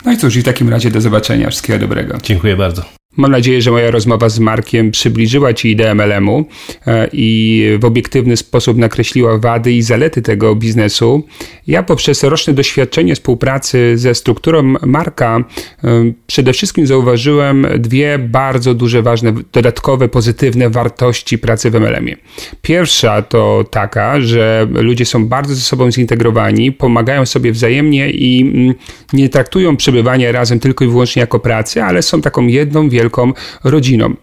No 0.05 0.13
i 0.13 0.17
cóż, 0.17 0.37
i 0.37 0.41
w 0.41 0.45
takim 0.45 0.69
razie 0.69 0.91
do 0.91 1.01
zobaczenia. 1.01 1.51
Wszystkiego 1.51 1.79
dobrego. 1.79 2.19
Dziękuję 2.23 2.57
bardzo. 2.57 3.04
Mam 3.17 3.31
nadzieję, 3.31 3.63
że 3.63 3.71
moja 3.71 3.91
rozmowa 3.91 4.29
z 4.29 4.39
Markiem 4.39 4.91
przybliżyła 4.91 5.55
Ci 5.55 5.71
ideę 5.71 5.95
MLM-u 5.95 6.45
e, 6.87 7.09
i 7.13 7.65
w 7.81 7.85
obiektywny 7.85 8.37
sposób 8.37 8.77
nakreśliła 8.77 9.39
wady 9.39 9.73
i 9.73 9.83
zalety 9.83 10.23
tego 10.23 10.55
biznesu. 10.55 11.23
Ja 11.67 11.83
poprzez 11.83 12.23
roczne 12.23 12.53
doświadczenie 12.53 13.15
współpracy 13.15 13.93
ze 13.99 14.15
strukturą 14.15 14.75
Marka 14.83 15.45
e, 15.85 16.13
przede 16.27 16.53
wszystkim 16.53 16.87
zauważyłem 16.87 17.67
dwie 17.79 18.19
bardzo 18.19 18.75
duże, 18.75 19.03
ważne, 19.03 19.35
dodatkowe, 19.53 20.09
pozytywne 20.09 20.71
wartości 20.71 21.39
pracy 21.39 21.71
w 21.71 21.75
MLM-ie. 21.75 22.17
Pierwsza 22.63 23.23
to 23.23 23.65
taka, 23.71 24.21
że 24.21 24.67
ludzie 24.71 25.05
są 25.05 25.27
bardzo 25.27 25.55
ze 25.55 25.61
sobą 25.61 25.91
zintegrowani, 25.91 26.73
pomagają 26.73 27.27
sobie 27.27 27.53
wzajemnie 27.53 28.11
i 28.11 28.43
mm, 28.43 28.75
nie 29.13 29.29
traktują 29.29 29.77
przebywania 29.77 30.33
razem 30.33 30.61
tylko 30.61 30.85
i 30.85 30.89
wyłącznie 30.89 31.21
jako 31.21 31.41
pracy, 31.41 31.83
ale 31.83 32.03
są 32.03 32.21
taką 32.21 32.47
jedną 32.47 32.89
wielką 32.89 33.04
wielką 33.05 33.33
rodziną. 33.65 34.15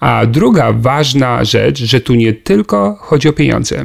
A 0.00 0.26
druga 0.26 0.72
ważna 0.72 1.44
rzecz, 1.44 1.78
że 1.84 2.00
tu 2.00 2.14
nie 2.14 2.32
tylko 2.32 2.96
chodzi 3.00 3.28
o 3.28 3.32
pieniądze. 3.32 3.84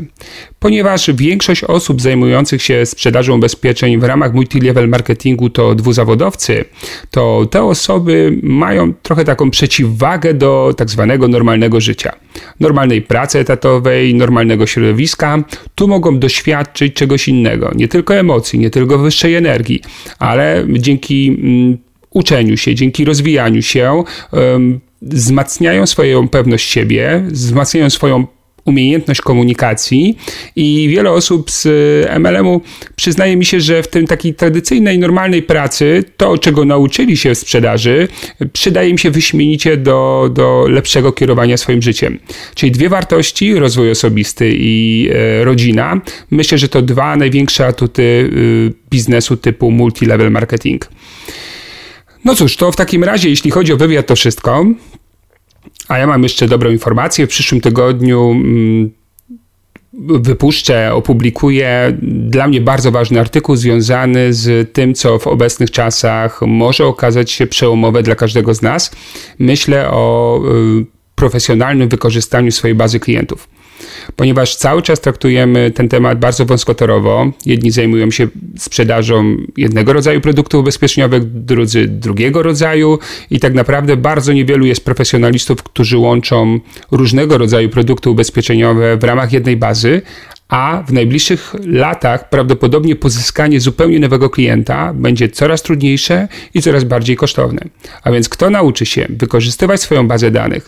Ponieważ 0.59 1.11
większość 1.13 1.63
osób 1.63 2.01
zajmujących 2.01 2.61
się 2.61 2.85
sprzedażą 2.85 3.35
ubezpieczeń 3.35 3.99
w 3.99 4.03
ramach 4.03 4.33
multilevel 4.33 4.89
marketingu 4.89 5.49
to 5.49 5.75
dwuzawodowcy, 5.75 6.65
to 7.11 7.45
te 7.51 7.63
osoby 7.63 8.39
mają 8.43 8.93
trochę 8.93 9.25
taką 9.25 9.51
przeciwwagę 9.51 10.33
do 10.33 10.73
tak 10.77 10.89
zwanego 10.89 11.27
normalnego 11.27 11.81
życia. 11.81 12.11
Normalnej 12.59 13.01
pracy 13.01 13.39
etatowej, 13.39 14.15
normalnego 14.15 14.67
środowiska. 14.67 15.43
Tu 15.75 15.87
mogą 15.87 16.19
doświadczyć 16.19 16.93
czegoś 16.93 17.27
innego. 17.27 17.71
Nie 17.75 17.87
tylko 17.87 18.15
emocji, 18.15 18.59
nie 18.59 18.69
tylko 18.69 18.97
wyższej 18.97 19.35
energii, 19.35 19.81
ale 20.19 20.65
dzięki 20.69 21.27
mm, 21.27 21.77
uczeniu 22.13 22.57
się, 22.57 22.75
dzięki 22.75 23.05
rozwijaniu 23.05 23.61
się, 23.61 24.03
wzmacniają 25.01 25.85
swoją 25.85 26.27
pewność 26.27 26.69
siebie, 26.69 27.23
wzmacniają 27.27 27.89
swoją 27.89 28.27
umiejętność 28.65 29.21
komunikacji 29.21 30.17
i 30.55 30.87
wiele 30.89 31.11
osób 31.11 31.51
z 31.51 31.67
MLM-u 32.19 32.61
przyznaje 32.95 33.37
mi 33.37 33.45
się, 33.45 33.61
że 33.61 33.83
w 33.83 33.87
tym 33.87 34.07
takiej 34.07 34.33
tradycyjnej, 34.33 34.99
normalnej 34.99 35.43
pracy 35.43 36.03
to, 36.17 36.37
czego 36.37 36.65
nauczyli 36.65 37.17
się 37.17 37.35
w 37.35 37.37
sprzedaży, 37.37 38.07
przydaje 38.53 38.89
im 38.89 38.97
się 38.97 39.11
wyśmienicie 39.11 39.77
do, 39.77 40.29
do 40.33 40.65
lepszego 40.69 41.11
kierowania 41.11 41.57
swoim 41.57 41.81
życiem. 41.81 42.19
Czyli 42.55 42.71
dwie 42.71 42.89
wartości, 42.89 43.55
rozwój 43.55 43.91
osobisty 43.91 44.51
i 44.55 45.09
e, 45.13 45.43
rodzina. 45.43 46.01
Myślę, 46.31 46.57
że 46.57 46.69
to 46.69 46.81
dwa 46.81 47.15
największe 47.15 47.67
atuty 47.67 48.29
e, 48.29 48.89
biznesu 48.89 49.37
typu 49.37 49.71
multi-level 49.71 50.31
marketing. 50.31 50.89
No 52.25 52.35
cóż, 52.35 52.57
to 52.57 52.71
w 52.71 52.75
takim 52.75 53.03
razie, 53.03 53.29
jeśli 53.29 53.51
chodzi 53.51 53.73
o 53.73 53.77
wywiad, 53.77 54.07
to 54.07 54.15
wszystko. 54.15 54.65
A 55.87 55.97
ja 55.97 56.07
mam 56.07 56.23
jeszcze 56.23 56.47
dobrą 56.47 56.71
informację. 56.71 57.27
W 57.27 57.29
przyszłym 57.29 57.61
tygodniu 57.61 58.31
mm, 58.31 58.91
wypuszczę, 59.99 60.93
opublikuję 60.93 61.97
dla 62.01 62.47
mnie 62.47 62.61
bardzo 62.61 62.91
ważny 62.91 63.19
artykuł 63.19 63.55
związany 63.55 64.33
z 64.33 64.73
tym, 64.73 64.93
co 64.93 65.19
w 65.19 65.27
obecnych 65.27 65.71
czasach 65.71 66.41
może 66.41 66.85
okazać 66.85 67.31
się 67.31 67.47
przełomowe 67.47 68.03
dla 68.03 68.15
każdego 68.15 68.53
z 68.53 68.61
nas. 68.61 68.91
Myślę 69.39 69.89
o 69.89 70.39
y, 70.81 70.85
profesjonalnym 71.15 71.89
wykorzystaniu 71.89 72.51
swojej 72.51 72.75
bazy 72.75 72.99
klientów 72.99 73.47
ponieważ 74.15 74.55
cały 74.55 74.81
czas 74.81 75.01
traktujemy 75.01 75.71
ten 75.71 75.89
temat 75.89 76.19
bardzo 76.19 76.45
wąskotorowo. 76.45 77.31
Jedni 77.45 77.71
zajmują 77.71 78.11
się 78.11 78.27
sprzedażą 78.57 79.37
jednego 79.57 79.93
rodzaju 79.93 80.21
produktów 80.21 80.61
ubezpieczeniowych, 80.61 81.23
drudzy 81.43 81.87
drugiego 81.87 82.43
rodzaju 82.43 82.99
i 83.29 83.39
tak 83.39 83.53
naprawdę 83.53 83.97
bardzo 83.97 84.33
niewielu 84.33 84.65
jest 84.65 84.85
profesjonalistów, 84.85 85.63
którzy 85.63 85.97
łączą 85.97 86.59
różnego 86.91 87.37
rodzaju 87.37 87.69
produkty 87.69 88.09
ubezpieczeniowe 88.09 88.97
w 88.97 89.03
ramach 89.03 89.33
jednej 89.33 89.57
bazy, 89.57 90.01
a 90.49 90.83
w 90.87 90.93
najbliższych 90.93 91.55
latach 91.65 92.29
prawdopodobnie 92.29 92.95
pozyskanie 92.95 93.59
zupełnie 93.59 93.99
nowego 93.99 94.29
klienta 94.29 94.93
będzie 94.93 95.29
coraz 95.29 95.61
trudniejsze 95.61 96.27
i 96.53 96.61
coraz 96.61 96.83
bardziej 96.83 97.15
kosztowne. 97.15 97.61
A 98.03 98.11
więc 98.11 98.29
kto 98.29 98.49
nauczy 98.49 98.85
się 98.85 99.05
wykorzystywać 99.09 99.81
swoją 99.81 100.07
bazę 100.07 100.31
danych, 100.31 100.67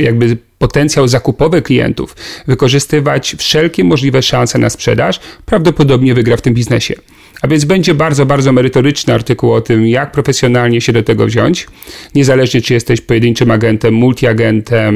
jakby 0.00 0.36
potencjał 0.64 1.08
zakupowy 1.08 1.62
klientów, 1.62 2.16
wykorzystywać 2.46 3.34
wszelkie 3.38 3.84
możliwe 3.84 4.22
szanse 4.22 4.58
na 4.58 4.70
sprzedaż, 4.70 5.20
prawdopodobnie 5.46 6.14
wygra 6.14 6.36
w 6.36 6.42
tym 6.42 6.54
biznesie. 6.54 6.94
A 7.42 7.48
więc 7.48 7.64
będzie 7.64 7.94
bardzo, 7.94 8.26
bardzo 8.26 8.52
merytoryczny 8.52 9.14
artykuł 9.14 9.52
o 9.52 9.60
tym, 9.60 9.86
jak 9.86 10.12
profesjonalnie 10.12 10.80
się 10.80 10.92
do 10.92 11.02
tego 11.02 11.26
wziąć, 11.26 11.66
niezależnie 12.14 12.62
czy 12.62 12.74
jesteś 12.74 13.00
pojedynczym 13.00 13.50
agentem, 13.50 13.94
multiagentem, 13.94 14.94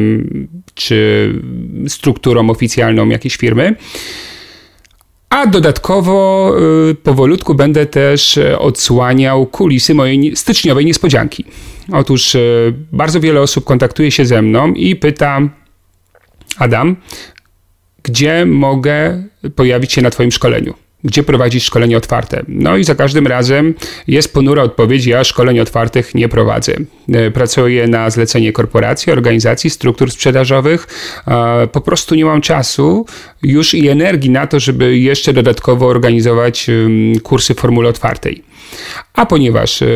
czy 0.75 1.33
strukturą 1.89 2.51
oficjalną 2.51 3.09
jakiejś 3.09 3.37
firmy. 3.37 3.75
A 5.31 5.47
dodatkowo 5.47 6.53
y, 6.91 6.95
powolutku 6.95 7.55
będę 7.55 7.87
też 7.87 8.37
y, 8.37 8.59
odsłaniał 8.59 9.47
kulisy 9.47 9.95
mojej 9.95 10.37
styczniowej 10.37 10.87
niespodzianki. 10.87 11.45
Otóż 11.93 12.35
y, 12.35 12.75
bardzo 12.93 13.21
wiele 13.21 13.41
osób 13.41 13.65
kontaktuje 13.65 14.11
się 14.11 14.27
ze 14.27 14.43
mną 14.43 14.73
i 14.73 14.97
pyta: 14.97 15.41
Adam, 16.59 16.97
gdzie 18.03 18.47
mogę 18.47 19.23
pojawić 19.57 19.93
się 19.93 20.03
na 20.03 20.11
Twoim 20.11 20.33
szkoleniu? 20.33 20.75
Gdzie 21.05 21.23
prowadzić 21.23 21.65
szkolenie 21.65 21.97
otwarte. 21.97 22.43
No 22.49 22.77
i 22.77 22.85
za 22.85 22.95
każdym 22.95 23.27
razem 23.27 23.75
jest 24.07 24.33
ponura 24.33 24.63
odpowiedź, 24.63 25.07
ja 25.07 25.25
szkoleń 25.25 25.61
otwartych 25.61 26.15
nie 26.15 26.29
prowadzę. 26.29 26.77
E, 27.13 27.31
pracuję 27.31 27.89
na 27.89 28.11
zlecenie 28.11 28.53
korporacji, 28.53 29.13
organizacji, 29.13 29.71
struktur 29.71 30.11
sprzedażowych. 30.11 30.87
Po 31.73 31.81
prostu 31.81 32.15
nie 32.15 32.25
mam 32.25 32.41
czasu 32.41 33.07
już 33.43 33.75
i 33.75 33.89
energii 33.89 34.31
na 34.31 34.47
to, 34.47 34.61
żeby 34.61 34.99
jeszcze 34.99 35.33
dodatkowo 35.33 35.87
organizować 35.87 36.67
kursy 37.23 37.55
formuły 37.55 37.89
otwartej. 37.89 38.43
A 39.15 39.27
ponieważ 39.27 39.83
e, 39.83 39.87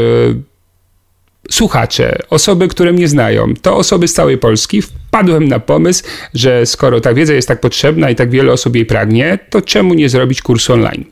słuchacze, 1.50 2.18
osoby, 2.30 2.68
które 2.68 2.92
mnie 2.92 3.08
znają, 3.08 3.54
to 3.62 3.76
osoby 3.76 4.08
z 4.08 4.12
całej 4.12 4.38
Polski, 4.38 4.82
wpadłem 4.82 5.48
na 5.48 5.60
pomysł, 5.60 6.04
że 6.34 6.66
skoro 6.66 7.00
ta 7.00 7.14
wiedza 7.14 7.32
jest 7.32 7.48
tak 7.48 7.60
potrzebna 7.60 8.10
i 8.10 8.14
tak 8.14 8.30
wiele 8.30 8.52
osób 8.52 8.76
jej 8.76 8.86
pragnie, 8.86 9.38
to 9.50 9.62
czemu 9.62 9.94
nie 9.94 10.08
zrobić 10.08 10.42
kursu 10.42 10.72
online? 10.72 11.04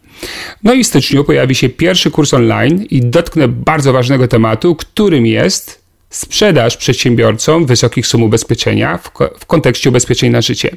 No 0.64 0.74
i 0.74 0.85
w 0.85 0.87
styczniu 0.87 1.24
pojawi 1.24 1.55
się 1.55 1.68
pierwszy 1.68 2.11
kurs 2.11 2.35
online 2.35 2.87
i 2.91 3.01
dotknę 3.01 3.49
bardzo 3.49 3.93
ważnego 3.93 4.28
tematu, 4.28 4.74
którym 4.74 5.26
jest 5.26 5.80
sprzedaż 6.11 6.76
przedsiębiorcom 6.76 7.66
wysokich 7.66 8.06
sum 8.06 8.22
ubezpieczenia 8.22 8.98
w, 8.98 9.11
w 9.38 9.46
kontekście 9.46 9.88
ubezpieczeń 9.90 10.30
na 10.30 10.40
życie. 10.40 10.76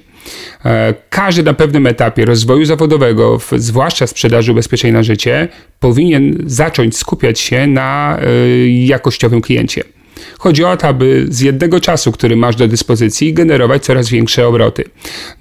E, 0.65 0.93
każdy 1.09 1.43
na 1.43 1.53
pewnym 1.53 1.88
etapie 1.88 2.25
rozwoju 2.25 2.65
zawodowego, 2.65 3.39
zwłaszcza 3.57 4.07
sprzedaży 4.07 4.51
ubezpieczeń 4.51 4.91
na 4.91 5.03
życie, 5.03 5.47
powinien 5.79 6.43
zacząć 6.45 6.97
skupiać 6.97 7.39
się 7.39 7.67
na 7.67 8.19
y, 8.23 8.69
jakościowym 8.69 9.41
kliencie. 9.41 9.84
Chodzi 10.43 10.63
o 10.63 10.77
to, 10.77 10.87
aby 10.87 11.25
z 11.29 11.41
jednego 11.41 11.79
czasu, 11.79 12.11
który 12.11 12.35
masz 12.35 12.55
do 12.55 12.67
dyspozycji, 12.67 13.33
generować 13.33 13.83
coraz 13.83 14.09
większe 14.09 14.47
obroty. 14.47 14.83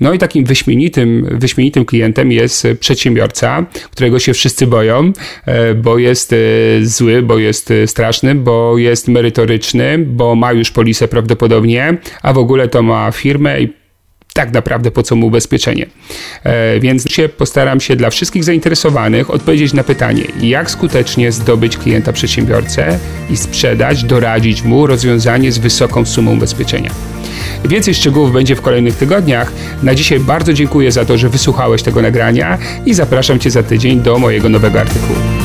No 0.01 0.13
i 0.13 0.19
takim 0.19 0.45
wyśmienitym, 0.45 1.29
wyśmienitym 1.31 1.85
klientem 1.85 2.33
jest 2.33 2.67
przedsiębiorca, 2.81 3.67
którego 3.91 4.19
się 4.19 4.33
wszyscy 4.33 4.67
boją, 4.67 5.13
e, 5.47 5.75
bo 5.75 5.99
jest 5.99 6.33
e, 6.33 6.37
zły, 6.83 7.23
bo 7.23 7.39
jest 7.39 7.71
e, 7.71 7.87
straszny, 7.87 8.35
bo 8.35 8.79
jest 8.79 9.09
merytoryczny, 9.09 9.99
bo 9.99 10.35
ma 10.35 10.53
już 10.53 10.71
polisę 10.71 11.09
prawdopodobnie, 11.09 11.99
a 12.23 12.33
w 12.33 12.39
ogóle 12.39 12.69
to 12.69 12.83
ma 12.83 13.11
firmę 13.13 13.61
i 13.61 13.82
tak 14.35 14.53
naprawdę 14.53 14.91
po 14.91 15.03
co 15.03 15.17
mu 15.17 15.27
ubezpieczenie. 15.27 15.87
E, 16.45 16.81
więc 16.81 17.11
się 17.11 17.29
postaram 17.29 17.81
się 17.81 17.97
dla 17.97 18.11
wszystkich 18.11 18.45
zainteresowanych 18.45 19.31
odpowiedzieć 19.31 19.73
na 19.73 19.85
pytanie, 19.85 20.25
jak 20.41 20.71
skutecznie 20.71 21.33
zdobyć 21.33 21.77
klienta 21.77 22.13
przedsiębiorcę 22.13 22.99
i 23.31 23.37
sprzedać, 23.37 24.05
doradzić 24.05 24.63
mu 24.63 24.87
rozwiązanie 24.87 25.53
z 25.53 25.59
wysoką 25.59 26.07
sumą 26.07 26.33
ubezpieczenia. 26.33 26.91
Więcej 27.65 27.95
szczegółów 27.95 28.33
będzie 28.33 28.57
w 28.57 28.61
kolejnych 28.61 28.97
tygodniach. 28.97 29.53
Na 29.83 29.95
dzisiaj 29.95 30.21
bardzo 30.21 30.53
dziękuję 30.53 30.93
za 30.93 31.05
to, 31.05 31.19
że 31.19 31.29
wysłuchałeś 31.29 31.83
tego 31.83 32.03
nagrania 32.03 32.59
i 32.87 32.95
zapraszam 32.95 33.39
Cię 33.39 33.51
za 33.51 33.63
tydzień 33.63 34.01
do 34.01 34.19
mojego 34.19 34.49
nowego 34.49 34.81
artykułu. 34.81 35.42